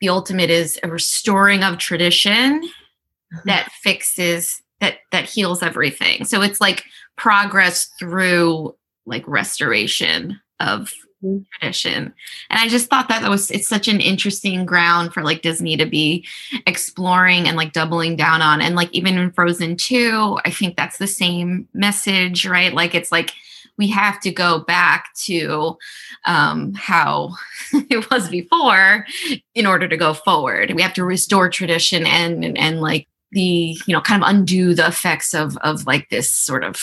the 0.00 0.08
ultimate 0.08 0.50
is 0.50 0.78
a 0.82 0.88
restoring 0.88 1.62
of 1.62 1.78
tradition 1.78 2.62
mm-hmm. 2.62 3.38
that 3.48 3.70
fixes 3.80 4.60
that 4.80 4.98
that 5.12 5.24
heals 5.24 5.62
everything. 5.62 6.24
So 6.24 6.42
it's 6.42 6.60
like 6.60 6.84
progress 7.16 7.90
through 7.98 8.74
like 9.06 9.26
restoration 9.26 10.40
of 10.60 10.92
mm-hmm. 11.24 11.38
tradition. 11.52 12.14
And 12.50 12.60
I 12.60 12.68
just 12.68 12.88
thought 12.90 13.08
that, 13.08 13.22
that 13.22 13.30
was 13.30 13.50
it's 13.50 13.68
such 13.68 13.88
an 13.88 14.00
interesting 14.00 14.66
ground 14.66 15.12
for 15.12 15.22
like 15.22 15.42
Disney 15.42 15.76
to 15.76 15.86
be 15.86 16.26
exploring 16.66 17.46
and 17.46 17.56
like 17.56 17.72
doubling 17.72 18.16
down 18.16 18.42
on. 18.42 18.60
And 18.60 18.74
like 18.74 18.92
even 18.92 19.18
in 19.18 19.32
Frozen 19.32 19.76
2, 19.76 20.38
I 20.44 20.50
think 20.50 20.76
that's 20.76 20.98
the 20.98 21.06
same 21.06 21.68
message, 21.72 22.46
right? 22.46 22.72
Like 22.72 22.94
it's 22.94 23.12
like 23.12 23.32
we 23.78 23.88
have 23.88 24.20
to 24.20 24.30
go 24.30 24.60
back 24.60 25.12
to 25.14 25.76
um, 26.24 26.72
how 26.74 27.34
it 27.72 28.10
was 28.10 28.28
before 28.28 29.06
in 29.54 29.66
order 29.66 29.86
to 29.88 29.96
go 29.96 30.14
forward. 30.14 30.72
We 30.74 30.82
have 30.82 30.94
to 30.94 31.04
restore 31.04 31.48
tradition 31.48 32.06
and 32.06 32.44
and, 32.44 32.58
and 32.58 32.80
like 32.80 33.08
the 33.32 33.76
you 33.86 33.92
know 33.92 34.00
kind 34.00 34.22
of 34.22 34.28
undo 34.28 34.74
the 34.74 34.86
effects 34.86 35.34
of 35.34 35.56
of 35.58 35.86
like 35.86 36.08
this 36.10 36.30
sort 36.30 36.64
of 36.64 36.80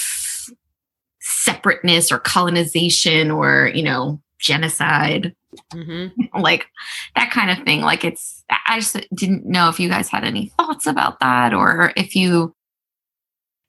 separateness 1.19 2.11
or 2.11 2.19
colonization 2.19 3.31
or 3.31 3.71
you 3.73 3.83
know 3.83 4.21
genocide 4.39 5.33
mm-hmm. 5.73 6.21
like 6.39 6.67
that 7.15 7.31
kind 7.31 7.49
of 7.49 7.65
thing 7.65 7.81
like 7.81 8.03
it's 8.03 8.43
i 8.67 8.79
just 8.79 8.97
didn't 9.15 9.45
know 9.45 9.69
if 9.69 9.79
you 9.79 9.87
guys 9.87 10.09
had 10.09 10.23
any 10.25 10.51
thoughts 10.57 10.85
about 10.85 11.19
that 11.19 11.53
or 11.53 11.93
if 11.95 12.15
you 12.15 12.53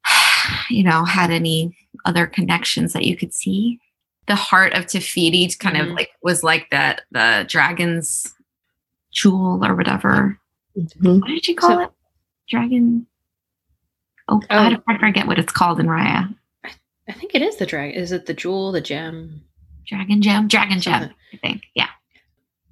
you 0.69 0.83
know 0.83 1.05
had 1.05 1.31
any 1.31 1.75
other 2.03 2.27
connections 2.27 2.91
that 2.93 3.05
you 3.05 3.15
could 3.15 3.33
see 3.33 3.79
the 4.27 4.35
heart 4.35 4.73
of 4.73 4.87
Te 4.87 4.99
Fiti 4.99 5.47
kind 5.55 5.77
mm-hmm. 5.77 5.91
of 5.91 5.95
like 5.95 6.09
was 6.21 6.43
like 6.43 6.69
that 6.71 7.01
the 7.11 7.45
dragon's 7.47 8.33
jewel 9.11 9.63
or 9.63 9.75
whatever 9.75 10.37
mm-hmm. 10.77 11.19
what 11.19 11.27
did 11.27 11.47
you 11.47 11.55
call 11.55 11.69
so, 11.69 11.79
it 11.83 11.91
dragon 12.49 13.05
oh, 14.29 14.41
oh. 14.49 14.55
I, 14.55 14.77
I 14.87 14.97
forget 14.97 15.27
what 15.27 15.39
it's 15.39 15.53
called 15.53 15.79
in 15.79 15.87
raya 15.87 16.33
I 17.07 17.13
think 17.13 17.35
it 17.35 17.41
is 17.41 17.57
the 17.57 17.65
dragon. 17.65 17.95
Is 17.95 18.11
it 18.11 18.25
the 18.25 18.33
jewel, 18.33 18.71
the 18.71 18.81
gem? 18.81 19.41
Dragon 19.85 20.21
gem, 20.21 20.47
dragon 20.47 20.79
gem. 20.79 21.11
I 21.33 21.37
think. 21.37 21.63
Yeah. 21.75 21.89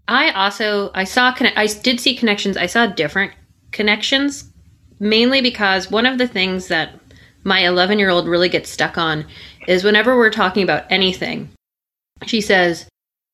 I 0.07 0.31
also 0.31 0.91
I 0.95 1.03
saw 1.03 1.33
I 1.55 1.67
did 1.67 1.99
see 1.99 2.15
connections. 2.15 2.57
I 2.57 2.65
saw 2.65 2.87
different 2.87 3.33
connections, 3.71 4.51
mainly 4.99 5.41
because 5.41 5.91
one 5.91 6.05
of 6.05 6.17
the 6.17 6.27
things 6.27 6.67
that 6.67 6.99
my 7.43 7.59
11 7.59 7.99
year 7.99 8.09
old 8.09 8.27
really 8.27 8.49
gets 8.49 8.69
stuck 8.69 8.97
on 8.97 9.25
is 9.67 9.83
whenever 9.83 10.17
we're 10.17 10.29
talking 10.31 10.63
about 10.63 10.91
anything, 10.91 11.49
she 12.25 12.41
says, 12.41 12.87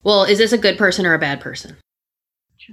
"Well, 0.03 0.25
is 0.25 0.37
this 0.37 0.51
a 0.51 0.57
good 0.57 0.77
person 0.77 1.05
or 1.05 1.13
a 1.13 1.19
bad 1.19 1.39
person?" 1.39 1.77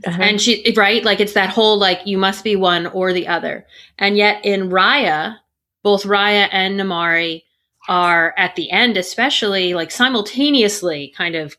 Uh-huh. 0.04 0.22
And 0.22 0.40
she 0.40 0.72
right 0.76 1.04
like 1.04 1.20
it's 1.20 1.34
that 1.34 1.50
whole 1.50 1.78
like 1.78 2.06
you 2.06 2.18
must 2.18 2.44
be 2.44 2.56
one 2.56 2.86
or 2.86 3.12
the 3.12 3.28
other. 3.28 3.66
And 3.98 4.16
yet 4.16 4.44
in 4.44 4.68
Raya, 4.68 5.36
both 5.82 6.04
Raya 6.04 6.48
and 6.50 6.78
Namaari 6.78 7.42
are 7.88 8.34
at 8.36 8.56
the 8.56 8.70
end, 8.70 8.96
especially 8.96 9.74
like 9.74 9.90
simultaneously 9.90 11.12
kind 11.16 11.34
of 11.34 11.56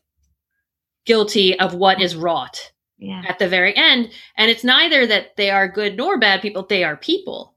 guilty 1.06 1.58
of 1.58 1.74
what 1.74 2.02
is 2.02 2.14
wrought 2.14 2.72
yeah. 2.98 3.22
at 3.26 3.38
the 3.38 3.48
very 3.48 3.74
end. 3.74 4.10
And 4.36 4.50
it's 4.50 4.64
neither 4.64 5.06
that 5.06 5.36
they 5.36 5.50
are 5.50 5.68
good 5.68 5.96
nor 5.96 6.18
bad 6.18 6.42
people, 6.42 6.64
they 6.64 6.84
are 6.84 6.96
people. 6.96 7.54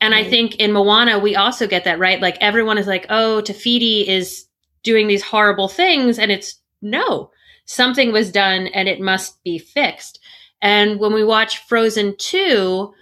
And 0.00 0.12
right. 0.12 0.26
I 0.26 0.30
think 0.30 0.56
in 0.56 0.72
Moana, 0.72 1.18
we 1.18 1.36
also 1.36 1.66
get 1.66 1.84
that, 1.84 1.98
right? 1.98 2.20
Like 2.20 2.38
everyone 2.40 2.78
is 2.78 2.86
like, 2.86 3.06
oh, 3.08 3.40
Te 3.40 3.52
Fiti 3.52 4.08
is 4.08 4.46
doing 4.82 5.08
these 5.08 5.22
horrible 5.22 5.68
things. 5.68 6.18
And 6.18 6.30
it's 6.30 6.56
no, 6.82 7.30
something 7.66 8.12
was 8.12 8.32
done 8.32 8.66
and 8.68 8.88
it 8.88 9.00
must 9.00 9.42
be 9.44 9.58
fixed. 9.58 10.19
And 10.62 10.98
when 11.00 11.12
we 11.12 11.24
watch 11.24 11.66
Frozen 11.66 12.16
2, 12.18 12.92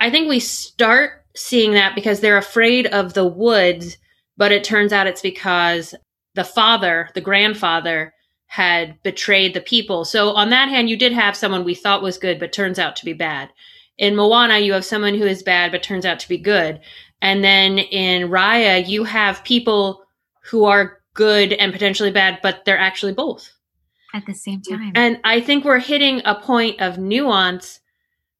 I 0.00 0.10
think 0.10 0.28
we 0.28 0.40
start 0.40 1.24
seeing 1.34 1.72
that 1.72 1.94
because 1.94 2.20
they're 2.20 2.38
afraid 2.38 2.86
of 2.86 3.14
the 3.14 3.26
woods 3.26 3.96
but 4.36 4.52
it 4.52 4.64
turns 4.64 4.92
out 4.92 5.06
it's 5.06 5.22
because 5.22 5.94
the 6.34 6.44
father, 6.44 7.08
the 7.14 7.20
grandfather, 7.20 8.14
had 8.46 9.00
betrayed 9.02 9.54
the 9.54 9.60
people. 9.60 10.04
So 10.04 10.30
on 10.30 10.50
that 10.50 10.68
hand, 10.68 10.90
you 10.90 10.96
did 10.96 11.12
have 11.12 11.36
someone 11.36 11.64
we 11.64 11.74
thought 11.74 12.02
was 12.02 12.18
good, 12.18 12.38
but 12.38 12.52
turns 12.52 12.78
out 12.78 12.96
to 12.96 13.04
be 13.04 13.12
bad. 13.12 13.50
In 13.98 14.16
Moana, 14.16 14.58
you 14.58 14.72
have 14.72 14.84
someone 14.84 15.14
who 15.14 15.26
is 15.26 15.42
bad, 15.42 15.70
but 15.70 15.82
turns 15.82 16.04
out 16.04 16.18
to 16.20 16.28
be 16.28 16.38
good. 16.38 16.80
And 17.20 17.44
then 17.44 17.78
in 17.78 18.30
Raya, 18.30 18.86
you 18.86 19.04
have 19.04 19.44
people 19.44 20.04
who 20.42 20.64
are 20.64 20.98
good 21.14 21.52
and 21.52 21.72
potentially 21.72 22.10
bad, 22.10 22.40
but 22.42 22.64
they're 22.64 22.78
actually 22.78 23.12
both 23.12 23.52
at 24.14 24.26
the 24.26 24.34
same 24.34 24.60
mm, 24.60 24.70
time. 24.70 24.92
And 24.94 25.20
I 25.24 25.40
think 25.40 25.64
we're 25.64 25.78
hitting 25.78 26.22
a 26.24 26.34
point 26.34 26.80
of 26.80 26.98
nuance 26.98 27.80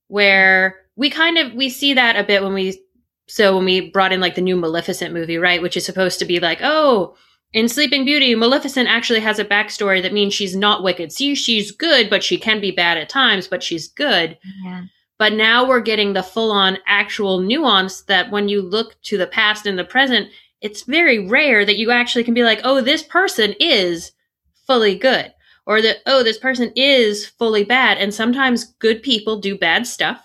where 0.08 0.76
we 0.96 1.10
kind 1.10 1.38
of 1.38 1.54
we 1.54 1.70
see 1.70 1.94
that 1.94 2.16
a 2.16 2.24
bit 2.24 2.42
when 2.42 2.54
we 2.54 2.80
so 3.28 3.56
when 3.56 3.64
we 3.64 3.90
brought 3.90 4.12
in 4.12 4.20
like 4.20 4.34
the 4.34 4.42
new 4.42 4.56
Maleficent 4.56 5.14
movie, 5.14 5.38
right, 5.38 5.62
which 5.62 5.76
is 5.76 5.86
supposed 5.86 6.18
to 6.18 6.24
be 6.24 6.40
like, 6.40 6.58
oh, 6.62 7.16
in 7.52 7.68
Sleeping 7.68 8.04
Beauty, 8.04 8.34
Maleficent 8.34 8.88
actually 8.88 9.20
has 9.20 9.38
a 9.38 9.44
backstory 9.44 10.02
that 10.02 10.12
means 10.12 10.34
she's 10.34 10.56
not 10.56 10.82
wicked. 10.82 11.12
See, 11.12 11.34
she's 11.34 11.70
good, 11.70 12.10
but 12.10 12.24
she 12.24 12.38
can 12.38 12.60
be 12.60 12.70
bad 12.70 12.98
at 12.98 13.08
times, 13.08 13.46
but 13.46 13.62
she's 13.62 13.88
good. 13.88 14.38
Yeah. 14.64 14.82
But 15.18 15.34
now 15.34 15.68
we're 15.68 15.80
getting 15.80 16.14
the 16.14 16.22
full 16.22 16.50
on 16.50 16.78
actual 16.86 17.40
nuance 17.40 18.02
that 18.02 18.30
when 18.30 18.48
you 18.48 18.60
look 18.60 19.00
to 19.02 19.18
the 19.18 19.26
past 19.26 19.66
and 19.66 19.78
the 19.78 19.84
present, 19.84 20.28
it's 20.60 20.82
very 20.82 21.28
rare 21.28 21.64
that 21.64 21.76
you 21.78 21.90
actually 21.90 22.24
can 22.24 22.34
be 22.34 22.42
like, 22.42 22.60
oh, 22.64 22.80
this 22.80 23.02
person 23.02 23.54
is 23.60 24.12
fully 24.66 24.96
good. 24.96 25.32
Or 25.66 25.80
that, 25.80 25.98
oh, 26.06 26.22
this 26.22 26.38
person 26.38 26.72
is 26.74 27.26
fully 27.26 27.64
bad. 27.64 27.98
And 27.98 28.12
sometimes 28.12 28.74
good 28.80 29.02
people 29.02 29.38
do 29.38 29.56
bad 29.56 29.86
stuff 29.86 30.20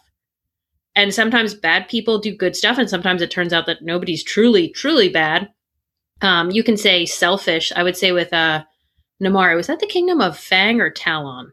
and 0.95 1.13
sometimes 1.13 1.53
bad 1.53 1.87
people 1.87 2.17
do 2.17 2.35
good 2.35 2.55
stuff 2.55 2.77
and 2.79 2.89
sometimes 2.89 3.21
it 3.21 3.29
turns 3.29 3.53
out 3.53 3.67
that 3.67 3.83
nobody's 3.83 4.23
truly 4.23 4.69
truly 4.69 5.09
bad 5.09 5.49
um, 6.21 6.49
you 6.49 6.63
can 6.63 6.75
say 6.75 7.05
selfish 7.05 7.71
i 7.75 7.83
would 7.83 7.95
say 7.95 8.11
with 8.11 8.33
uh 8.33 8.63
Namaari, 9.21 9.55
was 9.55 9.67
that 9.67 9.79
the 9.79 9.87
kingdom 9.87 10.21
of 10.21 10.37
Fang 10.37 10.79
or 10.79 10.89
Talon? 10.89 11.51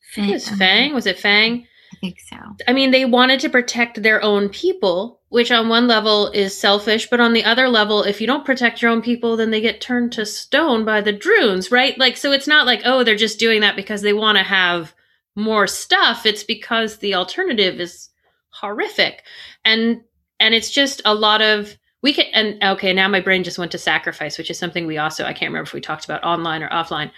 Fang. 0.00 0.32
Was 0.32 0.48
Fang? 0.48 0.94
Was 0.94 1.06
it 1.06 1.18
Fang? 1.18 1.66
Think 2.00 2.20
so. 2.20 2.36
I 2.68 2.72
mean, 2.72 2.90
they 2.90 3.04
wanted 3.04 3.40
to 3.40 3.48
protect 3.48 4.02
their 4.02 4.22
own 4.22 4.48
people, 4.48 5.20
which 5.28 5.50
on 5.50 5.68
one 5.68 5.86
level 5.86 6.28
is 6.28 6.58
selfish, 6.58 7.08
but 7.08 7.20
on 7.20 7.32
the 7.32 7.44
other 7.44 7.68
level, 7.68 8.02
if 8.02 8.20
you 8.20 8.26
don't 8.26 8.44
protect 8.44 8.82
your 8.82 8.90
own 8.90 9.02
people, 9.02 9.36
then 9.36 9.50
they 9.50 9.60
get 9.60 9.80
turned 9.80 10.12
to 10.12 10.26
stone 10.26 10.84
by 10.84 11.00
the 11.00 11.12
Druuns, 11.12 11.70
right? 11.70 11.98
Like, 11.98 12.16
so 12.16 12.32
it's 12.32 12.46
not 12.46 12.66
like, 12.66 12.82
oh, 12.84 13.02
they're 13.02 13.16
just 13.16 13.38
doing 13.38 13.60
that 13.60 13.76
because 13.76 14.02
they 14.02 14.12
want 14.12 14.38
to 14.38 14.44
have 14.44 14.94
more 15.36 15.66
stuff. 15.66 16.26
It's 16.26 16.42
because 16.42 16.98
the 16.98 17.14
alternative 17.14 17.78
is 17.80 18.08
horrific. 18.50 19.22
And 19.64 20.02
and 20.40 20.54
it's 20.54 20.70
just 20.70 21.00
a 21.04 21.14
lot 21.14 21.42
of 21.42 21.76
we 22.02 22.12
can 22.12 22.26
and 22.32 22.62
okay, 22.62 22.92
now 22.92 23.08
my 23.08 23.20
brain 23.20 23.44
just 23.44 23.58
went 23.58 23.72
to 23.72 23.78
sacrifice, 23.78 24.38
which 24.38 24.50
is 24.50 24.58
something 24.58 24.86
we 24.86 24.98
also 24.98 25.24
I 25.24 25.32
can't 25.32 25.50
remember 25.50 25.68
if 25.68 25.72
we 25.72 25.80
talked 25.80 26.04
about 26.04 26.24
online 26.24 26.62
or 26.62 26.68
offline. 26.68 27.10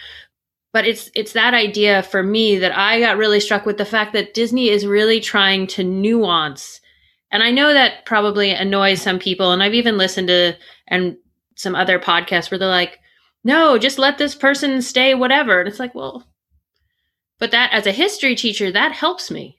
But 0.79 0.87
it's 0.87 1.11
it's 1.17 1.33
that 1.33 1.55
idea 1.55 2.05
for 2.05 2.23
me 2.23 2.57
that 2.57 2.71
I 2.71 3.01
got 3.01 3.17
really 3.17 3.41
struck 3.41 3.67
with 3.67 3.79
the 3.79 3.85
fact 3.85 4.13
that 4.13 4.33
Disney 4.33 4.69
is 4.69 4.87
really 4.87 5.19
trying 5.19 5.67
to 5.67 5.83
nuance. 5.83 6.81
And 7.33 7.43
I 7.43 7.51
know 7.51 7.73
that 7.73 8.07
probably 8.07 8.53
annoys 8.53 9.03
some 9.03 9.19
people 9.19 9.51
and 9.51 9.61
I've 9.61 9.75
even 9.75 9.99
listened 9.99 10.29
to 10.29 10.57
and 10.87 11.17
some 11.57 11.75
other 11.75 11.99
podcasts 11.99 12.49
where 12.49 12.59
they're 12.61 12.69
like, 12.69 13.01
"No, 13.43 13.77
just 13.77 13.99
let 13.99 14.19
this 14.19 14.37
person 14.37 14.81
stay 14.81 15.17
whatever." 15.17 15.59
And 15.59 15.69
it's 15.69 15.81
like, 15.81 15.97
"Well, 15.97 16.29
but 17.41 17.51
that 17.51 17.73
as 17.73 17.89
a 17.89 17.91
history 17.91 18.37
teacher, 18.37 18.71
that 18.71 18.93
helps 18.93 19.33
me 19.33 19.59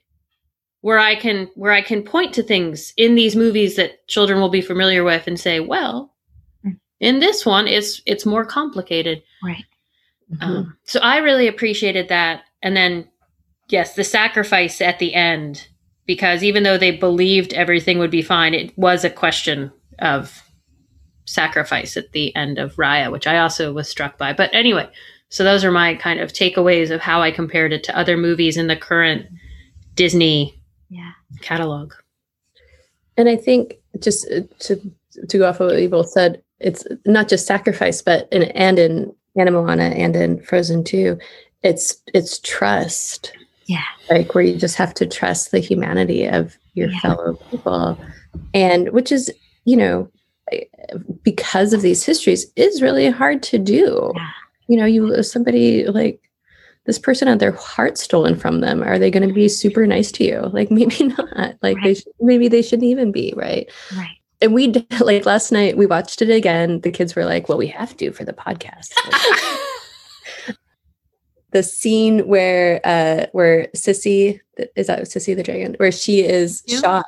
where 0.80 0.98
I 0.98 1.16
can 1.16 1.50
where 1.54 1.72
I 1.72 1.82
can 1.82 2.02
point 2.02 2.32
to 2.32 2.42
things 2.42 2.94
in 2.96 3.14
these 3.14 3.36
movies 3.36 3.76
that 3.76 4.08
children 4.08 4.40
will 4.40 4.48
be 4.48 4.62
familiar 4.62 5.04
with 5.04 5.26
and 5.26 5.38
say, 5.38 5.60
well, 5.60 6.14
mm. 6.64 6.78
in 6.98 7.18
this 7.18 7.44
one, 7.44 7.68
it's 7.68 8.00
it's 8.06 8.24
more 8.24 8.46
complicated, 8.46 9.22
right? 9.44 9.66
Mm-hmm. 10.32 10.42
Um, 10.42 10.76
so 10.84 11.00
I 11.00 11.18
really 11.18 11.48
appreciated 11.48 12.08
that, 12.08 12.42
and 12.62 12.76
then 12.76 13.08
yes, 13.68 13.94
the 13.94 14.04
sacrifice 14.04 14.80
at 14.80 14.98
the 14.98 15.14
end 15.14 15.68
because 16.06 16.42
even 16.42 16.64
though 16.64 16.78
they 16.78 16.90
believed 16.90 17.52
everything 17.52 17.98
would 17.98 18.10
be 18.10 18.22
fine, 18.22 18.52
it 18.52 18.76
was 18.76 19.04
a 19.04 19.10
question 19.10 19.70
of 20.00 20.42
sacrifice 21.24 21.96
at 21.96 22.10
the 22.12 22.34
end 22.34 22.58
of 22.58 22.74
Raya, 22.74 23.12
which 23.12 23.28
I 23.28 23.38
also 23.38 23.72
was 23.72 23.88
struck 23.88 24.18
by. 24.18 24.32
But 24.32 24.52
anyway, 24.52 24.88
so 25.28 25.44
those 25.44 25.64
are 25.64 25.70
my 25.70 25.94
kind 25.94 26.18
of 26.18 26.32
takeaways 26.32 26.90
of 26.90 27.00
how 27.00 27.22
I 27.22 27.30
compared 27.30 27.72
it 27.72 27.84
to 27.84 27.96
other 27.96 28.16
movies 28.16 28.56
in 28.56 28.66
the 28.66 28.74
current 28.74 29.26
Disney 29.94 30.60
yeah 30.90 31.12
catalog 31.40 31.94
and 33.16 33.28
i 33.28 33.36
think 33.36 33.76
just 34.00 34.30
uh, 34.30 34.40
to 34.58 34.78
to 35.28 35.38
go 35.38 35.48
off 35.48 35.60
of 35.60 35.70
what 35.70 35.80
you 35.80 35.88
both 35.88 36.10
said 36.10 36.42
it's 36.58 36.84
not 37.06 37.28
just 37.28 37.46
sacrifice 37.46 38.02
but 38.02 38.28
in 38.30 38.42
and 38.42 38.78
in 38.78 39.14
Anna 39.38 39.50
Moana 39.50 39.84
and 39.84 40.16
in 40.16 40.40
Frozen 40.42 40.84
2 40.84 41.18
it's 41.62 42.00
it's 42.14 42.38
trust 42.40 43.32
yeah 43.66 43.84
like 44.10 44.34
where 44.34 44.44
you 44.44 44.56
just 44.56 44.76
have 44.76 44.94
to 44.94 45.06
trust 45.06 45.50
the 45.50 45.60
humanity 45.60 46.26
of 46.26 46.56
your 46.74 46.88
yeah. 46.88 47.00
fellow 47.00 47.34
people 47.50 47.98
and 48.54 48.90
which 48.90 49.12
is 49.12 49.30
you 49.64 49.76
know 49.76 50.10
because 51.22 51.72
of 51.72 51.82
these 51.82 52.04
histories 52.04 52.46
is 52.56 52.82
really 52.82 53.10
hard 53.10 53.42
to 53.44 53.58
do. 53.58 54.12
Yeah. 54.14 54.28
You 54.68 54.76
know, 54.78 54.84
you 54.84 55.22
somebody 55.22 55.86
like 55.86 56.20
this 56.86 56.98
person 56.98 57.28
had 57.28 57.40
their 57.40 57.52
heart 57.52 57.98
stolen 57.98 58.36
from 58.36 58.60
them. 58.60 58.82
Are 58.82 58.98
they 58.98 59.10
going 59.10 59.26
to 59.28 59.34
be 59.34 59.48
super 59.48 59.86
nice 59.86 60.10
to 60.12 60.24
you? 60.24 60.40
Like 60.52 60.70
maybe 60.70 61.04
not. 61.08 61.56
Like 61.62 61.76
they 61.82 61.90
Right. 61.90 61.96
sh- 61.98 62.04
maybe 62.20 62.48
they 62.48 62.62
shouldn't 62.62 62.88
even 62.88 63.12
be, 63.12 63.32
right? 63.36 63.70
Right. 63.96 64.16
And 64.42 64.54
we 64.54 64.68
did, 64.68 64.86
like 65.00 65.26
last 65.26 65.52
night 65.52 65.76
we 65.76 65.86
watched 65.86 66.22
it 66.22 66.30
again. 66.30 66.80
The 66.80 66.90
kids 66.90 67.14
were 67.14 67.24
like, 67.24 67.48
"Well, 67.48 67.58
we 67.58 67.66
have 67.68 67.96
to 67.98 68.12
for 68.12 68.24
the 68.24 68.32
podcast." 68.32 68.92
the 71.52 71.62
scene 71.62 72.26
where 72.28 72.80
uh 72.84 73.26
where 73.32 73.66
Sissy 73.74 74.40
is 74.76 74.86
that 74.86 75.00
Sissy 75.02 75.34
the 75.34 75.42
dragon 75.42 75.74
where 75.78 75.90
she 75.92 76.20
is 76.20 76.62
Yeah. 76.66 76.80
shot. 76.80 77.04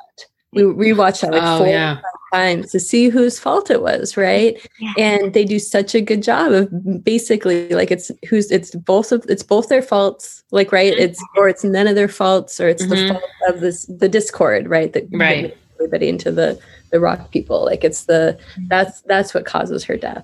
We 0.51 0.61
rewatched 0.63 1.21
that 1.21 1.31
like 1.31 1.41
oh 1.43 1.59
four 1.59 1.67
yeah. 1.67 1.99
times 2.31 2.71
to 2.73 2.79
see 2.79 3.09
whose 3.09 3.39
fault 3.39 3.71
it 3.71 3.81
was, 3.81 4.15
right? 4.17 4.55
Yeah. 4.79 4.93
And 4.99 5.33
they 5.33 5.45
do 5.45 5.57
such 5.57 5.95
a 5.95 6.01
good 6.01 6.21
job 6.21 6.51
of 6.51 7.03
basically 7.03 7.69
like 7.69 7.89
it's 7.89 8.11
who's 8.29 8.51
it's 8.51 8.75
both 8.75 9.11
of 9.11 9.25
it's 9.29 9.41
both 9.43 9.69
their 9.69 9.81
faults, 9.81 10.43
like 10.51 10.71
right? 10.71 10.93
It's 10.95 11.23
or 11.37 11.47
it's 11.49 11.63
none 11.63 11.87
of 11.87 11.95
their 11.95 12.07
faults, 12.09 12.59
or 12.59 12.67
it's 12.67 12.83
Mhm. 12.83 12.89
the 12.89 13.13
fault 13.13 13.23
of 13.47 13.61
this 13.61 13.85
the 13.85 14.09
discord, 14.09 14.67
right? 14.67 14.91
That 14.93 15.09
that 15.09 15.17
Right. 15.17 15.57
Everybody 15.83 16.07
into 16.09 16.31
the 16.31 16.59
the 16.91 16.99
rock 16.99 17.31
people. 17.31 17.65
Like 17.65 17.83
it's 17.83 18.05
the 18.05 18.37
that's 18.67 19.01
that's 19.01 19.33
what 19.33 19.45
causes 19.45 19.83
her 19.83 19.97
death. 19.97 20.23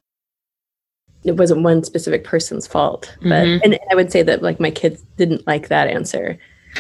It 1.23 1.33
wasn't 1.35 1.63
one 1.63 1.83
specific 1.83 2.23
person's 2.23 2.65
fault, 2.65 3.13
but 3.21 3.45
Mhm. 3.45 3.61
and 3.63 3.79
I 3.91 3.95
would 3.95 4.11
say 4.11 4.23
that 4.23 4.41
like 4.41 4.59
my 4.59 4.71
kids 4.71 5.03
didn't 5.17 5.45
like 5.45 5.67
that 5.67 5.87
answer. 5.87 6.37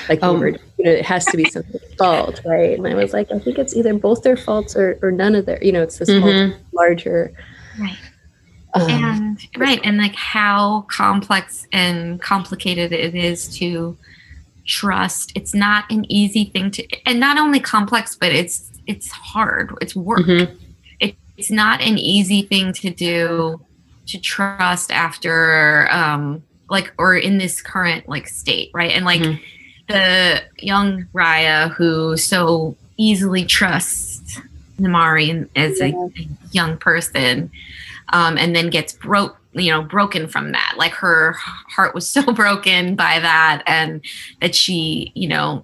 Like 0.07 0.21
we 0.21 0.27
Oh. 0.27 0.37
were, 0.39 0.49
you 0.49 0.85
know, 0.85 0.91
it 0.91 1.05
has 1.05 1.25
to 1.25 1.35
be 1.37 1.43
somebody's 1.49 1.81
fault, 1.97 2.41
right? 2.45 2.77
And 2.77 2.87
I 2.87 2.93
was 2.93 3.11
like, 3.11 3.31
I 3.31 3.39
think 3.39 3.57
it's 3.57 3.75
either 3.75 3.93
both 3.95 4.23
their 4.23 4.37
faults 4.37 4.75
or 4.75 4.97
or 5.01 5.11
none 5.11 5.35
of 5.35 5.45
their. 5.45 5.61
You 5.63 5.73
know, 5.73 5.83
it's 5.83 5.97
this 5.97 6.09
whole 6.09 6.21
Mhm. 6.21 6.55
larger. 6.71 7.33
Right. 7.79 7.97
Um, 8.75 8.89
and 8.91 9.39
right 9.57 9.81
and 9.83 9.97
like 9.97 10.13
how 10.13 10.85
complex 10.91 11.67
and 11.73 12.21
complicated 12.21 12.91
it 12.93 13.15
is 13.15 13.47
to 13.57 13.97
trust 14.67 15.31
it's 15.33 15.55
not 15.55 15.85
an 15.91 16.05
easy 16.11 16.45
thing 16.45 16.69
to 16.69 16.85
and 17.07 17.19
not 17.19 17.39
only 17.39 17.59
complex 17.59 18.15
but 18.15 18.31
it's 18.31 18.68
it's 18.89 19.09
hard 19.11 19.71
it's 19.81 19.95
work 19.95 20.19
Mhm. 20.25 20.45
it, 20.99 21.15
it's 21.37 21.51
not 21.51 21.79
an 21.81 21.97
easy 21.97 22.41
thing 22.41 22.73
to 22.73 22.89
do 22.89 23.61
to 24.07 24.17
trust 24.19 24.91
after 24.91 25.87
um 25.91 26.41
like 26.69 26.91
or 26.97 27.15
in 27.15 27.37
this 27.37 27.61
current 27.61 28.09
like 28.09 28.27
state 28.27 28.69
right 28.73 28.91
and 28.91 29.05
like 29.05 29.21
Mhm. 29.21 29.39
the 29.87 30.41
young 30.73 31.05
raya 31.13 31.71
who 31.75 32.17
so 32.17 32.75
easily 32.97 33.45
trusts 33.45 34.41
namaari 34.79 35.47
as 35.55 35.79
a 35.81 35.93
young 36.51 36.77
person 36.77 37.49
um 38.11 38.37
and 38.37 38.55
then 38.55 38.69
gets 38.69 38.93
broke 38.93 39.35
you 39.53 39.71
know 39.71 39.81
broken 39.83 40.27
from 40.27 40.51
that 40.51 40.73
like 40.77 40.93
her 40.93 41.33
heart 41.75 41.93
was 41.93 42.07
so 42.15 42.23
broken 42.43 42.95
by 42.95 43.19
that 43.19 43.61
and 43.67 44.01
that 44.41 44.53
she 44.55 45.11
you 45.15 45.27
know 45.27 45.63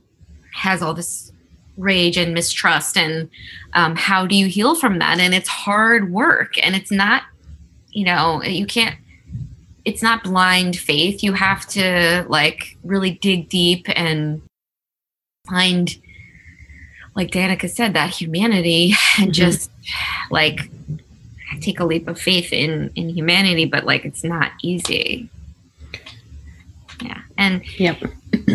has 0.53 0.81
all 0.83 0.93
this 0.93 1.31
rage 1.77 2.17
and 2.17 2.33
mistrust 2.33 2.97
and 2.97 3.29
um, 3.73 3.95
how 3.95 4.25
do 4.25 4.35
you 4.35 4.47
heal 4.47 4.75
from 4.75 4.99
that 4.99 5.19
and 5.19 5.33
it's 5.33 5.49
hard 5.49 6.11
work 6.11 6.53
and 6.63 6.75
it's 6.75 6.91
not 6.91 7.23
you 7.91 8.05
know 8.05 8.41
you 8.43 8.65
can't 8.65 8.95
it's 9.83 10.01
not 10.01 10.23
blind 10.23 10.77
faith 10.77 11.21
you 11.21 11.33
have 11.33 11.65
to 11.67 12.25
like 12.29 12.77
really 12.83 13.11
dig 13.11 13.49
deep 13.49 13.87
and 13.95 14.41
find 15.49 15.97
like 17.15 17.29
danica 17.31 17.69
said 17.69 17.93
that 17.93 18.09
humanity 18.09 18.93
and 19.19 19.31
Mhm. 19.31 19.33
just 19.33 19.69
like 20.31 20.69
take 21.61 21.79
a 21.79 21.85
leap 21.85 22.07
of 22.07 22.19
faith 22.19 22.51
in 22.53 22.89
in 22.95 23.09
humanity 23.09 23.65
but 23.65 23.83
like 23.85 24.05
it's 24.05 24.23
not 24.23 24.51
easy 24.63 25.29
yeah 27.01 27.21
and 27.37 27.61
Yep. 27.77 28.01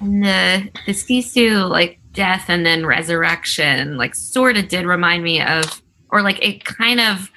and 0.00 0.24
the 0.24 0.68
the 0.86 0.92
Sisu 0.92 1.68
like 1.68 1.98
death 2.14 2.46
and 2.48 2.64
then 2.64 2.86
resurrection 2.86 3.96
like 3.96 4.14
sort 4.14 4.56
of 4.56 4.68
did 4.68 4.86
remind 4.86 5.22
me 5.22 5.42
of 5.42 5.82
or 6.10 6.22
like 6.22 6.42
it 6.42 6.64
kind 6.64 7.00
of 7.00 7.30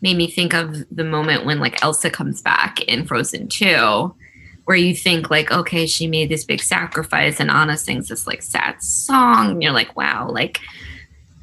made 0.00 0.16
me 0.16 0.28
think 0.28 0.54
of 0.54 0.84
the 0.90 1.04
moment 1.04 1.44
when 1.44 1.60
like 1.60 1.82
Elsa 1.82 2.10
comes 2.10 2.42
back 2.42 2.80
in 2.82 3.06
Frozen 3.06 3.48
2 3.48 4.14
where 4.64 4.76
you 4.76 4.94
think 4.94 5.30
like 5.30 5.50
okay 5.52 5.86
she 5.86 6.06
made 6.06 6.28
this 6.28 6.44
big 6.44 6.62
sacrifice 6.62 7.40
and 7.40 7.50
Anna 7.50 7.76
sings 7.76 8.08
this 8.08 8.26
like 8.26 8.42
sad 8.42 8.82
song 8.82 9.50
and 9.50 9.62
you're 9.62 9.72
like 9.72 9.94
wow 9.96 10.28
like 10.30 10.60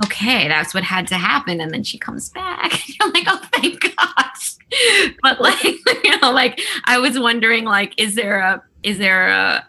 okay 0.04 0.48
that's 0.48 0.74
what 0.74 0.84
had 0.84 1.08
to 1.08 1.16
happen 1.16 1.62
and 1.62 1.72
then 1.72 1.84
she 1.84 1.98
comes 1.98 2.30
back 2.30 2.72
and 2.88 2.98
you're 2.98 3.12
like 3.12 3.26
oh 3.28 3.42
thank 3.54 3.82
god. 3.96 4.26
But 5.22 5.42
like 5.42 5.64
you 6.04 6.20
know 6.20 6.32
like 6.32 6.62
I 6.86 6.98
was 7.00 7.20
wondering 7.20 7.66
like 7.66 7.94
is 7.98 8.16
there 8.16 8.40
a 8.40 8.64
is 8.84 8.98
there 8.98 9.28
a 9.28 9.66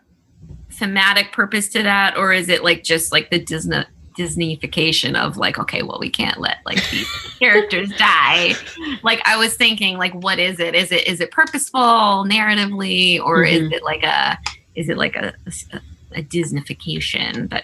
thematic 0.80 1.30
purpose 1.32 1.68
to 1.68 1.82
that 1.82 2.16
or 2.16 2.32
is 2.32 2.48
it 2.48 2.64
like 2.64 2.82
just 2.82 3.12
like 3.12 3.30
the 3.30 3.38
disney 3.38 3.84
disneyification 4.18 5.14
of 5.16 5.36
like 5.36 5.56
okay 5.58 5.82
well 5.82 5.98
we 6.00 6.10
can't 6.10 6.40
let 6.40 6.58
like 6.66 6.82
these 6.90 7.08
characters 7.38 7.88
die 7.96 8.52
like 9.04 9.22
i 9.24 9.36
was 9.36 9.54
thinking 9.54 9.96
like 9.98 10.12
what 10.14 10.38
is 10.40 10.58
it 10.58 10.74
is 10.74 10.90
it 10.90 11.06
is 11.06 11.20
it 11.20 11.30
purposeful 11.30 12.24
narratively 12.28 13.20
or 13.20 13.44
is 13.44 13.60
Mhm. 13.62 13.72
it 13.72 13.82
like 13.84 14.02
a 14.02 14.36
is 14.74 14.88
it 14.88 14.96
like 14.98 15.14
a, 15.16 15.32
a, 15.72 15.80
a 16.18 16.22
disneyfication 16.24 17.48
but 17.48 17.62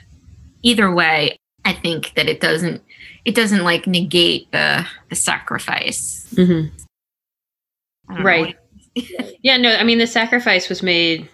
either 0.63 0.95
way 0.95 1.37
i 1.65 1.73
think 1.73 2.13
that 2.15 2.29
it 2.29 2.41
doesn't 2.41 2.81
it 3.25 3.35
doesn't 3.35 3.65
like 3.65 3.87
negate 3.89 4.51
the 4.53 4.87
the 5.11 5.17
sacrifice 5.17 6.29
Mhm. 6.35 6.71
Know. 8.09 8.23
Right. 8.23 8.57
Yeah, 9.43 9.59
no, 9.59 9.75
I 9.77 9.85
mean 9.85 9.99
the 9.99 10.07
sacrifice 10.07 10.69
was 10.71 10.83
made. 10.83 11.29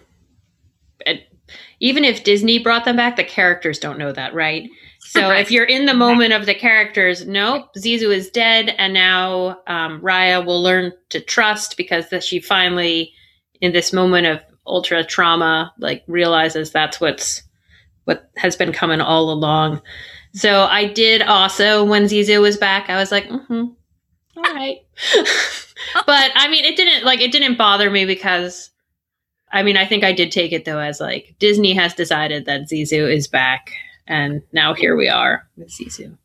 Even 1.83 2.05
if 2.05 2.23
Disney 2.23 2.59
brought 2.59 2.85
them 2.85 2.95
back, 2.95 3.17
the 3.17 3.25
characters 3.25 3.77
don't 3.77 3.99
know 3.99 4.13
that, 4.13 4.33
right? 4.33 4.69
So 4.99 5.21
Right. 5.29 5.41
if 5.41 5.51
you're 5.51 5.65
in 5.65 5.85
the 5.85 5.93
moment 5.93 6.31
of 6.31 6.45
the 6.45 6.55
characters, 6.55 7.27
nope, 7.27 7.65
Zizu 7.77 8.15
is 8.15 8.29
dead, 8.29 8.73
and 8.77 8.93
now 8.93 9.57
um, 9.67 9.99
Raya 10.01 10.45
will 10.45 10.63
learn 10.63 10.93
to 11.09 11.19
trust 11.19 11.75
because 11.75 12.09
that 12.09 12.23
she 12.23 12.39
finally, 12.39 13.11
in 13.59 13.73
this 13.73 13.91
moment 13.91 14.27
of 14.27 14.39
ultra 14.65 15.03
trauma, 15.03 15.73
like 15.77 16.05
realizes 16.07 16.71
that's 16.71 17.01
what's 17.01 17.43
what 18.05 18.29
has 18.37 18.55
been 18.55 18.71
coming 18.71 19.01
all 19.01 19.29
along. 19.29 19.81
So 20.33 20.63
I 20.63 20.85
did 20.85 21.21
also 21.21 21.83
when 21.83 22.05
Zizu 22.05 22.41
was 22.41 22.55
back, 22.55 22.89
I 22.89 22.95
was 22.95 23.11
like, 23.11 23.27
mm-hmm, 23.27 23.65
all 24.37 24.53
right. 24.55 24.77
but 26.05 26.31
I 26.33 26.47
mean, 26.49 26.63
it 26.63 26.77
didn't 26.77 27.03
like 27.03 27.19
it 27.19 27.33
didn't 27.33 27.57
bother 27.57 27.89
me 27.89 28.05
because 28.05 28.69
I 29.53 29.63
mean, 29.63 29.77
I 29.77 29.85
think 29.85 30.03
I 30.03 30.11
did 30.11 30.31
take 30.31 30.51
it 30.51 30.65
though 30.65 30.79
as 30.79 30.99
like 30.99 31.35
Disney 31.39 31.73
has 31.73 31.93
decided 31.93 32.45
that 32.45 32.63
Zizu 32.69 33.09
is 33.13 33.27
back, 33.27 33.71
and 34.07 34.41
now 34.51 34.73
here 34.73 34.95
we 34.97 35.07
are 35.07 35.47
with 35.55 35.69
Zizu. 35.69 36.17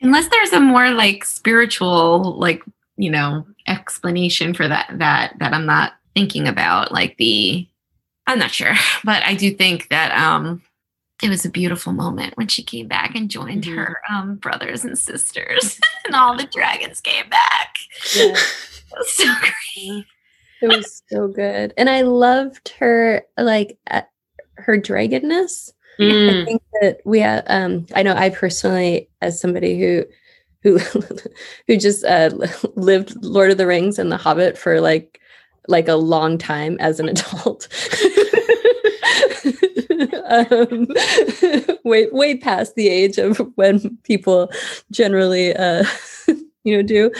unless 0.00 0.28
there's 0.28 0.52
a 0.52 0.60
more 0.60 0.90
like 0.90 1.24
spiritual 1.24 2.36
like 2.38 2.62
you 2.96 3.10
know 3.10 3.46
explanation 3.68 4.52
for 4.52 4.66
that 4.68 4.90
that 4.98 5.34
that 5.38 5.54
i'm 5.54 5.64
not 5.64 5.92
thinking 6.14 6.46
about 6.48 6.90
like 6.92 7.16
the 7.16 7.66
i'm 8.26 8.38
not 8.38 8.50
sure 8.50 8.74
but 9.04 9.22
i 9.24 9.34
do 9.34 9.50
think 9.54 9.88
that 9.88 10.10
um 10.12 10.60
it 11.22 11.28
was 11.28 11.44
a 11.44 11.50
beautiful 11.50 11.92
moment 11.92 12.36
when 12.36 12.48
she 12.48 12.62
came 12.64 12.88
back 12.88 13.14
and 13.14 13.30
joined 13.30 13.62
Mhm. 13.64 13.76
her 13.76 14.00
um 14.10 14.34
brothers 14.36 14.84
and 14.84 14.98
sisters 14.98 15.78
and 16.04 16.14
all 16.16 16.36
the 16.36 16.46
dragons 16.52 17.00
came 17.00 17.28
back 17.30 17.76
Yeah. 18.16 18.24
it 18.34 18.34
was 18.98 19.12
so 19.12 19.24
great 19.40 20.04
It 20.62 20.68
was 20.68 21.02
so 21.10 21.28
good. 21.28 21.74
And 21.76 21.90
I 21.90 22.02
loved 22.02 22.68
her 22.78 23.24
like 23.36 23.78
uh, 23.90 24.02
her 24.56 24.78
dragonness. 24.78 25.72
I 26.00 26.04
Mm, 26.04 26.44
think 26.44 26.62
that 26.80 27.00
we 27.04 27.20
have 27.20 27.44
um 27.48 27.86
I 27.94 28.02
know 28.02 28.14
I 28.14 28.30
personally 28.30 29.08
as 29.20 29.40
somebody 29.40 29.78
who 29.78 30.04
who 30.62 30.78
who 31.66 31.76
just 31.76 32.04
uh 32.04 32.30
lived 32.76 33.14
Lord 33.24 33.50
of 33.50 33.58
the 33.58 33.66
Rings 33.66 33.98
and 33.98 34.10
The 34.10 34.16
Hobbit 34.16 34.56
for 34.56 34.80
like 34.80 35.20
like 35.68 35.88
a 35.88 35.94
long 35.94 36.38
time 36.38 36.76
as 36.80 36.98
an 37.00 37.08
adult. 37.14 37.68
um, 40.28 40.86
way 41.84 42.08
way 42.10 42.36
past 42.36 42.74
the 42.74 42.88
age 42.88 43.18
of 43.18 43.38
when 43.56 43.96
people 44.04 44.50
generally 44.90 45.54
uh 45.54 45.84
you 46.64 46.76
know 46.76 46.82
do 46.82 47.10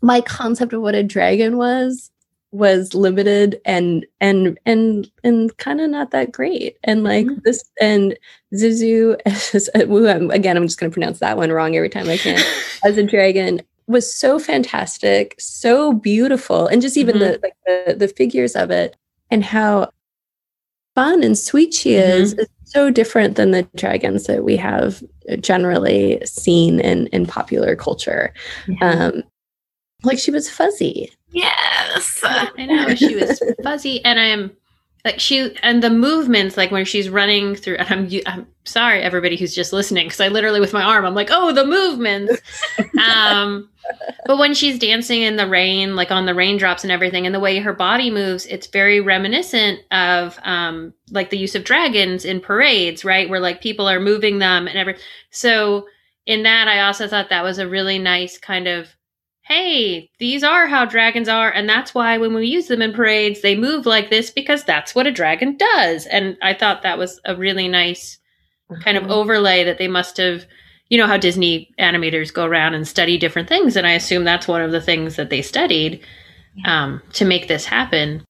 my 0.00 0.20
concept 0.20 0.72
of 0.72 0.80
what 0.82 0.94
a 0.94 1.02
dragon 1.02 1.56
was 1.56 2.10
was 2.50 2.94
limited 2.94 3.60
and 3.66 4.06
and 4.20 4.58
and 4.64 5.10
and 5.22 5.54
kind 5.58 5.80
of 5.82 5.90
not 5.90 6.10
that 6.12 6.32
great 6.32 6.78
and 6.84 7.04
like 7.04 7.26
Mhm. 7.26 7.42
this 7.42 7.62
and 7.80 8.18
Zuzu 8.54 9.20
as, 9.26 9.68
again 9.74 10.56
I'm 10.56 10.66
just 10.66 10.80
going 10.80 10.90
to 10.90 10.94
pronounce 10.94 11.18
that 11.18 11.36
one 11.36 11.52
wrong 11.52 11.76
every 11.76 11.90
time 11.90 12.08
I 12.08 12.16
can 12.16 12.42
as 12.84 12.96
a 12.96 13.02
dragon 13.02 13.60
was 13.86 14.12
so 14.12 14.38
fantastic 14.38 15.34
so 15.38 15.92
beautiful 15.92 16.66
and 16.66 16.80
just 16.80 16.96
even 16.96 17.18
the 17.18 17.38
like 17.42 17.54
the 17.66 17.94
the 17.94 18.08
figures 18.08 18.56
of 18.56 18.70
it 18.70 18.96
and 19.30 19.44
how 19.44 19.90
fun 20.94 21.22
and 21.22 21.38
sweet 21.38 21.74
she 21.74 21.94
is 21.94 22.32
is 22.34 22.48
so 22.64 22.90
different 22.90 23.36
than 23.36 23.50
the 23.50 23.62
dragons 23.76 24.24
that 24.24 24.42
we 24.42 24.56
have 24.56 25.02
generally 25.40 26.20
seen 26.24 26.80
in 26.80 27.06
in 27.08 27.24
popular 27.26 27.76
culture. 27.76 28.32
Um, 28.82 29.22
like 30.02 30.18
she 30.18 30.30
was 30.30 30.50
fuzzy. 30.50 31.10
Yes. 31.30 32.20
I 32.24 32.66
know 32.66 32.94
she 32.94 33.16
was 33.16 33.42
fuzzy, 33.62 34.04
and 34.04 34.18
I'm 34.18 34.52
like 35.04 35.20
she 35.20 35.56
and 35.62 35.82
the 35.82 35.90
movements, 35.90 36.56
like 36.56 36.70
when 36.70 36.84
she's 36.84 37.08
running 37.08 37.54
through. 37.54 37.76
And 37.76 37.88
I'm 37.88 38.20
I'm 38.26 38.46
sorry, 38.64 39.02
everybody 39.02 39.36
who's 39.36 39.54
just 39.54 39.72
listening, 39.72 40.06
because 40.06 40.20
I 40.20 40.28
literally 40.28 40.60
with 40.60 40.72
my 40.72 40.82
arm, 40.82 41.04
I'm 41.04 41.14
like, 41.14 41.28
oh, 41.30 41.52
the 41.52 41.64
movements. 41.66 42.40
um, 43.02 43.68
but 44.26 44.38
when 44.38 44.54
she's 44.54 44.78
dancing 44.78 45.22
in 45.22 45.36
the 45.36 45.48
rain, 45.48 45.96
like 45.96 46.10
on 46.10 46.26
the 46.26 46.34
raindrops 46.34 46.82
and 46.82 46.90
everything, 46.90 47.26
and 47.26 47.34
the 47.34 47.40
way 47.40 47.58
her 47.58 47.72
body 47.72 48.10
moves, 48.10 48.46
it's 48.46 48.66
very 48.66 49.00
reminiscent 49.00 49.80
of 49.90 50.38
um, 50.42 50.92
like 51.10 51.30
the 51.30 51.38
use 51.38 51.54
of 51.54 51.64
dragons 51.64 52.24
in 52.24 52.40
parades, 52.40 53.04
right? 53.04 53.28
Where 53.28 53.40
like 53.40 53.60
people 53.60 53.88
are 53.88 54.00
moving 54.00 54.38
them 54.38 54.66
and 54.66 54.78
every. 54.78 54.96
So 55.30 55.86
in 56.26 56.42
that, 56.42 56.68
I 56.68 56.80
also 56.80 57.08
thought 57.08 57.30
that 57.30 57.44
was 57.44 57.58
a 57.58 57.68
really 57.68 57.98
nice 57.98 58.36
kind 58.36 58.66
of 58.66 58.94
hey, 59.48 60.10
these 60.18 60.44
are 60.44 60.66
how 60.66 60.84
dragons 60.84 61.28
are. 61.28 61.50
And 61.50 61.66
that's 61.68 61.94
why 61.94 62.18
when 62.18 62.34
we 62.34 62.46
use 62.46 62.66
them 62.68 62.82
in 62.82 62.92
parades, 62.92 63.40
they 63.40 63.56
move 63.56 63.86
like 63.86 64.10
this 64.10 64.30
because 64.30 64.62
that's 64.62 64.94
what 64.94 65.06
a 65.06 65.10
dragon 65.12 65.56
does. 65.56 66.04
And 66.06 66.36
I 66.42 66.52
thought 66.52 66.82
that 66.82 66.98
was 66.98 67.18
a 67.24 67.34
really 67.34 67.66
nice 67.66 68.18
kind 68.84 68.98
of 68.98 69.04
Mhm. 69.04 69.10
overlay 69.10 69.64
that 69.64 69.78
they 69.78 69.88
must 69.88 70.18
have, 70.18 70.44
you 70.90 70.98
know, 70.98 71.06
how 71.06 71.16
Disney 71.16 71.70
animators 71.78 72.32
go 72.32 72.44
around 72.44 72.74
and 72.74 72.86
study 72.86 73.16
different 73.16 73.48
things. 73.48 73.74
And 73.74 73.86
I 73.86 73.92
assume 73.92 74.24
that's 74.24 74.46
one 74.46 74.60
of 74.60 74.70
the 74.70 74.82
things 74.82 75.16
that 75.16 75.30
they 75.30 75.40
studied 75.40 76.00
um, 76.66 77.00
to 77.14 77.24
make 77.24 77.48
this 77.48 77.64
happen, 77.64 78.24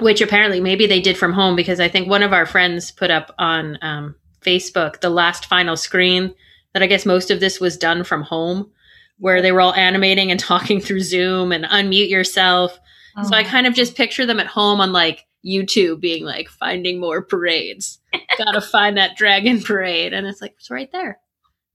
which 0.00 0.22
apparently 0.22 0.58
maybe 0.60 0.86
they 0.86 1.00
did 1.00 1.16
from 1.18 1.34
home 1.34 1.54
because 1.54 1.78
I 1.78 1.88
think 1.88 2.08
one 2.08 2.22
of 2.22 2.32
our 2.32 2.46
friends 2.46 2.90
put 2.90 3.10
up 3.10 3.32
on 3.38 3.78
um, 3.82 4.14
Facebook 4.44 5.00
the 5.00 5.10
last 5.10 5.46
final 5.46 5.76
screen 5.76 6.34
that 6.72 6.82
I 6.82 6.86
guess 6.86 7.06
most 7.06 7.30
of 7.30 7.38
this 7.40 7.60
was 7.60 7.76
done 7.76 8.02
from 8.02 8.22
home 8.22 8.70
where 9.18 9.40
they 9.42 9.52
were 9.52 9.60
all 9.60 9.74
animating 9.74 10.30
and 10.30 10.40
talking 10.40 10.80
through 10.80 11.00
Zoom 11.00 11.52
and 11.52 11.64
unmute 11.64 12.10
yourself. 12.10 12.78
So 13.22 13.30
Oh. 13.32 13.36
I 13.36 13.44
kind 13.44 13.66
of 13.66 13.74
just 13.74 13.96
picture 13.96 14.26
them 14.26 14.40
at 14.40 14.46
home 14.48 14.80
on 14.80 14.92
like 14.92 15.24
YouTube 15.46 16.00
being 16.00 16.24
like 16.24 16.48
finding 16.48 16.98
more 16.98 17.22
parades. 17.22 18.00
Gotta 18.38 18.60
find 18.60 18.96
that 18.96 19.16
dragon 19.16 19.62
parade. 19.62 20.12
And 20.12 20.26
it's 20.26 20.40
like, 20.42 20.54
it's 20.58 20.70
right 20.70 20.90
there. 20.90 21.20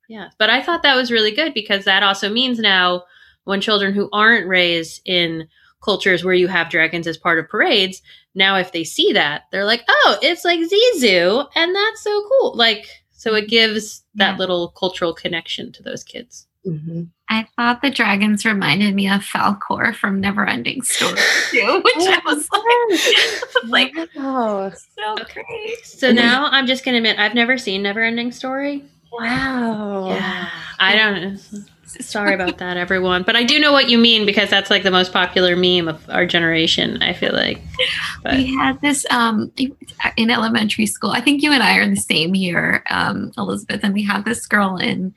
Yeah. 0.10 0.30
But 0.38 0.50
I 0.50 0.62
thought 0.62 0.84
that 0.84 0.96
was 0.96 1.12
really 1.12 1.32
good 1.32 1.54
because 1.54 1.86
that 1.86 2.04
also 2.04 2.30
means 2.30 2.60
now 2.60 3.04
when 3.46 3.62
children 3.62 3.94
who 3.94 4.10
aren't 4.12 4.48
raised 4.48 5.02
in 5.06 5.48
cultures 5.82 6.26
where 6.26 6.34
you 6.34 6.48
have 6.50 6.70
dragons 6.70 7.08
as 7.08 7.18
part 7.18 7.40
of 7.40 7.48
parades, 7.48 8.02
now 8.36 8.58
if 8.58 8.74
they 8.74 8.84
see 8.84 9.14
that, 9.14 9.44
they're 9.52 9.66
like, 9.66 9.84
oh, 9.88 10.18
it's 10.22 10.44
like 10.44 10.60
Sisu. 10.60 11.48
And 11.56 11.74
that's 11.74 12.02
so 12.04 12.28
cool. 12.28 12.58
Like, 12.58 12.86
so 13.12 13.34
it 13.36 13.48
gives 13.48 14.04
that 14.16 14.32
Yeah. 14.34 14.38
little 14.38 14.70
cultural 14.72 15.14
connection 15.14 15.72
to 15.74 15.84
those 15.84 16.04
kids. 16.04 16.48
Mhm. 16.68 17.10
I 17.30 17.48
thought 17.56 17.82
the 17.84 17.92
dragons 17.92 18.44
reminded 18.44 18.96
me 18.96 19.08
of 19.08 19.22
Falkor 19.22 19.96
from 19.96 20.22
Neverending 20.22 20.84
Story 20.84 21.20
too, 21.52 21.82
which 21.86 22.08
I 22.08 22.20
oh, 22.26 22.36
was 22.36 22.50
like, 23.64 23.94
like 23.96 24.16
Wow. 24.16 24.72
so 24.72 25.16
great. 25.34 25.86
So 25.86 26.12
now 26.12 26.48
I'm 26.52 26.66
just 26.66 26.84
going 26.84 26.94
to 26.94 26.98
admit, 26.98 27.20
I've 27.20 27.36
never 27.36 27.58
seen 27.58 27.84
Neverending 27.84 28.34
Story. 28.34 28.84
Wow. 29.12 30.10
Yeah, 30.10 30.50
I 30.80 30.96
don't. 30.96 31.40
Sorry 32.02 32.36
about 32.36 32.60
that, 32.60 32.78
everyone. 32.78 33.24
But 33.24 33.36
I 33.36 33.44
do 33.44 33.60
know 33.60 33.72
what 33.72 33.90
you 33.90 33.98
mean 33.98 34.26
because 34.26 34.50
that's 34.50 34.70
like 34.70 34.84
the 34.84 34.92
most 34.92 35.12
popular 35.12 35.56
meme 35.56 35.88
of 35.88 36.08
our 36.10 36.26
generation. 36.26 37.02
I 37.02 37.14
feel 37.14 37.34
like. 37.34 37.62
But 38.24 38.36
We 38.36 38.56
had 38.56 38.80
this 38.82 39.06
um 39.10 39.52
in 40.16 40.30
elementary 40.30 40.86
school. 40.86 41.12
I 41.12 41.22
think 41.22 41.42
you 41.42 41.52
and 41.52 41.64
I 41.64 41.78
are 41.78 41.82
in 41.82 41.92
the 41.92 42.00
same 42.00 42.36
year, 42.36 42.84
um, 42.90 43.32
Elizabeth, 43.38 43.82
and 43.84 43.94
we 43.94 44.04
had 44.04 44.26
this 44.26 44.46
girl 44.46 44.78
in 44.78 45.14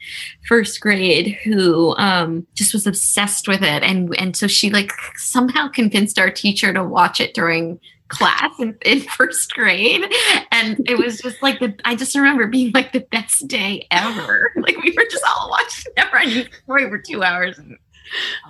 first 0.46 0.80
grade 0.80 1.38
who 1.44 1.94
um 1.96 2.46
just 2.54 2.72
was 2.72 2.86
obsessed 2.86 3.48
with 3.48 3.62
it, 3.62 3.82
and 3.82 4.16
and 4.18 4.36
so 4.36 4.46
she 4.46 4.70
like 4.70 4.92
somehow 5.16 5.68
convinced 5.68 6.18
our 6.18 6.30
teacher 6.30 6.72
to 6.72 6.82
watch 6.82 7.20
it 7.20 7.34
during 7.34 7.80
class 8.12 8.52
in, 8.60 8.76
in 8.84 9.00
first 9.00 9.52
grade 9.54 10.04
and 10.52 10.78
it 10.86 10.98
was 10.98 11.18
just 11.18 11.42
like 11.42 11.58
the 11.60 11.74
i 11.84 11.96
just 11.96 12.14
remember 12.14 12.46
being 12.46 12.70
like 12.74 12.92
the 12.92 13.00
best 13.10 13.48
day 13.48 13.86
ever 13.90 14.52
like 14.56 14.76
we 14.82 14.92
were 14.96 15.06
just 15.10 15.24
all 15.24 15.48
watching 15.48 15.92
never 15.96 16.18
ending 16.18 16.46
story 16.64 16.88
for 16.88 16.98
two 16.98 17.22
hours 17.22 17.58
and, 17.58 17.76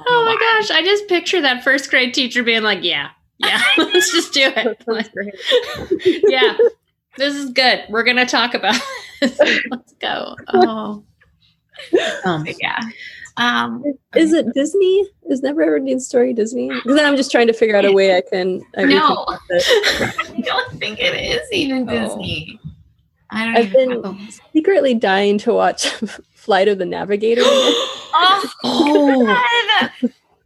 oh 0.06 0.24
my 0.26 0.34
gosh, 0.34 0.70
I 0.70 0.82
just 0.82 1.08
picture 1.08 1.40
that 1.40 1.64
first 1.64 1.90
grade 1.90 2.14
teacher 2.14 2.42
being 2.42 2.62
like, 2.62 2.82
"Yeah, 2.82 3.10
yeah, 3.38 3.62
let's 3.78 4.12
just 4.12 4.32
do 4.32 4.52
it." 4.54 4.82
Like, 4.86 5.12
yeah, 6.28 6.56
this 7.16 7.34
is 7.34 7.50
good. 7.50 7.84
We're 7.88 8.04
gonna 8.04 8.26
talk 8.26 8.54
about. 8.54 8.80
This. 9.20 9.38
Let's 9.70 9.92
go. 10.00 10.36
Oh. 10.48 11.04
Um, 12.24 12.46
yeah 12.60 12.78
um 13.36 13.82
Is 14.14 14.32
it 14.32 14.46
Disney? 14.54 15.06
Is 15.30 15.42
Never 15.42 15.62
Ever 15.62 15.76
Ending 15.76 16.00
Story 16.00 16.32
Disney? 16.34 16.68
Because 16.68 16.96
then 16.96 17.06
I'm 17.06 17.16
just 17.16 17.30
trying 17.30 17.46
to 17.46 17.52
figure 17.52 17.76
out 17.76 17.84
a 17.84 17.92
way 17.92 18.16
I 18.16 18.20
can. 18.20 18.62
I 18.76 18.84
No. 18.84 19.26
it. 19.50 20.14
I 20.36 20.40
don't 20.40 20.78
think 20.78 20.98
it 21.00 21.14
is 21.14 21.40
even 21.52 21.88
Oh. 21.88 21.92
Disney. 21.92 22.60
I 23.30 23.46
don't 23.46 23.56
I've 23.56 23.66
even 23.74 24.02
been 24.02 24.28
secretly 24.52 24.94
dying 24.94 25.38
to 25.38 25.54
watch 25.54 25.88
Flight 26.34 26.68
of 26.68 26.78
the 26.78 26.84
Navigator. 26.86 27.42
Oh, 28.14 28.50
Oh. 28.64 29.88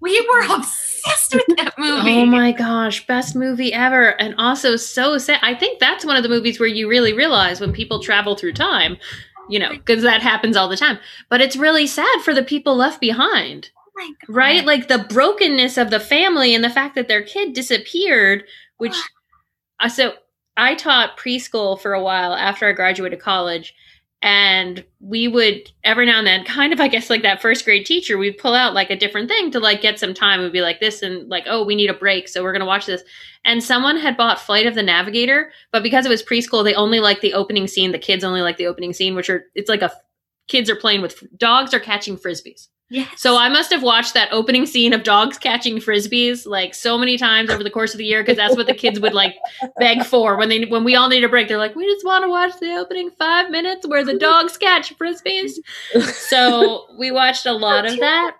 We 0.00 0.20
were 0.28 0.42
obsessed 0.54 1.34
with 1.34 1.46
that 1.56 1.74
movie. 1.78 2.10
Oh 2.12 2.26
my 2.26 2.52
gosh, 2.52 3.04
best 3.08 3.34
movie 3.34 3.72
ever. 3.72 4.10
And 4.20 4.34
also 4.38 4.76
so 4.76 5.18
sad. 5.18 5.40
I 5.42 5.54
think 5.54 5.80
that's 5.80 6.04
one 6.04 6.16
of 6.16 6.22
the 6.22 6.28
movies 6.28 6.60
where 6.60 6.68
you 6.68 6.88
really 6.88 7.12
realize 7.12 7.60
when 7.60 7.72
people 7.72 8.00
travel 8.00 8.36
through 8.36 8.52
time, 8.52 8.98
you 9.48 9.58
know, 9.58 9.70
because 9.70 10.02
that 10.02 10.22
happens 10.22 10.56
all 10.56 10.68
the 10.68 10.76
time. 10.76 10.98
But 11.28 11.40
it's 11.40 11.56
really 11.56 11.86
sad 11.86 12.22
for 12.22 12.34
the 12.34 12.42
people 12.42 12.76
left 12.76 13.00
behind, 13.00 13.70
Oh 13.98 14.14
right? 14.28 14.64
Like 14.64 14.88
the 14.88 15.06
brokenness 15.08 15.78
of 15.78 15.90
the 15.90 16.00
family 16.00 16.54
and 16.54 16.62
the 16.64 16.70
fact 16.70 16.94
that 16.94 17.08
their 17.08 17.22
kid 17.22 17.52
disappeared, 17.52 18.44
which 18.78 18.94
so 19.88 20.14
I 20.56 20.74
taught 20.74 21.18
preschool 21.18 21.80
for 21.80 21.92
a 21.92 22.02
while 22.02 22.32
after 22.34 22.68
I 22.68 22.72
graduated 22.72 23.20
college. 23.20 23.74
And 24.28 24.84
we 24.98 25.28
would 25.28 25.70
every 25.84 26.04
now 26.04 26.18
and 26.18 26.26
then, 26.26 26.44
kind 26.44 26.72
of, 26.72 26.80
I 26.80 26.88
guess, 26.88 27.10
like 27.10 27.22
that 27.22 27.40
first 27.40 27.64
grade 27.64 27.86
teacher, 27.86 28.18
we'd 28.18 28.38
pull 28.38 28.54
out 28.54 28.74
like 28.74 28.90
a 28.90 28.96
different 28.96 29.28
thing 29.28 29.52
to 29.52 29.60
like 29.60 29.80
get 29.80 30.00
some 30.00 30.14
time. 30.14 30.40
We'd 30.40 30.50
be 30.50 30.62
like 30.62 30.80
this 30.80 31.00
and 31.00 31.28
like, 31.28 31.44
oh, 31.46 31.64
we 31.64 31.76
need 31.76 31.90
a 31.90 31.94
break. 31.94 32.26
So 32.26 32.42
we're 32.42 32.50
going 32.50 32.58
to 32.58 32.66
watch 32.66 32.86
this. 32.86 33.04
And 33.44 33.62
someone 33.62 33.96
had 33.96 34.16
bought 34.16 34.40
Flight 34.40 34.66
of 34.66 34.74
the 34.74 34.82
Navigator, 34.82 35.52
but 35.70 35.84
because 35.84 36.06
it 36.06 36.08
was 36.08 36.24
preschool, 36.24 36.64
they 36.64 36.74
only 36.74 36.98
like 36.98 37.20
the 37.20 37.34
opening 37.34 37.68
scene. 37.68 37.92
The 37.92 38.00
kids 38.00 38.24
only 38.24 38.40
like 38.40 38.56
the 38.56 38.66
opening 38.66 38.92
scene, 38.92 39.14
which 39.14 39.30
are, 39.30 39.44
it's 39.54 39.68
like 39.68 39.82
a, 39.82 39.92
kids 40.48 40.68
are 40.68 40.74
playing 40.74 41.02
with, 41.02 41.22
dogs 41.38 41.72
are 41.72 41.78
catching 41.78 42.16
frisbees. 42.16 42.66
Yes. 42.88 43.08
So 43.16 43.36
I 43.36 43.48
must 43.48 43.72
have 43.72 43.82
watched 43.82 44.14
that 44.14 44.28
opening 44.32 44.64
scene 44.64 44.92
of 44.92 45.02
dogs 45.02 45.38
catching 45.38 45.78
frisbees 45.78 46.46
like 46.46 46.72
so 46.72 46.96
many 46.96 47.18
times 47.18 47.50
over 47.50 47.64
the 47.64 47.70
course 47.70 47.92
of 47.92 47.98
the 47.98 48.04
year 48.04 48.22
because 48.22 48.36
that's 48.36 48.56
what 48.56 48.66
the 48.68 48.74
kids 48.74 49.00
would 49.00 49.12
like 49.12 49.34
beg 49.78 50.04
for 50.04 50.36
when 50.36 50.48
they 50.48 50.64
when 50.66 50.84
we 50.84 50.94
all 50.94 51.08
need 51.08 51.24
a 51.24 51.28
break. 51.28 51.48
They're 51.48 51.58
like, 51.58 51.74
we 51.74 51.84
just 51.84 52.04
want 52.06 52.24
to 52.24 52.28
watch 52.30 52.52
the 52.60 52.76
opening 52.76 53.10
five 53.18 53.50
minutes 53.50 53.88
where 53.88 54.04
the 54.04 54.16
dogs 54.16 54.56
catch 54.56 54.96
frisbees. 54.98 55.54
So 56.12 56.86
we 56.98 57.10
watched 57.10 57.44
a 57.46 57.52
lot 57.52 57.86
of 57.86 57.98
that. 57.98 58.36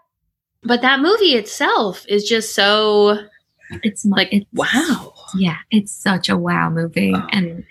But 0.63 0.81
that 0.83 1.01
movie 1.01 1.35
itself 1.35 2.05
is 2.09 2.23
just 2.25 2.55
so 2.55 3.19
it's 3.83 4.05
like 4.05 4.29
it's, 4.33 4.47
wow. 4.53 5.13
Yeah, 5.35 5.57
it's 5.73 5.91
such 5.93 6.29
a 6.29 6.37
wow 6.37 6.71
movie, 6.71 7.13
Oh. 7.17 7.27
and 7.33 7.65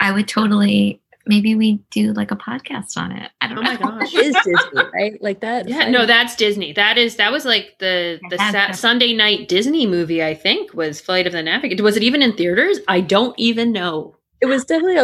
I 0.00 0.10
would 0.12 0.26
totally 0.26 1.00
maybe 1.26 1.54
we 1.54 1.74
do 1.90 2.12
like 2.14 2.30
a 2.30 2.36
podcast 2.36 2.96
on 2.96 3.12
it. 3.12 3.30
I 3.58 3.76
don't 3.76 3.84
Oh 3.84 3.90
my 3.90 3.98
gosh. 4.00 4.14
It 4.14 4.26
is 4.26 4.34
Disney, 4.44 4.82
right? 4.94 5.22
Like 5.22 5.40
that. 5.40 5.68
Yeah, 5.68 5.88
no, 5.90 6.06
that's 6.06 6.36
Disney. 6.36 6.72
That 6.72 6.98
is 6.98 7.16
that 7.16 7.32
was 7.32 7.44
like 7.44 7.76
the 7.78 8.20
the 8.30 8.38
sa- 8.38 8.72
Sunday 8.72 9.12
night 9.12 9.48
Disney 9.48 9.86
movie. 9.86 10.22
I 10.22 10.34
think 10.34 10.74
was 10.74 11.00
Flight 11.00 11.26
of 11.26 11.32
the 11.32 11.42
Navigator. 11.42 11.82
Was 11.82 11.96
it 11.96 12.02
even 12.02 12.22
in 12.22 12.36
theaters? 12.36 12.78
I 12.88 13.00
don't 13.00 13.34
even 13.38 13.72
know. 13.72 14.16
It 14.40 14.46
was 14.46 14.64
definitely 14.64 14.96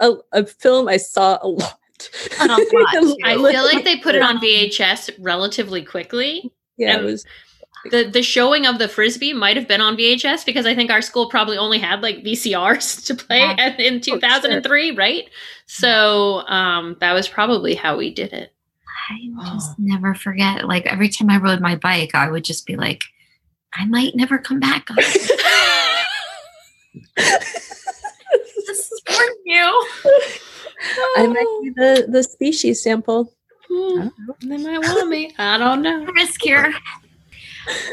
a, 0.00 0.06
a 0.06 0.16
a 0.32 0.46
film 0.46 0.88
I 0.88 0.96
saw 0.96 1.38
a 1.42 1.48
lot. 1.48 1.78
A 2.40 2.46
lot. 2.46 2.60
I 3.24 3.34
feel 3.36 3.64
like 3.64 3.84
they 3.84 3.98
put 3.98 4.14
it 4.14 4.22
on 4.22 4.38
VHS 4.38 5.10
relatively 5.18 5.84
quickly. 5.84 6.50
yeah, 6.76 6.94
and- 6.94 7.02
it 7.02 7.04
was. 7.04 7.24
The 7.90 8.04
the 8.04 8.22
showing 8.22 8.66
of 8.66 8.78
the 8.78 8.88
frisbee 8.88 9.32
might 9.32 9.56
have 9.56 9.68
been 9.68 9.80
on 9.80 9.96
VHS 9.96 10.44
because 10.44 10.66
I 10.66 10.74
think 10.74 10.90
our 10.90 11.00
school 11.00 11.28
probably 11.28 11.56
only 11.56 11.78
had 11.78 12.02
like 12.02 12.24
VCRs 12.24 13.04
to 13.06 13.14
play 13.14 13.38
Yeah. 13.40 13.54
at- 13.58 13.80
in 13.80 14.00
2003, 14.00 14.90
right? 14.92 15.28
So 15.66 16.46
um, 16.48 16.96
that 17.00 17.12
was 17.12 17.28
probably 17.28 17.74
how 17.74 17.96
we 17.96 18.12
did 18.12 18.32
it. 18.32 18.52
I 19.10 19.30
just 19.54 19.78
never 19.78 20.14
forget. 20.14 20.66
Like 20.66 20.84
every 20.86 21.08
time 21.08 21.30
I 21.30 21.38
rode 21.38 21.60
my 21.60 21.76
bike, 21.76 22.14
I 22.14 22.30
would 22.30 22.44
just 22.44 22.66
be 22.66 22.76
like, 22.76 23.02
I 23.74 23.86
might 23.86 24.14
never 24.16 24.38
come 24.38 24.60
back. 24.60 24.88
this. 24.94 25.30
this 27.16 28.92
is 28.92 29.02
for 29.06 29.22
you. 29.44 29.86
I 31.16 31.26
might 31.26 31.58
be 31.62 31.70
the 31.70 32.06
the 32.08 32.22
species 32.22 32.82
sample. 32.82 33.32
Hmm, 33.70 34.08
they 34.42 34.56
might 34.56 34.78
want 34.78 35.08
me. 35.08 35.34
I 35.38 35.58
don't 35.58 35.82
know. 35.82 36.04
Risk 36.14 36.42
here. 36.42 36.72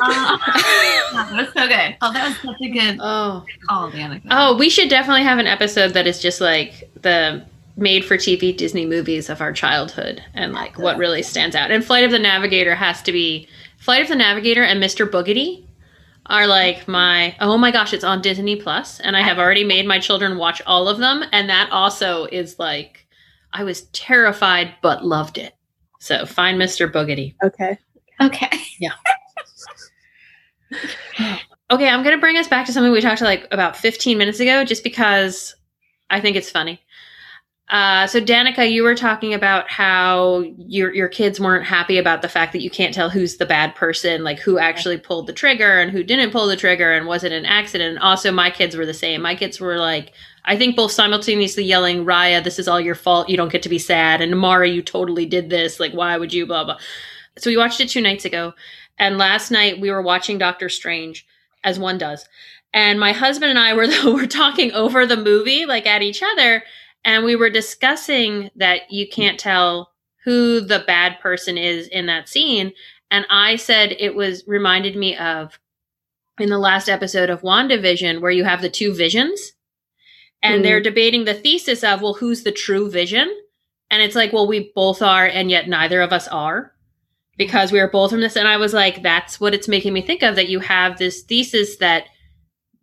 Uh, 0.03 0.37
that 1.13 1.29
was 1.33 1.47
so 1.53 1.67
good. 1.67 1.97
Oh, 2.01 2.13
that 2.13 2.27
was 2.27 2.37
such 2.37 2.61
a 2.61 2.69
good 2.69 2.97
Oh. 3.01 3.43
call, 3.67 3.91
Danica. 3.91 4.21
Oh, 4.31 4.57
we 4.57 4.69
should 4.69 4.89
definitely 4.89 5.23
have 5.23 5.37
an 5.39 5.47
episode 5.47 5.93
that 5.93 6.07
is 6.07 6.21
just 6.21 6.41
like 6.41 6.89
the 7.01 7.45
made 7.77 8.05
for 8.05 8.15
TV 8.17 8.55
Disney 8.55 8.85
movies 8.85 9.29
of 9.29 9.41
our 9.41 9.51
childhood 9.51 10.23
and 10.33 10.53
like 10.53 10.77
what 10.79 10.97
really 10.97 11.21
stands 11.21 11.55
out. 11.55 11.71
And 11.71 11.83
Flight 11.83 12.05
of 12.05 12.11
the 12.11 12.19
Navigator 12.19 12.73
has 12.75 13.01
to 13.03 13.11
be 13.11 13.47
Flight 13.77 14.01
of 14.01 14.07
the 14.07 14.15
Navigator 14.15 14.63
and 14.63 14.81
Mr. 14.81 15.09
Boogedy 15.09 15.65
are 16.27 16.47
like 16.47 16.87
my 16.87 17.35
oh 17.41 17.57
my 17.57 17.71
gosh, 17.71 17.93
it's 17.93 18.03
on 18.03 18.21
Disney 18.21 18.55
Plus 18.55 18.99
and 19.01 19.15
I 19.17 19.21
have 19.21 19.37
already 19.39 19.63
made 19.63 19.85
my 19.85 19.99
children 19.99 20.37
watch 20.37 20.61
all 20.65 20.87
of 20.87 20.97
them 20.99 21.23
and 21.33 21.49
that 21.49 21.69
also 21.71 22.25
is 22.25 22.57
like 22.57 23.05
I 23.51 23.63
was 23.63 23.83
terrified 23.93 24.75
but 24.81 25.05
loved 25.05 25.37
it. 25.37 25.53
So 25.99 26.25
find 26.25 26.59
Mr. 26.59 26.89
Boogedy. 26.91 27.35
Okay. 27.43 27.77
Okay. 28.21 28.49
Okay, 31.71 31.89
I'm 31.89 32.03
gonna 32.03 32.19
bring 32.19 32.37
us 32.37 32.47
back 32.47 32.67
to 32.67 32.71
something 32.71 32.91
we 32.91 33.01
talked 33.01 33.17
to 33.17 33.23
like 33.23 33.47
about 33.49 33.75
15 33.75 34.19
minutes 34.19 34.39
ago, 34.39 34.63
just 34.63 34.83
because 34.83 35.55
I 36.11 36.21
think 36.21 36.37
it's 36.37 36.51
funny. 36.51 36.79
Uh, 37.69 38.05
so 38.05 38.21
Danica, 38.21 38.71
you 38.71 38.83
were 38.83 38.93
talking 38.93 39.33
about 39.33 39.71
how 39.71 40.41
your 40.57 40.93
your 40.93 41.07
kids 41.07 41.39
weren't 41.39 41.65
happy 41.65 41.97
about 41.97 42.21
the 42.21 42.29
fact 42.29 42.53
that 42.53 42.61
you 42.61 42.69
can't 42.69 42.93
tell 42.93 43.09
who's 43.09 43.37
the 43.37 43.45
bad 43.45 43.73
person, 43.73 44.23
like 44.23 44.37
who 44.37 44.59
actually 44.59 44.99
pulled 44.99 45.25
the 45.25 45.33
trigger 45.33 45.79
and 45.79 45.89
who 45.89 46.03
didn't 46.03 46.29
pull 46.29 46.45
the 46.45 46.55
trigger, 46.55 46.91
and 46.93 47.07
was 47.07 47.23
it 47.23 47.31
an 47.31 47.45
accident? 47.45 47.95
And 47.95 47.99
also, 47.99 48.31
my 48.31 48.51
kids 48.51 48.75
were 48.75 48.85
the 48.85 48.93
same. 48.93 49.23
My 49.23 49.33
kids 49.33 49.59
were 49.59 49.79
like, 49.79 50.13
I 50.45 50.55
think 50.55 50.75
both 50.75 50.91
simultaneously 50.91 51.63
yelling, 51.63 52.05
"Raya, 52.05 52.43
this 52.43 52.59
is 52.59 52.67
all 52.67 52.79
your 52.79 52.93
fault. 52.93 53.29
You 53.29 53.37
don't 53.37 53.51
get 53.51 53.63
to 53.63 53.69
be 53.69 53.79
sad," 53.79 54.21
and 54.21 54.37
Mara, 54.39 54.69
you 54.69 54.83
totally 54.83 55.25
did 55.25 55.49
this. 55.49 55.79
Like, 55.79 55.93
why 55.93 56.15
would 56.17 56.33
you? 56.33 56.45
Blah 56.45 56.65
blah. 56.65 56.77
So 57.37 57.49
we 57.49 57.57
watched 57.57 57.81
it 57.81 57.89
two 57.89 58.01
nights 58.01 58.25
ago, 58.25 58.53
and 58.97 59.17
last 59.17 59.51
night 59.51 59.79
we 59.79 59.91
were 59.91 60.01
watching 60.01 60.37
Doctor 60.37 60.69
Strange, 60.69 61.25
as 61.63 61.79
one 61.79 61.97
does. 61.97 62.27
And 62.73 62.99
my 62.99 63.13
husband 63.13 63.49
and 63.51 63.59
I 63.59 63.73
were 63.73 63.87
were 64.13 64.27
talking 64.27 64.71
over 64.73 65.05
the 65.05 65.17
movie, 65.17 65.65
like 65.65 65.85
at 65.85 66.01
each 66.01 66.21
other, 66.23 66.63
and 67.03 67.23
we 67.23 67.35
were 67.35 67.49
discussing 67.49 68.49
that 68.55 68.91
you 68.91 69.07
can't 69.07 69.39
tell 69.39 69.91
who 70.23 70.59
the 70.59 70.83
bad 70.85 71.19
person 71.19 71.57
is 71.57 71.87
in 71.87 72.07
that 72.07 72.27
scene. 72.27 72.73
And 73.11 73.25
I 73.29 73.57
said 73.57 73.95
it 73.99 74.15
was 74.15 74.43
reminded 74.47 74.95
me 74.95 75.15
of 75.15 75.59
in 76.39 76.49
the 76.49 76.57
last 76.57 76.89
episode 76.89 77.29
of 77.29 77.41
WandaVision, 77.43 78.19
where 78.21 78.31
you 78.31 78.43
have 78.43 78.61
the 78.61 78.69
two 78.69 78.93
visions 78.93 79.53
and 80.43 80.59
Mm. 80.59 80.63
they're 80.63 80.81
debating 80.81 81.25
the 81.25 81.33
thesis 81.33 81.83
of, 81.83 82.01
well, 82.01 82.15
who's 82.15 82.43
the 82.43 82.51
true 82.51 82.89
vision? 82.89 83.33
And 83.89 84.01
it's 84.01 84.15
like, 84.15 84.33
well, 84.33 84.47
we 84.47 84.71
both 84.75 85.01
are, 85.01 85.25
and 85.25 85.49
yet 85.49 85.69
neither 85.69 86.01
of 86.01 86.11
us 86.11 86.27
are 86.27 86.73
because 87.37 87.71
we 87.71 87.79
are 87.79 87.89
both 87.89 88.11
from 88.11 88.21
this. 88.21 88.35
And 88.35 88.47
I 88.47 88.57
was 88.57 88.73
like, 88.73 89.01
that's 89.01 89.39
what 89.39 89.53
it's 89.53 89.67
making 89.67 89.93
me 89.93 90.01
think 90.01 90.23
of 90.23 90.35
that 90.35 90.49
you 90.49 90.59
have 90.59 90.97
this 90.97 91.21
thesis 91.21 91.77
that 91.77 92.05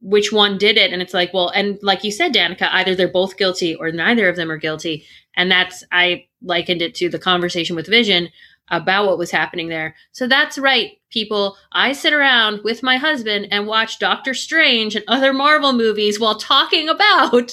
which 0.00 0.32
one 0.32 0.58
did 0.58 0.76
it. 0.76 0.92
And 0.92 1.00
it's 1.00 1.14
like, 1.14 1.32
well, 1.32 1.48
and 1.48 1.78
like 1.82 2.04
you 2.04 2.10
said, 2.10 2.34
Danica, 2.34 2.68
either 2.72 2.94
they're 2.94 3.08
both 3.08 3.36
guilty 3.36 3.74
or 3.74 3.90
neither 3.92 4.28
of 4.28 4.36
them 4.36 4.50
are 4.50 4.56
guilty. 4.56 5.04
And 5.36 5.50
that's, 5.50 5.84
I 5.92 6.26
likened 6.42 6.82
it 6.82 6.94
to 6.96 7.08
the 7.08 7.18
conversation 7.18 7.76
with 7.76 7.86
Vision 7.86 8.28
about 8.68 9.06
what 9.06 9.18
was 9.18 9.30
happening 9.30 9.68
there. 9.68 9.94
So 10.12 10.26
that's 10.26 10.58
right, 10.58 10.92
people. 11.10 11.56
I 11.72 11.92
sit 11.92 12.12
around 12.12 12.60
with 12.64 12.82
my 12.82 12.96
husband 12.96 13.48
and 13.50 13.66
watch 13.66 13.98
Doctor 13.98 14.34
Strange 14.34 14.96
and 14.96 15.04
other 15.08 15.32
Marvel 15.32 15.72
movies 15.72 16.18
while 16.18 16.36
talking 16.36 16.88
about 16.88 17.52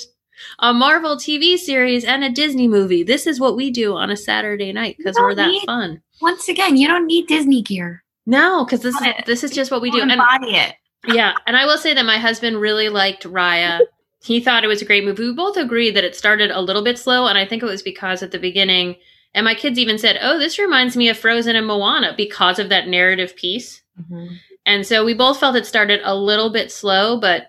a 0.59 0.73
Marvel 0.73 1.17
TV 1.17 1.57
series 1.57 2.03
and 2.03 2.23
a 2.23 2.29
Disney 2.29 2.67
movie. 2.67 3.03
This 3.03 3.27
is 3.27 3.39
what 3.39 3.55
we 3.55 3.69
do 3.71 3.95
on 3.95 4.09
a 4.09 4.17
Saturday 4.17 4.71
night 4.71 4.95
because 4.97 5.15
we're 5.17 5.35
that 5.35 5.49
need- 5.49 5.65
fun. 5.65 6.01
Once 6.21 6.47
again, 6.49 6.77
you 6.77 6.87
don't 6.87 7.07
need 7.07 7.27
Disney 7.27 7.61
gear. 7.61 8.03
No, 8.25 8.63
because 8.65 8.81
this 8.81 8.95
is 8.95 9.13
this 9.25 9.43
is 9.43 9.51
just 9.51 9.71
what 9.71 9.81
we 9.81 9.89
do. 9.91 9.99
Don't 9.99 10.11
And 10.11 10.19
embody 10.21 10.55
it. 10.55 10.75
yeah, 11.07 11.33
and 11.47 11.55
I 11.57 11.65
will 11.65 11.77
say 11.77 11.93
that 11.93 12.05
my 12.05 12.17
husband 12.17 12.59
really 12.59 12.89
liked 12.89 13.23
Raya. 13.23 13.81
He 14.21 14.39
thought 14.39 14.63
it 14.63 14.67
was 14.67 14.81
a 14.81 14.85
great 14.85 15.05
movie. 15.05 15.23
We 15.23 15.33
both 15.33 15.55
agreed 15.57 15.95
that 15.95 16.03
it 16.03 16.15
started 16.15 16.51
a 16.51 16.61
little 16.61 16.83
bit 16.83 16.99
slow, 16.99 17.27
and 17.27 17.37
I 17.37 17.45
think 17.45 17.63
it 17.63 17.67
was 17.67 17.81
because 17.81 18.21
at 18.21 18.31
the 18.31 18.37
beginning, 18.39 18.97
and 19.33 19.45
my 19.45 19.55
kids 19.55 19.79
even 19.79 19.97
said, 19.97 20.19
"Oh, 20.21 20.37
this 20.37 20.59
reminds 20.59 20.97
me 20.97 21.09
of 21.09 21.17
Frozen 21.17 21.55
and 21.55 21.65
Moana" 21.65 22.13
because 22.15 22.59
of 22.59 22.69
that 22.69 22.87
narrative 22.87 23.35
piece. 23.35 23.81
Mm-hmm. 23.99 24.35
And 24.65 24.85
so 24.85 25.03
we 25.05 25.13
both 25.13 25.39
felt 25.39 25.55
it 25.55 25.65
started 25.65 26.01
a 26.03 26.15
little 26.15 26.51
bit 26.51 26.71
slow, 26.71 27.19
but 27.19 27.47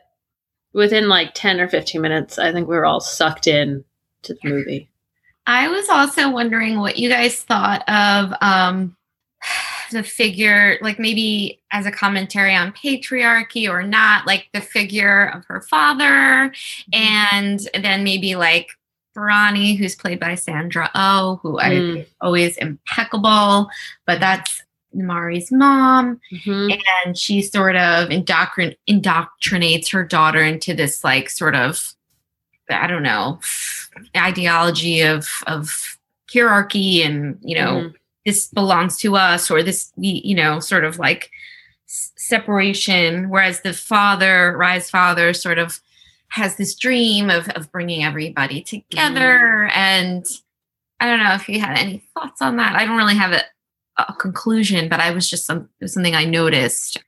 within 0.73 1.09
like 1.09 1.33
ten 1.35 1.61
or 1.61 1.69
fifteen 1.69 2.01
minutes, 2.01 2.39
I 2.39 2.53
think 2.53 2.69
we 2.69 2.77
were 2.77 2.87
all 2.87 3.01
sucked 3.01 3.47
in 3.47 3.85
to 4.23 4.35
the 4.35 4.49
movie. 4.49 4.90
I 5.47 5.69
was 5.69 5.89
also 5.89 6.31
wondering 6.31 6.79
what 6.79 6.99
you 6.99 7.09
guys 7.09 7.37
thought 7.43 7.83
of 7.89 8.33
um, 8.41 8.97
the 9.93 10.03
figure, 10.03 10.79
like 10.83 10.99
maybe 10.99 11.61
as 11.73 11.87
a 11.87 11.91
commentary 11.91 12.55
on 12.55 12.73
patriarchy 12.73 13.69
or 13.69 13.83
not, 13.83 14.27
like 14.27 14.49
the 14.53 14.61
figure 14.61 15.27
of 15.35 15.45
her 15.47 15.61
father, 15.63 16.53
and 16.93 17.61
then 17.75 18.05
maybe 18.05 18.37
like 18.37 18.69
Bronny, 19.17 19.77
who's 19.77 19.97
played 19.97 20.21
by 20.21 20.37
Sandra 20.37 20.89
Oh, 20.95 21.41
who 21.43 21.59
I 21.59 21.71
Mm. 21.71 21.99
is 22.03 22.07
always 22.21 22.57
impeccable, 22.59 23.69
but 24.07 24.21
that's 24.21 24.63
Mari's 24.93 25.51
mom 25.53 26.21
Mhm. 26.33 26.81
and 27.05 27.17
she 27.17 27.43
sort 27.43 27.77
of 27.77 28.09
indoctrin- 28.09 28.77
indoctrinates 28.89 29.91
her 29.93 30.05
daughter 30.05 30.43
into 30.43 30.75
this 30.75 31.05
like 31.05 31.31
sort 31.31 31.55
of 31.55 31.95
i 32.69 32.89
don't 32.89 33.05
know 33.05 33.39
ideology 34.17 35.01
of 35.01 35.29
of 35.47 35.99
hierarchy 36.33 37.03
and 37.03 37.39
you 37.43 37.55
know 37.57 37.73
Mhm. 37.91 37.95
this 38.27 38.49
belongs 38.49 38.97
to 38.99 39.17
us 39.17 39.51
or 39.51 39.63
this 39.63 39.93
you 39.97 40.35
know 40.35 40.61
sort 40.61 40.85
of 40.85 40.99
like 40.99 41.31
s- 41.89 42.13
separation. 42.17 43.29
Whereas 43.31 43.63
the 43.63 43.73
father 43.73 44.55
rise 44.57 44.89
father 44.91 45.33
sort 45.33 45.59
of 45.59 45.81
has 46.29 46.57
this 46.57 46.75
dream 46.77 47.31
of 47.31 47.49
of 47.51 47.71
bringing 47.73 48.05
everybody 48.05 48.63
together. 48.63 49.69
And 49.75 50.25
i 51.01 51.07
don't 51.07 51.19
know 51.25 51.35
if 51.35 51.49
you 51.49 51.59
had 51.61 51.79
any 51.79 52.03
thoughts 52.15 52.41
on 52.43 52.57
that. 52.59 52.77
I 52.77 52.85
don't 52.85 52.97
really 52.99 53.17
have 53.17 53.33
a, 53.33 53.43
a 53.99 54.15
conclusion 54.15 54.89
but 54.89 55.01
i 55.01 55.11
was 55.11 55.29
just 55.29 55.45
some 55.47 55.69
something 55.87 56.15
i 56.15 56.25
noticed 56.25 56.99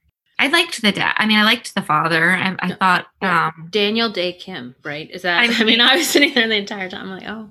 i 0.43 0.49
liked 0.49 0.83
the 0.83 0.93
dad 0.93 1.15
i 1.17 1.27
mean 1.27 1.39
i 1.39 1.45
liked 1.45 1.75
the 1.75 1.83
father 1.83 2.31
i, 2.31 2.57
I 2.59 2.75
thought 2.75 3.07
um 3.23 3.69
Daniel 3.71 4.11
Dae 4.11 4.33
Kim, 4.33 4.75
right? 4.83 5.11
Is 5.11 5.23
that? 5.23 5.41
I 5.41 5.55
I 5.61 5.65
mean, 5.65 5.81
I 5.81 5.97
was 5.97 6.09
sitting 6.09 6.35
there 6.35 6.49
the 6.49 6.57
entire 6.57 6.89
time. 6.89 7.03
I'm 7.03 7.19
like, 7.19 7.29
oh, 7.29 7.51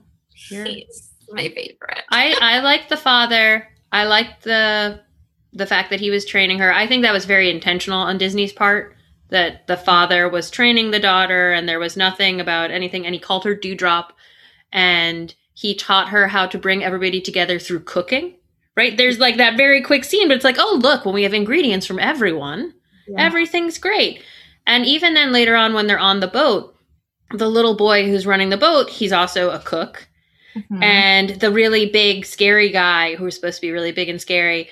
you're 0.49 0.65
he's 0.65 1.09
my 1.29 1.49
favorite 1.49 2.03
I 2.09 2.35
I 2.39 2.59
liked 2.59 2.89
the 2.89 2.97
father. 2.97 3.67
I 3.91 4.05
liked 4.05 4.43
the 4.43 5.01
the 5.53 5.65
fact 5.65 5.89
that 5.89 5.99
he 5.99 6.09
was 6.09 6.25
training 6.25 6.59
her. 6.59 6.73
I 6.73 6.87
think 6.87 7.03
that 7.03 7.13
was 7.13 7.25
very 7.25 7.49
intentional 7.49 7.99
on 7.99 8.17
Disney's 8.17 8.53
part. 8.53 8.95
That 9.29 9.67
the 9.67 9.77
father 9.77 10.27
was 10.27 10.49
training 10.49 10.91
the 10.91 10.99
daughter, 10.99 11.53
and 11.53 11.67
there 11.67 11.79
was 11.79 11.95
nothing 11.95 12.41
about 12.41 12.69
anything. 12.69 13.05
And 13.05 13.15
he 13.15 13.19
called 13.19 13.45
her 13.45 13.55
Dewdrop, 13.55 14.13
and 14.73 15.33
he 15.53 15.73
taught 15.73 16.09
her 16.09 16.27
how 16.27 16.47
to 16.47 16.57
bring 16.57 16.83
everybody 16.83 17.21
together 17.21 17.57
through 17.57 17.81
cooking. 17.81 18.35
Right? 18.75 18.97
There's 18.97 19.19
like 19.19 19.37
that 19.37 19.57
very 19.57 19.81
quick 19.81 20.03
scene, 20.03 20.27
but 20.27 20.35
it's 20.35 20.43
like, 20.43 20.57
oh 20.59 20.79
look, 20.81 21.05
when 21.05 21.13
we 21.13 21.23
have 21.23 21.33
ingredients 21.33 21.85
from 21.85 21.99
everyone, 21.99 22.73
Yeah. 23.07 23.15
everything's 23.25 23.77
great. 23.77 24.23
And 24.67 24.85
even 24.85 25.13
then, 25.15 25.31
later 25.31 25.55
on, 25.55 25.73
when 25.73 25.87
they're 25.87 25.97
on 25.99 26.19
the 26.19 26.27
boat, 26.27 26.75
the 27.33 27.49
little 27.49 27.75
boy 27.75 28.05
who's 28.07 28.25
running 28.27 28.49
the 28.49 28.57
boat, 28.57 28.89
he's 28.89 29.11
also 29.13 29.49
a 29.51 29.59
cook 29.59 30.07
Mhm. 30.55 30.83
and 30.83 31.29
the 31.39 31.49
really 31.51 31.85
big 31.89 32.25
scary 32.25 32.69
guy 32.69 33.15
who's 33.15 33.35
supposed 33.35 33.55
to 33.57 33.61
be 33.67 33.71
really 33.71 33.93
big 33.93 34.09
and 34.09 34.19
scary 34.21 34.69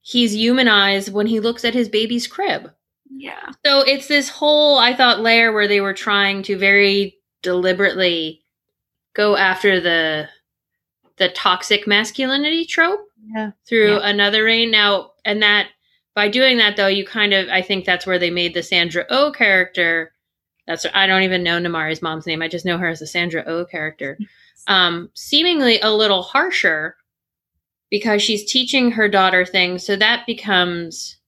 he's 0.00 0.36
humanized 0.36 1.12
when 1.12 1.26
he 1.26 1.40
looks 1.40 1.64
at 1.64 1.74
his 1.74 1.88
baby's 1.88 2.28
crib 2.28 2.70
yeah 3.10 3.50
so 3.64 3.80
it's 3.80 4.06
this 4.06 4.28
whole 4.28 4.78
i 4.78 4.94
thought 4.94 5.18
layer 5.18 5.52
where 5.52 5.66
they 5.66 5.80
were 5.80 5.92
trying 5.94 6.44
to 6.44 6.56
very 6.56 7.16
deliberately 7.42 8.40
go 9.14 9.36
after 9.36 9.80
the 9.80 10.28
the 11.16 11.28
toxic 11.30 11.88
masculinity 11.88 12.64
trope 12.64 13.00
Yeah. 13.34 13.50
through 13.68 13.94
Yeah. 13.94 14.08
another 14.08 14.44
reign 14.44 14.70
now 14.70 15.10
and 15.24 15.42
that 15.42 15.70
by 16.16 16.28
doing 16.28 16.56
that 16.56 16.76
though 16.76 16.88
you 16.88 17.04
kind 17.06 17.32
of 17.32 17.48
i 17.50 17.62
think 17.62 17.84
that's 17.84 18.06
where 18.06 18.18
they 18.18 18.30
made 18.30 18.54
the 18.54 18.62
sandra 18.64 19.06
o 19.10 19.30
character. 19.30 20.12
That's 20.66 20.84
i 20.94 21.06
don't 21.06 21.22
even 21.22 21.44
know 21.44 21.60
Namaari's 21.60 22.02
mom's 22.02 22.26
name. 22.26 22.42
I 22.42 22.48
just 22.48 22.64
know 22.64 22.78
her 22.78 22.88
as 22.88 22.98
the 22.98 23.06
sandra 23.06 23.44
o 23.46 23.64
character. 23.64 24.18
Um 24.68 25.10
seemingly 25.14 25.78
a 25.80 25.92
little 25.92 26.22
harsher 26.22 26.96
because 27.88 28.20
she's 28.20 28.50
teaching 28.50 28.90
her 28.90 29.08
daughter 29.08 29.44
things. 29.44 29.86
So 29.86 29.94
that 29.94 30.26
becomes 30.26 31.18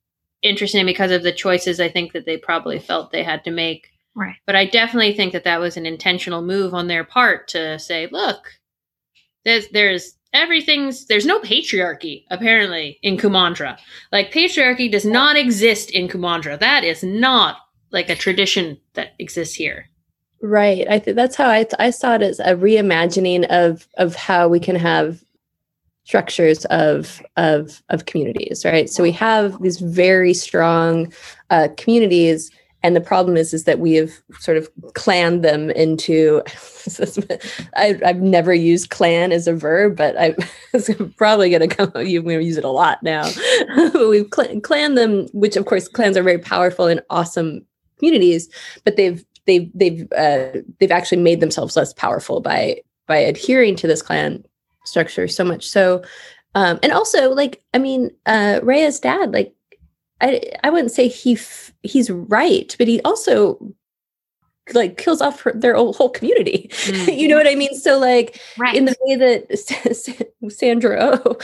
interesting 0.43 0.85
because 0.87 1.13
of 1.13 1.23
the 1.23 1.33
choices 1.33 1.79
i 1.81 1.89
think 1.89 2.13
that 2.13 2.25
they 2.25 2.37
probably 2.37 2.81
felt 2.81 3.13
they 3.13 3.23
had 3.23 3.45
to 3.45 3.53
make. 3.53 3.91
Right. 4.17 4.35
But 4.47 4.57
I 4.57 4.65
definitely 4.67 5.15
think 5.15 5.33
that 5.35 5.45
that 5.45 5.61
was 5.61 5.77
an 5.77 5.87
intentional 5.87 6.43
move 6.43 6.75
on 6.75 6.89
their 6.89 7.05
part 7.05 7.47
to 7.49 7.79
say, 7.79 8.09
look, 8.11 8.59
there's 9.45 9.69
there's 9.69 10.18
everything's 10.33 11.07
there's 11.07 11.27
no 11.27 11.41
patriarchy 11.41 12.25
apparently 12.31 12.99
in 13.03 13.17
Kumandra. 13.17 13.79
Like 14.13 14.33
patriarchy 14.33 14.91
does 14.91 15.05
not 15.05 15.37
exist 15.37 15.91
in 15.91 16.09
Kumandra. 16.09 16.59
That 16.59 16.85
is 16.85 17.03
not 17.03 17.57
like 17.91 18.11
a 18.11 18.17
tradition 18.17 18.79
that 18.95 19.15
exists 19.19 19.55
here. 19.55 19.89
Right. 20.41 20.87
I 20.89 20.99
think 20.99 21.17
that's 21.17 21.37
how 21.37 21.49
I, 21.49 21.67
I 21.79 21.91
saw 21.91 22.15
it 22.15 22.23
as 22.23 22.39
a 22.41 22.55
reimagining 22.55 23.47
of 23.51 23.89
of 23.97 24.15
how 24.15 24.49
we 24.49 24.61
can 24.61 24.77
have 24.77 25.23
structures 26.05 26.65
of 26.67 27.21
of 27.37 27.83
of 27.89 28.07
communities. 28.07 28.65
Right. 28.65 28.89
So 28.89 29.03
we 29.03 29.13
have 29.13 29.61
these 29.63 29.81
very 29.81 30.35
strong 30.35 31.13
uh, 31.51 31.69
communities, 31.77 32.51
and 32.83 32.95
the 32.95 33.01
problem 33.01 33.37
is 33.37 33.53
is 33.53 33.65
that 33.65 33.81
we 33.81 33.95
have 33.95 34.13
sort 34.39 34.57
of 34.57 34.69
clan 34.95 35.41
them 35.41 35.71
into 35.71 36.43
I, 37.77 37.99
have 38.03 38.21
never 38.21 38.55
used 38.55 38.91
clan 38.91 39.33
as 39.33 39.47
a 39.47 39.55
verb 39.55 39.97
but 39.97 40.19
i'm 40.19 40.37
probably 41.17 41.51
going 41.51 41.69
to 41.69 41.75
come 41.75 41.93
you're 42.07 42.23
going 42.23 42.39
to 42.39 42.45
use 42.45 42.57
it 42.57 42.65
a 42.65 42.71
lot 42.71 43.03
now. 43.03 43.29
We've 43.95 44.29
cl- 44.35 44.61
clan 44.61 44.95
them 44.95 45.27
which 45.33 45.57
of 45.57 45.67
course 45.67 45.89
clans 45.89 46.17
are 46.17 46.23
very 46.23 46.39
powerful 46.39 46.87
and 46.87 47.03
awesome 47.11 47.65
communities 47.99 48.49
but 48.85 48.97
they've 48.97 49.25
they've 49.47 49.71
they've 49.75 50.11
uh, 50.13 50.61
they've 50.79 50.93
actually 50.93 51.23
made 51.23 51.41
themselves 51.41 51.77
less 51.77 51.93
powerful 51.93 52.41
by 52.41 52.81
by 53.07 53.17
adhering 53.17 53.77
to 53.77 53.87
this 53.87 54.03
clan 54.03 54.45
structure 54.85 55.29
so 55.29 55.45
much 55.45 55.67
so. 55.69 56.03
Um 56.55 56.79
and 56.83 56.93
also 56.93 57.31
like 57.35 57.63
i 57.75 57.79
mean 57.79 58.11
uh 58.25 58.61
dad 58.61 59.33
like 59.33 59.55
I 60.21 60.43
I 60.65 60.71
wouldn't 60.71 60.93
say 60.93 61.09
he 61.09 61.35
f- 61.35 61.73
he's 61.83 62.11
right, 62.11 62.75
but 62.79 62.89
he 62.89 63.01
also 63.03 63.75
like 64.75 64.99
kills 64.99 65.21
off 65.21 65.41
her, 65.41 65.53
their 65.53 65.75
whole 65.75 66.11
community. 66.11 66.69
Mm. 66.71 67.19
you 67.19 67.29
know 67.29 67.37
what 67.37 67.47
I 67.47 67.55
mean? 67.55 67.75
So 67.75 67.99
like 67.99 68.41
right. 68.59 68.75
in 68.75 68.85
the 68.85 68.97
way 69.03 69.17
that 69.17 70.51
Sandra 70.51 71.21
oh 71.25 71.37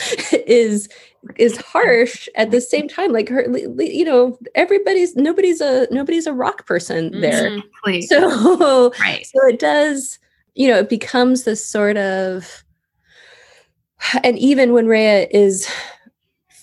is 0.46 0.88
is 1.36 1.56
harsh 1.56 2.28
at 2.34 2.50
the 2.50 2.60
same 2.60 2.86
time 2.86 3.10
like 3.10 3.30
her 3.30 3.46
you 3.78 4.04
know 4.04 4.38
everybody's 4.54 5.16
nobody's 5.16 5.60
a 5.60 5.88
nobody's 5.90 6.26
a 6.26 6.32
rock 6.32 6.66
person 6.66 7.20
there. 7.20 7.50
Mm-hmm. 7.50 8.00
So 8.02 8.92
right. 9.00 9.26
so 9.26 9.46
it 9.46 9.58
does 9.58 10.18
you 10.54 10.68
know 10.68 10.78
it 10.78 10.88
becomes 10.88 11.44
this 11.44 11.64
sort 11.64 11.96
of 11.96 12.64
and 14.22 14.38
even 14.38 14.72
when 14.72 14.86
Raya 14.86 15.26
is 15.30 15.70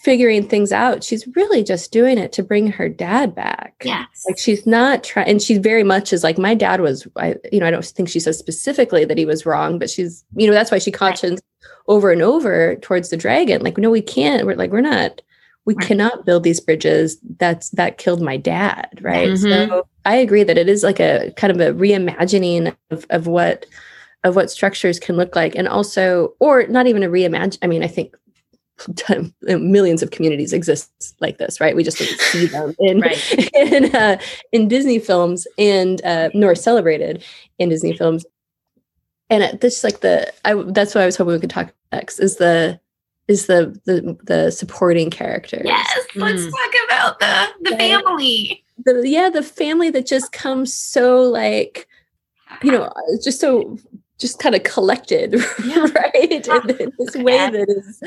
figuring 0.03 0.47
things 0.47 0.71
out, 0.71 1.03
she's 1.03 1.27
really 1.35 1.63
just 1.63 1.91
doing 1.91 2.17
it 2.17 2.31
to 2.33 2.43
bring 2.43 2.67
her 2.67 2.89
dad 2.89 3.35
back. 3.35 3.75
Yes. 3.83 4.25
Like 4.27 4.37
she's 4.39 4.65
not 4.65 5.03
trying, 5.03 5.27
and 5.27 5.41
she 5.41 5.59
very 5.59 5.83
much 5.83 6.11
is 6.11 6.23
like, 6.23 6.37
my 6.37 6.55
dad 6.55 6.81
was, 6.81 7.07
I, 7.17 7.35
you 7.51 7.59
know, 7.59 7.67
I 7.67 7.71
don't 7.71 7.85
think 7.85 8.09
she 8.09 8.19
says 8.19 8.37
specifically 8.37 9.05
that 9.05 9.17
he 9.17 9.25
was 9.25 9.45
wrong, 9.45 9.77
but 9.77 9.89
she's, 9.89 10.23
you 10.35 10.47
know, 10.47 10.53
that's 10.53 10.71
why 10.71 10.79
she 10.79 10.91
cautions 10.91 11.39
right. 11.63 11.71
over 11.87 12.11
and 12.11 12.21
over 12.21 12.75
towards 12.77 13.09
the 13.09 13.17
dragon. 13.17 13.61
Like, 13.61 13.77
no, 13.77 13.91
we 13.91 14.01
can't. 14.01 14.45
We're 14.45 14.55
like, 14.55 14.71
we're 14.71 14.81
not, 14.81 15.21
we 15.65 15.75
right. 15.75 15.87
cannot 15.87 16.25
build 16.25 16.43
these 16.43 16.59
bridges. 16.59 17.19
That's, 17.37 17.69
that 17.71 17.99
killed 17.99 18.21
my 18.21 18.37
dad. 18.37 18.99
Right. 19.01 19.29
Mm-hmm. 19.29 19.69
So 19.69 19.87
I 20.03 20.15
agree 20.15 20.43
that 20.43 20.57
it 20.57 20.67
is 20.67 20.81
like 20.81 20.99
a 20.99 21.31
kind 21.37 21.51
of 21.51 21.59
a 21.59 21.79
reimagining 21.79 22.75
of, 22.89 23.05
of 23.11 23.27
what, 23.27 23.67
of 24.23 24.35
what 24.35 24.51
structures 24.51 24.99
can 24.99 25.15
look 25.15 25.35
like 25.35 25.55
and 25.55 25.67
also 25.67 26.33
or 26.39 26.67
not 26.67 26.85
even 26.85 27.01
a 27.01 27.07
reimagine 27.09 27.57
i 27.63 27.67
mean 27.67 27.83
i 27.83 27.87
think 27.87 28.15
millions 29.41 30.01
of 30.01 30.11
communities 30.11 30.53
exist 30.53 30.91
like 31.19 31.37
this, 31.37 31.59
right? 31.59 31.75
We 31.75 31.83
just 31.83 31.99
don't 31.99 32.19
see 32.19 32.45
them 32.47 32.75
in 32.79 33.01
right. 33.01 33.53
in, 33.55 33.95
uh, 33.95 34.19
in 34.51 34.67
Disney 34.67 34.99
films 34.99 35.47
and 35.57 36.03
uh, 36.05 36.29
nor 36.33 36.55
celebrated 36.55 37.23
in 37.59 37.69
Disney 37.69 37.95
films. 37.95 38.25
And 39.29 39.59
this 39.61 39.83
like 39.83 40.01
the 40.01 40.31
I 40.43 40.53
that's 40.53 40.93
what 40.93 41.01
I 41.01 41.05
was 41.05 41.15
hoping 41.15 41.33
we 41.33 41.39
could 41.39 41.49
talk 41.49 41.73
next 41.91 42.19
is 42.19 42.35
the 42.35 42.79
is 43.27 43.45
the 43.45 43.79
the 43.85 44.17
the 44.23 44.51
supporting 44.51 45.09
characters. 45.09 45.63
Yes, 45.63 45.99
let's 46.15 46.41
mm. 46.43 46.51
talk 46.51 46.73
about 46.85 47.19
the 47.19 47.69
the 47.69 47.77
family. 47.77 48.63
The 48.83 49.07
yeah, 49.07 49.29
the 49.29 49.43
family 49.43 49.89
that 49.91 50.05
just 50.05 50.33
comes 50.33 50.73
so 50.73 51.21
like 51.21 51.87
you 52.61 52.71
know 52.73 52.91
just 53.23 53.39
so 53.39 53.77
just 54.19 54.39
kind 54.39 54.53
of 54.53 54.63
collected, 54.63 55.33
yeah. 55.65 55.85
right? 55.95 56.47
In, 56.47 56.69
in 56.79 56.91
this 56.99 57.15
way 57.15 57.37
that 57.37 57.69
is 57.69 58.03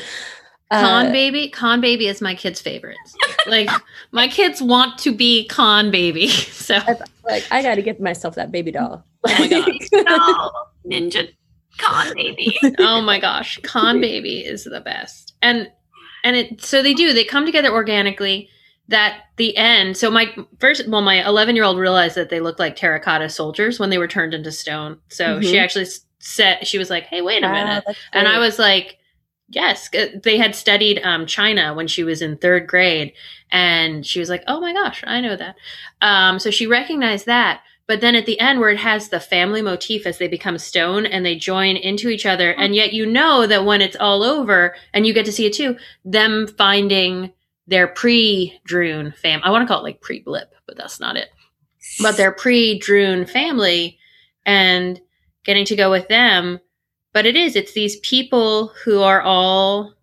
Con 0.81 1.07
uh, 1.07 1.13
baby, 1.13 1.49
con 1.49 1.81
baby 1.81 2.07
is 2.07 2.21
my 2.21 2.35
kids' 2.35 2.61
favorites. 2.61 3.15
like 3.47 3.71
my 4.13 4.29
kids 4.29 4.61
want 4.61 4.99
to 4.99 5.13
be 5.13 5.47
con 5.47 5.91
baby. 5.91 6.29
So 6.65 6.79
like 7.25 7.47
I 7.51 7.61
got 7.61 7.75
to 7.75 7.83
get 7.83 8.01
myself 8.01 8.37
that 8.37 8.51
baby 8.51 8.73
doll. 8.73 9.05
Oh 9.27 9.39
my 9.39 9.49
gosh, 9.49 9.89
ninja 10.91 11.29
con 11.77 12.15
baby. 12.15 12.59
oh 12.79 13.03
my 13.03 13.21
gosh, 13.21 13.61
con 13.63 14.01
baby 14.01 14.39
is 14.39 14.65
the 14.65 14.81
best. 14.81 15.35
And 15.43 15.71
and 16.25 16.37
it 16.37 16.63
so 16.63 16.83
they 16.83 16.95
do 16.95 17.13
they 17.13 17.25
come 17.25 17.45
together 17.45 17.71
organically. 17.71 18.49
That 18.89 19.25
the 19.37 19.57
end. 19.57 19.97
So 19.97 20.11
my 20.11 20.35
first, 20.59 20.87
well, 20.89 21.01
my 21.01 21.27
11 21.27 21.57
year 21.57 21.65
old 21.65 21.79
realized 21.79 22.17
that 22.17 22.29
they 22.29 22.41
looked 22.41 22.59
like 22.59 22.77
terracotta 22.77 23.31
soldiers 23.31 23.79
when 23.79 23.89
they 23.89 23.97
were 23.97 24.09
turned 24.09 24.35
into 24.35 24.53
stone. 24.53 24.99
So 25.09 25.25
mm-hmm. 25.25 25.43
she 25.43 25.59
actually 25.59 25.87
said 26.19 26.67
she 26.67 26.77
was 26.79 26.91
like, 26.91 27.05
"Hey, 27.05 27.23
wait 27.23 27.43
a 27.43 27.49
minute," 27.49 27.85
and 28.13 28.29
I 28.29 28.39
was 28.39 28.59
like 28.59 28.99
Yes, 29.55 29.89
they 30.23 30.37
had 30.37 30.57
studied 30.57 31.01
um, 31.05 31.27
China 31.27 31.75
when 31.75 31.87
she 31.87 32.03
was 32.03 32.21
in 32.21 32.37
third 32.37 32.67
grade, 32.67 33.13
and 33.53 34.05
she 34.05 34.19
was 34.19 34.29
like, 34.29 34.43
"Oh 34.49 34.61
my 34.61 34.73
gosh, 34.73 35.05
I 35.07 35.21
know 35.21 35.37
that." 35.37 35.55
Um, 36.03 36.39
so 36.39 36.51
she 36.51 36.67
recognized 36.67 37.27
that. 37.27 37.63
But 37.87 38.01
then 38.01 38.15
at 38.15 38.27
the 38.27 38.41
end, 38.41 38.61
where 38.61 38.71
it 38.71 38.79
has 38.79 39.09
the 39.09 39.21
family 39.21 39.61
motif 39.63 40.07
as 40.07 40.19
they 40.19 40.27
become 40.27 40.57
stone 40.59 41.05
and 41.05 41.25
they 41.25 41.37
join 41.37 41.77
into 41.77 42.09
each 42.09 42.27
other, 42.27 42.51
and 42.51 42.75
yet 42.75 42.93
you 42.93 43.07
know 43.07 43.47
that 43.47 43.65
when 43.65 43.81
it's 43.81 43.97
all 43.97 44.25
over, 44.25 44.75
and 44.93 45.07
you 45.07 45.15
get 45.15 45.27
to 45.27 45.33
see 45.33 45.47
it 45.47 45.53
too, 45.53 45.77
them 46.05 46.47
finding 46.47 47.33
their 47.67 47.87
pre-Druun 47.87 49.17
fam. 49.17 49.41
I 49.45 49.51
want 49.51 49.63
to 49.63 49.73
call 49.73 49.81
it 49.81 49.85
like 49.85 50.01
pre-blip, 50.01 50.53
but 50.67 50.77
that's 50.77 50.99
not 50.99 51.17
it. 51.17 51.29
But 52.03 52.17
their 52.17 52.33
pre-Druun 52.33 53.29
family 53.29 53.99
and 54.45 55.01
getting 55.45 55.65
to 55.67 55.77
go 55.77 55.91
with 55.91 56.09
them 56.09 56.59
but 57.15 57.25
it 57.25 57.37
is 57.37 57.57
it's 57.57 57.73
these 57.73 57.97
people 58.01 58.73
who 58.85 59.01
are 59.01 59.23
all 59.23 59.95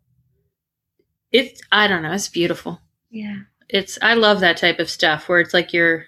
it's 1.32 1.62
i 1.72 1.88
don't 1.88 2.02
know 2.02 2.14
it's 2.14 2.30
beautiful. 2.30 2.82
Yeah. 3.12 3.42
It's 3.70 4.00
i 4.02 4.16
love 4.16 4.40
that 4.40 4.58
type 4.58 4.80
of 4.80 4.90
stuff 4.90 5.30
where 5.30 5.40
it's 5.40 5.54
like 5.54 5.72
your 5.74 6.06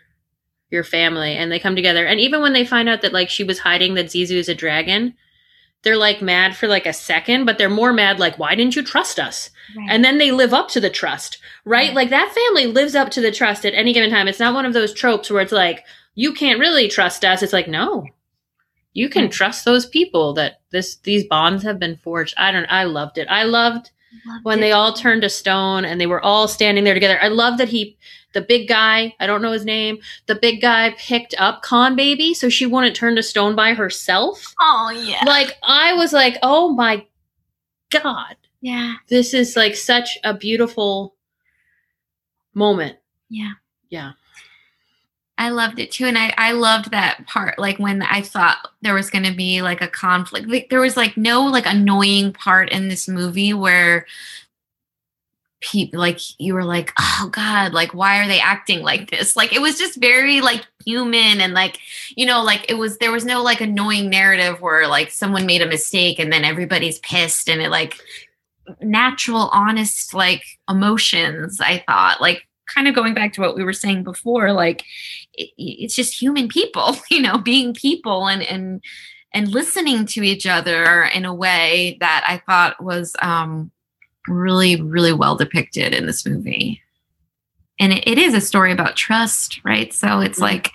your 0.72 0.84
family 0.84 1.34
and 1.34 1.52
they 1.52 1.60
come 1.60 1.76
together. 1.76 2.04
And 2.04 2.20
even 2.20 2.42
when 2.42 2.54
they 2.54 2.66
find 2.66 2.90
out 2.90 3.04
that 3.04 3.14
like 3.14 3.30
she 3.30 3.44
was 3.44 3.60
hiding 3.60 3.94
that 3.94 4.08
Sisu 4.08 4.32
is 4.32 4.50
a 4.50 4.56
dragon 4.56 5.14
they're 5.84 5.98
like 5.98 6.22
mad 6.22 6.56
for 6.56 6.68
like 6.68 6.86
a 6.86 6.94
second 6.94 7.46
but 7.46 7.58
they're 7.58 7.70
more 7.70 7.92
mad 7.92 8.18
like 8.18 8.40
why 8.40 8.56
didn't 8.56 8.76
you 8.76 8.84
trust 8.84 9.20
us? 9.20 9.52
Right. 9.78 9.88
and 9.90 10.04
then 10.04 10.18
they 10.18 10.32
live 10.32 10.54
up 10.54 10.70
to 10.70 10.80
the 10.80 10.90
trust 10.90 11.38
right? 11.66 11.88
right. 11.88 11.96
Like 11.96 12.10
that 12.10 12.34
family 12.34 12.66
lives 12.66 12.96
up 12.96 13.10
to 13.12 13.22
the 13.22 13.32
trust 13.32 13.66
at 13.66 13.74
any 13.74 13.94
given 13.94 14.10
time. 14.10 14.28
It's 14.28 14.40
not 14.40 14.54
one 14.56 14.66
of 14.66 14.74
those 14.74 14.94
tropes 14.94 15.30
where 15.30 15.42
it's 15.42 15.52
like 15.52 15.86
you 16.16 16.34
can't 16.34 16.60
really 16.60 16.88
trust 16.88 17.26
us. 17.26 17.44
It's 17.44 17.54
like 17.54 17.68
no 17.68 18.08
you 18.94 19.10
can 19.10 19.24
mm-hmm. 19.24 19.32
trust 19.32 19.66
those 19.66 19.86
people 19.86 20.34
that 20.34 20.62
this 20.72 20.96
these 20.98 21.26
bonds 21.26 21.64
have 21.64 21.80
been 21.80 21.98
forged. 21.98 22.34
I 22.38 22.52
don't 22.52 22.66
I 22.70 22.84
loved 22.86 23.18
it. 23.18 23.28
I 23.28 23.44
loved, 23.44 23.92
loved 24.26 24.46
when 24.46 24.60
it. 24.60 24.62
they 24.62 24.72
all 24.72 24.94
turned 24.94 25.24
to 25.24 25.30
stone 25.30 25.84
and 25.86 26.00
they 26.00 26.08
were 26.08 26.22
all 26.22 26.48
standing 26.48 26.84
there 26.84 26.94
together. 26.94 27.20
I 27.22 27.28
love 27.28 27.58
that 27.58 27.70
he 27.70 27.98
the 28.34 28.42
big 28.42 28.68
guy, 28.68 29.14
I 29.20 29.28
don't 29.28 29.44
know 29.44 29.52
his 29.52 29.66
name, 29.66 30.00
the 30.26 30.36
big 30.36 30.60
guy 30.62 30.96
picked 30.98 31.36
up 31.38 31.62
Con 31.62 31.96
Baby 31.96 32.34
so 32.34 32.50
she 32.50 32.66
wouldn't 32.66 32.96
turn 32.96 33.16
to 33.16 33.24
stone 33.24 33.56
by 33.56 33.74
herself. 33.74 34.54
Oh 34.62 34.90
yeah. 34.90 35.24
Like 35.26 35.58
I 35.64 35.94
was 35.94 36.14
like, 36.14 36.38
"Oh 36.42 36.70
my 36.70 37.06
god." 37.90 38.36
Yeah. 38.62 38.96
This 39.10 39.34
is 39.34 39.56
like 39.56 39.76
such 39.76 40.18
a 40.24 40.34
beautiful 40.34 41.16
moment. 42.54 42.98
Yeah. 43.30 43.54
Yeah. 43.90 44.14
I 45.38 45.50
loved 45.50 45.80
it 45.80 45.92
too. 45.92 46.06
And 46.06 46.18
I, 46.18 46.34
I 46.38 46.52
loved 46.52 46.92
that 46.92 47.26
part. 47.28 47.58
Like 47.58 47.80
when 47.80 48.04
I 48.04 48.22
thought 48.22 48.70
there 48.82 48.94
was 48.94 49.10
going 49.10 49.26
to 49.26 49.34
be 49.34 49.62
like 49.62 49.82
a 49.82 49.88
conflict, 49.88 50.48
like 50.48 50.70
there 50.70 50.82
was 50.82 50.96
like 50.96 51.18
no 51.18 51.44
like 51.44 51.66
annoying 51.66 52.34
part 52.34 52.70
in 52.70 52.88
this 52.88 53.08
movie 53.08 53.54
where 53.54 54.06
people 55.62 56.00
like 56.00 56.20
you 56.40 56.54
were 56.54 56.66
like, 56.66 56.92
oh 57.00 57.30
God, 57.32 57.74
like 57.74 57.94
why 57.94 58.24
are 58.24 58.28
they 58.28 58.40
acting 58.40 58.84
like 58.84 59.10
this? 59.10 59.36
Like 59.36 59.54
it 59.54 59.62
was 59.62 59.78
just 59.78 60.00
very 60.00 60.42
like 60.42 60.68
human 60.86 61.42
and 61.42 61.54
like, 61.54 61.80
you 62.16 62.26
know, 62.26 62.44
like 62.44 62.70
it 62.70 62.76
was, 62.76 62.98
there 62.98 63.12
was 63.12 63.26
no 63.26 63.42
like 63.42 63.62
annoying 63.62 64.10
narrative 64.10 64.62
where 64.62 64.88
like 64.88 65.10
someone 65.10 65.46
made 65.46 65.62
a 65.62 65.68
mistake 65.68 66.20
and 66.20 66.32
then 66.32 66.44
everybody's 66.44 67.00
pissed 67.00 67.50
and 67.50 67.62
it 67.62 67.70
like 67.70 67.98
natural, 68.82 69.50
honest 69.52 70.14
like 70.14 70.44
emotions, 70.70 71.60
I 71.60 71.84
thought. 71.88 72.22
Like 72.22 72.48
kind 72.68 72.88
of 72.88 72.96
going 72.96 73.14
back 73.14 73.34
to 73.34 73.42
what 73.42 73.56
we 73.56 73.64
were 73.64 73.74
saying 73.74 74.04
before, 74.04 74.52
like 74.52 74.84
it, 75.34 75.52
it's 75.58 75.96
just 75.96 76.22
human 76.22 76.48
people, 76.48 76.96
you 77.12 77.22
know, 77.22 77.38
being 77.38 77.74
people 77.74 78.28
and 78.28 78.44
and 78.44 78.82
and 79.34 79.50
listening 79.50 80.06
to 80.06 80.22
each 80.22 80.46
other 80.46 81.04
in 81.06 81.26
a 81.26 81.34
way 81.34 81.98
that 82.00 82.24
I 82.28 82.38
thought 82.38 82.82
was 82.84 83.16
um, 83.22 83.72
really, 84.28 84.80
really 84.80 85.14
well 85.14 85.36
depicted 85.36 85.94
in 85.94 86.06
this 86.06 86.26
movie. 86.26 86.82
And 87.80 87.94
it, 87.94 88.08
it 88.08 88.18
is 88.18 88.34
a 88.34 88.42
story 88.42 88.72
about 88.72 88.96
trust, 88.96 89.60
right? 89.66 89.92
So 89.92 90.20
it's 90.20 90.36
mm-hmm. 90.36 90.44
like, 90.44 90.72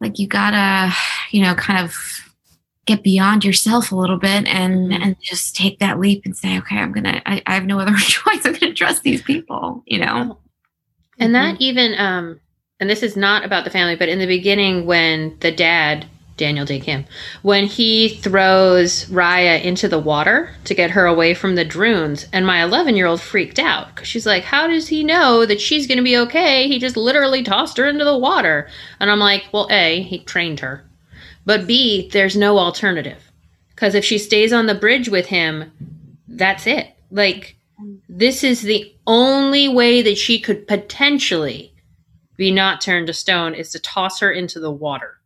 like 0.00 0.18
you 0.18 0.26
gotta, 0.26 0.92
you 1.30 1.42
know, 1.42 1.54
kind 1.54 1.84
of 1.84 1.94
get 2.86 3.02
beyond 3.02 3.44
yourself 3.44 3.92
a 3.92 3.96
little 3.96 4.18
bit 4.18 4.46
and 4.46 4.90
mm-hmm. 4.90 5.02
and 5.02 5.16
just 5.20 5.54
take 5.54 5.78
that 5.78 6.00
leap 6.00 6.22
and 6.24 6.36
say, 6.36 6.58
okay, 6.58 6.78
I'm 6.78 6.92
gonna, 6.92 7.22
I, 7.26 7.42
I 7.46 7.54
have 7.54 7.66
no 7.66 7.78
other 7.78 7.94
choice. 7.98 8.44
I'm 8.44 8.54
gonna 8.54 8.74
trust 8.74 9.02
these 9.02 9.22
people, 9.22 9.82
you 9.86 10.00
know. 10.00 10.38
And 11.20 11.34
mm-hmm. 11.34 11.54
that 11.54 11.60
even 11.60 11.94
um 11.98 12.40
and 12.80 12.88
this 12.88 13.02
is 13.02 13.16
not 13.16 13.44
about 13.44 13.64
the 13.64 13.70
family, 13.70 13.96
but 13.96 14.08
in 14.08 14.18
the 14.18 14.26
beginning 14.26 14.86
when 14.86 15.36
the 15.40 15.50
dad 15.50 16.06
Daniel 16.36 16.64
Dae 16.64 16.78
Kim, 16.78 17.04
when 17.42 17.66
he 17.66 18.08
throws 18.08 19.06
Raya 19.06 19.60
into 19.60 19.88
the 19.88 19.98
water 19.98 20.54
to 20.64 20.74
get 20.74 20.92
her 20.92 21.04
away 21.04 21.34
from 21.34 21.56
the 21.56 21.64
Druuns, 21.64 22.26
and 22.32 22.46
my 22.46 22.62
11 22.62 22.94
year 22.94 23.06
old 23.06 23.20
freaked 23.20 23.58
out 23.58 23.88
because 23.88 24.06
she's 24.06 24.26
like, 24.26 24.44
How 24.44 24.68
does 24.68 24.88
he 24.88 25.02
know 25.02 25.44
that 25.44 25.60
she's 25.60 25.88
going 25.88 25.98
to 25.98 26.04
be 26.04 26.16
okay? 26.16 26.68
He 26.68 26.78
just 26.78 26.96
literally 26.96 27.42
tossed 27.42 27.76
her 27.76 27.88
into 27.88 28.04
the 28.04 28.16
water. 28.16 28.68
And 29.00 29.10
I'm 29.10 29.18
like, 29.18 29.46
Well, 29.52 29.66
A, 29.70 30.02
he 30.02 30.20
trained 30.20 30.60
her. 30.60 30.84
But 31.44 31.66
B, 31.66 32.08
there's 32.12 32.36
no 32.36 32.58
alternative. 32.58 33.32
Because 33.74 33.94
if 33.94 34.04
she 34.04 34.18
stays 34.18 34.52
on 34.52 34.66
the 34.66 34.74
bridge 34.74 35.08
with 35.08 35.26
him, 35.26 35.72
that's 36.28 36.66
it. 36.66 36.94
Like, 37.10 37.56
this 38.08 38.44
is 38.44 38.62
the 38.62 38.92
only 39.06 39.68
way 39.68 40.02
that 40.02 40.18
she 40.18 40.38
could 40.38 40.66
potentially 40.66 41.72
be 42.38 42.52
not 42.52 42.80
turned 42.80 43.08
to 43.08 43.12
stone 43.12 43.52
is 43.52 43.72
to 43.72 43.80
toss 43.80 44.20
her 44.20 44.30
into 44.30 44.60
the 44.60 44.70
water. 44.70 45.16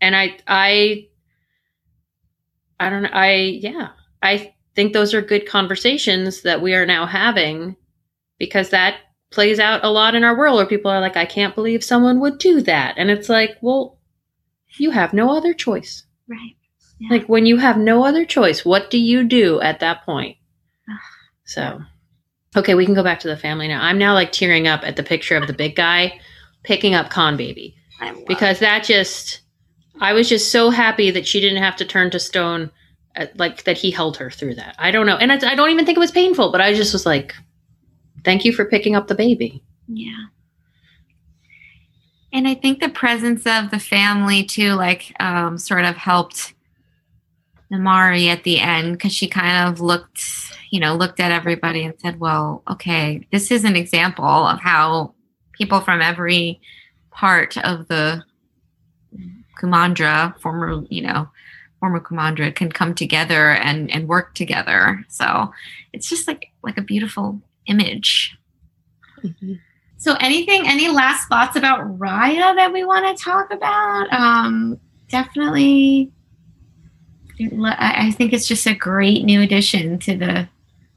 And 0.00 0.16
I 0.16 0.38
I 0.48 1.06
I 2.80 2.90
don't 2.90 3.02
know 3.04 3.10
I 3.12 3.34
yeah 3.62 3.90
I 4.20 4.54
think 4.74 4.92
those 4.92 5.14
are 5.14 5.22
good 5.22 5.46
conversations 5.46 6.42
that 6.42 6.62
we 6.62 6.74
are 6.74 6.86
now 6.86 7.06
having 7.06 7.76
because 8.38 8.70
that 8.70 8.96
plays 9.30 9.60
out 9.60 9.84
a 9.84 9.90
lot 9.90 10.14
in 10.14 10.24
our 10.24 10.36
world 10.36 10.56
where 10.56 10.66
people 10.66 10.90
are 10.90 11.00
like 11.00 11.16
I 11.16 11.26
can't 11.26 11.54
believe 11.54 11.84
someone 11.84 12.18
would 12.20 12.38
do 12.38 12.62
that. 12.62 12.94
And 12.96 13.10
it's 13.10 13.28
like 13.28 13.58
well 13.60 14.00
you 14.78 14.90
have 14.90 15.12
no 15.12 15.36
other 15.36 15.52
choice. 15.52 16.04
Right. 16.26 16.56
Yeah. 16.98 17.08
like 17.10 17.28
when 17.28 17.44
you 17.44 17.58
have 17.58 17.76
no 17.76 18.04
other 18.04 18.24
choice 18.24 18.64
what 18.64 18.90
do 18.90 18.98
you 18.98 19.24
do 19.24 19.60
at 19.60 19.80
that 19.80 20.04
point? 20.06 20.38
So 21.44 21.82
okay 22.56 22.74
we 22.74 22.84
can 22.84 22.94
go 22.94 23.02
back 23.02 23.20
to 23.20 23.28
the 23.28 23.36
family 23.36 23.68
now 23.68 23.82
I'm 23.82 23.98
now 23.98 24.14
like 24.14 24.32
tearing 24.32 24.68
up 24.68 24.82
at 24.82 24.96
the 24.96 25.02
picture 25.02 25.36
of 25.36 25.46
the 25.46 25.52
big 25.52 25.76
guy 25.76 26.18
picking 26.62 26.94
up 26.94 27.10
con 27.10 27.36
baby 27.36 27.76
because 28.26 28.58
that 28.60 28.84
just 28.84 29.40
I 30.00 30.12
was 30.12 30.28
just 30.28 30.50
so 30.50 30.70
happy 30.70 31.10
that 31.10 31.26
she 31.26 31.40
didn't 31.40 31.62
have 31.62 31.76
to 31.76 31.84
turn 31.84 32.10
to 32.10 32.18
stone 32.18 32.70
uh, 33.16 33.26
like 33.36 33.64
that 33.64 33.76
he 33.76 33.90
held 33.90 34.16
her 34.16 34.30
through 34.30 34.54
that. 34.54 34.74
I 34.78 34.90
don't 34.90 35.04
know. 35.04 35.16
And 35.16 35.30
I, 35.30 35.52
I 35.52 35.54
don't 35.54 35.68
even 35.68 35.84
think 35.84 35.96
it 35.96 36.00
was 36.00 36.10
painful, 36.10 36.50
but 36.50 36.60
I 36.60 36.72
just 36.72 36.92
was 36.92 37.06
like 37.06 37.34
thank 38.24 38.44
you 38.44 38.52
for 38.52 38.64
picking 38.64 38.94
up 38.94 39.08
the 39.08 39.14
baby. 39.14 39.62
Yeah. 39.88 40.26
And 42.32 42.48
I 42.48 42.54
think 42.54 42.80
the 42.80 42.88
presence 42.88 43.46
of 43.46 43.70
the 43.70 43.78
family 43.78 44.42
too, 44.42 44.72
like, 44.72 45.14
um, 45.20 45.58
sort 45.58 45.84
of 45.84 45.96
helped 45.96 46.54
Namaari 47.72 48.26
at 48.26 48.44
the 48.44 48.60
end 48.60 48.92
because 48.92 49.12
she 49.12 49.28
kind 49.28 49.68
of 49.68 49.80
looked, 49.80 50.22
you 50.70 50.78
know, 50.78 50.94
looked 50.94 51.20
at 51.20 51.32
everybody 51.32 51.84
and 51.84 51.94
said, 51.98 52.20
well, 52.20 52.62
okay, 52.70 53.26
this 53.32 53.50
is 53.50 53.64
an 53.64 53.76
example 53.76 54.24
of 54.24 54.60
how 54.60 55.14
people 55.52 55.80
from 55.80 56.02
every 56.02 56.60
part 57.10 57.56
of 57.58 57.88
the 57.88 58.22
Kumandra, 59.60 60.38
former, 60.40 60.84
you 60.90 61.02
know, 61.02 61.28
former 61.80 62.00
Kumandra 62.00 62.54
can 62.54 62.70
come 62.70 62.94
together 62.94 63.50
and, 63.50 63.90
and 63.90 64.08
work 64.08 64.34
together. 64.34 65.04
So 65.08 65.52
it's 65.92 66.08
just 66.08 66.26
like, 66.26 66.46
like 66.62 66.78
a 66.78 66.82
beautiful 66.82 67.40
image. 67.66 68.36
Mhm. 69.22 69.60
So, 69.98 70.16
anything, 70.18 70.66
any 70.66 70.88
last 70.88 71.28
thoughts 71.28 71.54
about 71.54 71.96
Raya 71.96 72.56
that 72.56 72.72
we 72.72 72.84
want 72.84 73.16
to 73.16 73.22
talk 73.22 73.52
about? 73.52 74.12
Um, 74.12 74.80
definitely, 75.08 76.10
I 77.64 78.06
I 78.08 78.10
think 78.10 78.32
it's 78.32 78.46
just 78.46 78.66
a 78.66 78.74
great 78.74 79.24
new 79.24 79.40
addition 79.40 79.98
to 80.00 80.16
the 80.16 80.48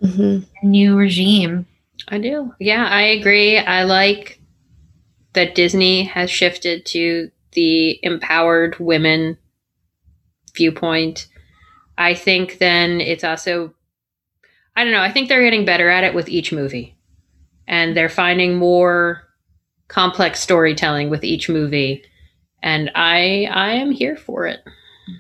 Mhm. 0.04 0.46
new 0.64 0.96
regime. 0.96 1.66
I 2.10 2.18
do. 2.20 2.54
Yeah, 2.60 2.86
I 2.86 3.02
agree. 3.02 3.58
I 3.58 3.84
like 3.84 4.40
that 5.34 5.56
Disney 5.56 6.04
has 6.04 6.30
shifted 6.30 6.86
to 6.88 7.32
the 7.54 8.00
empowered 8.04 8.78
women 8.80 9.38
viewpoint. 10.56 11.28
I 11.98 12.14
think 12.14 12.58
then 12.60 13.02
it's 13.02 13.24
also 13.24 13.74
I 14.78 14.84
don't 14.84 14.92
know, 14.92 15.02
I 15.02 15.12
think 15.12 15.30
they're 15.30 15.42
getting 15.44 15.64
better 15.66 15.88
at 15.90 16.04
it 16.04 16.14
with 16.14 16.28
each 16.28 16.52
movie. 16.52 16.98
And 17.68 17.96
they're 17.96 18.10
finding 18.10 18.56
more 18.58 19.24
complex 19.88 20.42
storytelling 20.42 21.10
with 21.10 21.24
each 21.24 21.48
movie. 21.50 22.04
And 22.62 22.92
I 22.96 23.48
I 23.52 23.72
am 23.72 23.92
here 23.92 24.18
for 24.18 24.46
it. 24.48 24.60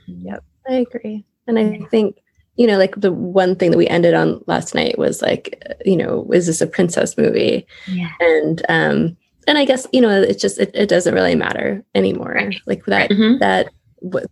Yep, 0.07 0.43
I 0.67 0.75
agree. 0.75 1.25
And 1.47 1.59
I 1.59 1.79
think, 1.91 2.17
you 2.55 2.65
know, 2.67 2.77
like 2.77 2.95
the 2.99 3.11
one 3.11 3.55
thing 3.55 3.71
that 3.71 3.77
we 3.77 3.87
ended 3.87 4.13
on 4.13 4.41
last 4.47 4.73
night 4.73 4.97
was 4.97 5.21
like, 5.21 5.61
you 5.85 5.95
know, 5.97 6.27
is 6.33 6.47
this 6.47 6.61
a 6.61 6.67
princess 6.67 7.17
movie? 7.17 7.65
Yeah. 7.87 8.09
And 8.19 8.65
um 8.69 9.17
and 9.47 9.57
I 9.59 9.65
guess, 9.65 9.85
you 9.93 10.01
know, 10.01 10.09
it's 10.21 10.41
just 10.41 10.59
it, 10.59 10.71
it 10.73 10.89
doesn't 10.89 11.13
really 11.13 11.35
matter 11.35 11.83
anymore. 11.93 12.33
Right. 12.33 12.55
Like 12.65 12.85
that 12.85 13.11
Mhm. 13.11 13.39
that 13.39 13.69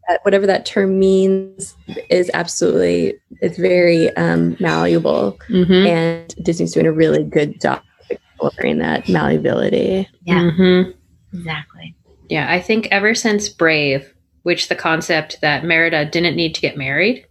that 0.08 0.20
whatever 0.24 0.46
that 0.48 0.66
term 0.66 1.00
means 1.00 1.76
is 2.10 2.30
absolutely 2.34 3.16
it's 3.42 3.58
very 3.58 4.10
um 4.18 4.56
malleable 4.60 5.38
Mhm. 5.50 5.88
and 5.88 6.36
Disney's 6.44 6.74
doing 6.74 6.86
a 6.88 6.92
really 6.92 7.24
good 7.24 7.60
job 7.62 7.82
exploring 8.10 8.80
that 8.80 9.08
malleability. 9.10 10.08
Yeah, 10.26 10.52
Mhm. 10.52 10.94
exactly. 11.34 11.96
Yeah, 12.30 12.52
I 12.52 12.60
think 12.60 12.88
ever 12.92 13.14
since 13.16 13.50
Brave, 13.50 14.13
which 14.44 14.68
the 14.68 14.76
concept 14.76 15.42
that 15.42 15.66
Merida 15.66 16.06
didn't 16.06 16.36
need 16.36 16.56
to 16.56 16.62
get 16.62 16.78
married 16.78 17.26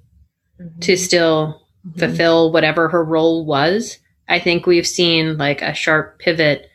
to 0.81 0.97
still 0.97 1.63
fulfill 1.97 2.53
whatever 2.53 2.89
her 2.89 3.05
role 3.05 3.45
was, 3.45 3.99
I 4.29 4.39
think 4.39 4.67
we've 4.67 4.87
seen 4.87 5.37
like 5.37 5.63
a 5.63 5.75
sharp 5.75 6.19
pivot 6.19 6.69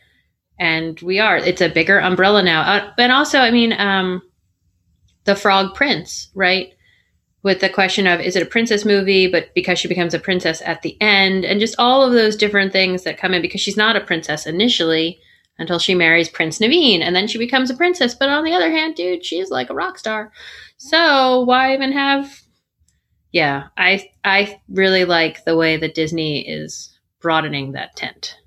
and 0.60 1.00
we 1.02 1.20
are. 1.20 1.38
It's 1.38 1.62
a 1.62 1.70
bigger 1.70 2.00
umbrella 2.00 2.44
now. 2.44 2.62
Uh, 2.62 2.92
and 2.98 3.12
also, 3.12 3.40
I 3.40 3.52
mean, 3.52 3.74
um 3.74 4.22
the 5.28 5.36
Frog 5.36 5.76
Prince, 5.76 6.30
right? 6.34 6.74
With 7.44 7.60
the 7.60 7.70
question 7.70 8.08
of 8.08 8.20
is 8.20 8.36
it 8.36 8.42
a 8.42 8.48
princess 8.48 8.84
movie, 8.86 9.28
but 9.28 9.54
because 9.54 9.78
she 9.78 9.88
becomes 9.88 10.16
a 10.16 10.20
princess 10.20 10.62
at 10.66 10.82
the 10.82 11.00
end, 11.00 11.46
and 11.46 11.60
just 11.60 11.76
all 11.78 12.04
of 12.04 12.14
those 12.14 12.36
different 12.36 12.72
things 12.72 13.04
that 13.04 13.20
come 13.20 13.34
in 13.34 13.42
because 13.42 13.62
she's 13.62 13.78
not 13.78 13.96
a 13.96 14.02
princess 14.02 14.48
initially 14.48 15.20
until 15.60 15.80
she 15.80 15.96
marries 15.96 16.30
Prince 16.30 16.60
Naveen, 16.60 17.02
and 17.02 17.16
then 17.16 17.28
she 17.28 17.38
becomes 17.38 17.70
a 17.70 17.76
princess. 17.76 18.16
But 18.16 18.30
on 18.30 18.44
the 18.44 18.54
other 18.54 18.72
hand, 18.72 18.96
dude, 18.96 19.26
she's 19.26 19.50
like 19.50 19.70
a 19.70 19.76
rock 19.76 19.98
star. 19.98 20.32
So 20.78 21.42
why 21.42 21.74
even 21.74 21.92
have? 21.92 22.42
Yeah, 23.32 23.68
I 23.78 24.10
I 24.24 24.60
really 24.70 25.06
like 25.06 25.44
the 25.46 25.58
way 25.58 25.78
that 25.78 25.96
Disney 25.96 26.48
is 26.48 26.98
broadening 27.22 27.72
that 27.74 27.96
tent. 27.96 28.38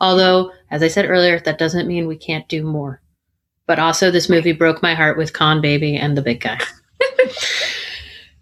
Although, 0.00 0.52
as 0.70 0.82
I 0.82 0.88
said 0.88 1.08
earlier, 1.08 1.38
that 1.40 1.58
doesn't 1.58 1.86
mean 1.88 2.06
we 2.06 2.16
can't 2.16 2.48
do 2.48 2.62
more. 2.64 3.00
But 3.66 3.78
also, 3.78 4.10
this 4.10 4.28
movie 4.28 4.52
broke 4.52 4.82
my 4.82 4.94
heart 4.94 5.16
with 5.16 5.32
Con 5.32 5.60
Baby 5.60 5.96
and 5.96 6.16
the 6.16 6.22
big 6.22 6.40
guy. 6.40 6.58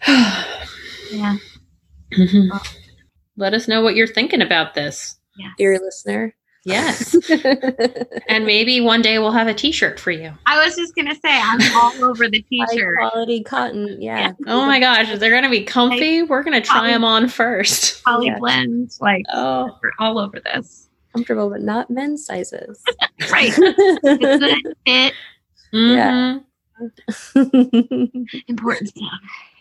Yeah. 1.13 1.37
Mhm. 2.13 2.51
Let 3.37 3.55
us 3.55 3.67
know 3.67 3.83
what 3.83 3.97
you're 3.97 4.07
thinking 4.07 4.43
about 4.43 4.75
this. 4.75 5.19
Yes. 5.37 5.51
Dear 5.59 5.79
listener. 5.83 6.35
Yes. 6.65 7.17
and 8.29 8.45
maybe 8.45 8.81
one 8.83 9.01
day 9.01 9.19
we'll 9.19 9.31
have 9.33 9.47
a 9.49 9.55
t 9.55 9.73
shirt 9.73 9.99
for 9.99 10.11
you. 10.11 10.33
I 10.47 10.63
was 10.65 10.77
just 10.77 10.95
gonna 10.95 11.15
say 11.15 11.21
I'm 11.43 11.61
all 11.77 12.05
over 12.11 12.29
the 12.29 12.43
t-shirt. 12.43 12.99
quality 12.99 13.43
cotton. 13.43 14.01
Yeah. 14.01 14.33
Oh 14.47 14.67
my 14.67 14.79
gosh, 14.79 15.09
they're 15.19 15.31
going 15.31 15.45
to 15.45 15.49
be 15.51 15.65
comfy. 15.65 16.23
We're 16.23 16.43
going 16.43 16.61
to 16.61 16.67
try 16.67 16.89
them 16.91 17.03
on 17.05 17.29
first. 17.29 18.05
Poly 18.05 18.27
Yeah. 18.27 18.39
blend, 18.39 18.95
like 19.01 19.25
Oh, 19.33 19.71
we're 19.83 19.93
all 19.99 20.19
over 20.19 20.39
this. 20.41 20.89
Comfortable, 21.15 21.49
but 21.51 21.63
not 21.63 21.91
men's 21.91 22.25
sizes. 22.27 22.83
Right. 23.31 23.53
It's 23.57 24.63
good 24.65 24.77
fit, 24.87 25.15
mhm. 25.75 26.45
important 28.49 28.89
stuff. 28.89 29.11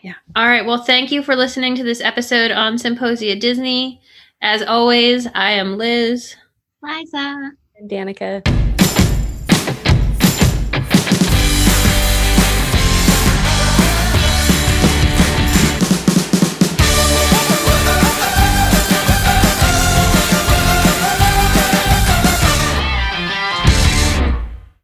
Yeah. 0.02 0.14
All 0.34 0.46
right. 0.46 0.64
Well, 0.64 0.82
thank 0.82 1.10
you 1.12 1.22
for 1.22 1.36
listening 1.36 1.74
to 1.76 1.84
this 1.84 2.00
episode 2.00 2.50
on 2.50 2.78
Symposia 2.78 3.36
Disney. 3.36 4.00
As 4.42 4.62
always, 4.62 5.26
I 5.34 5.50
am 5.52 5.76
Liz. 5.76 6.34
Liza. 6.82 7.52
Danica. 7.82 8.42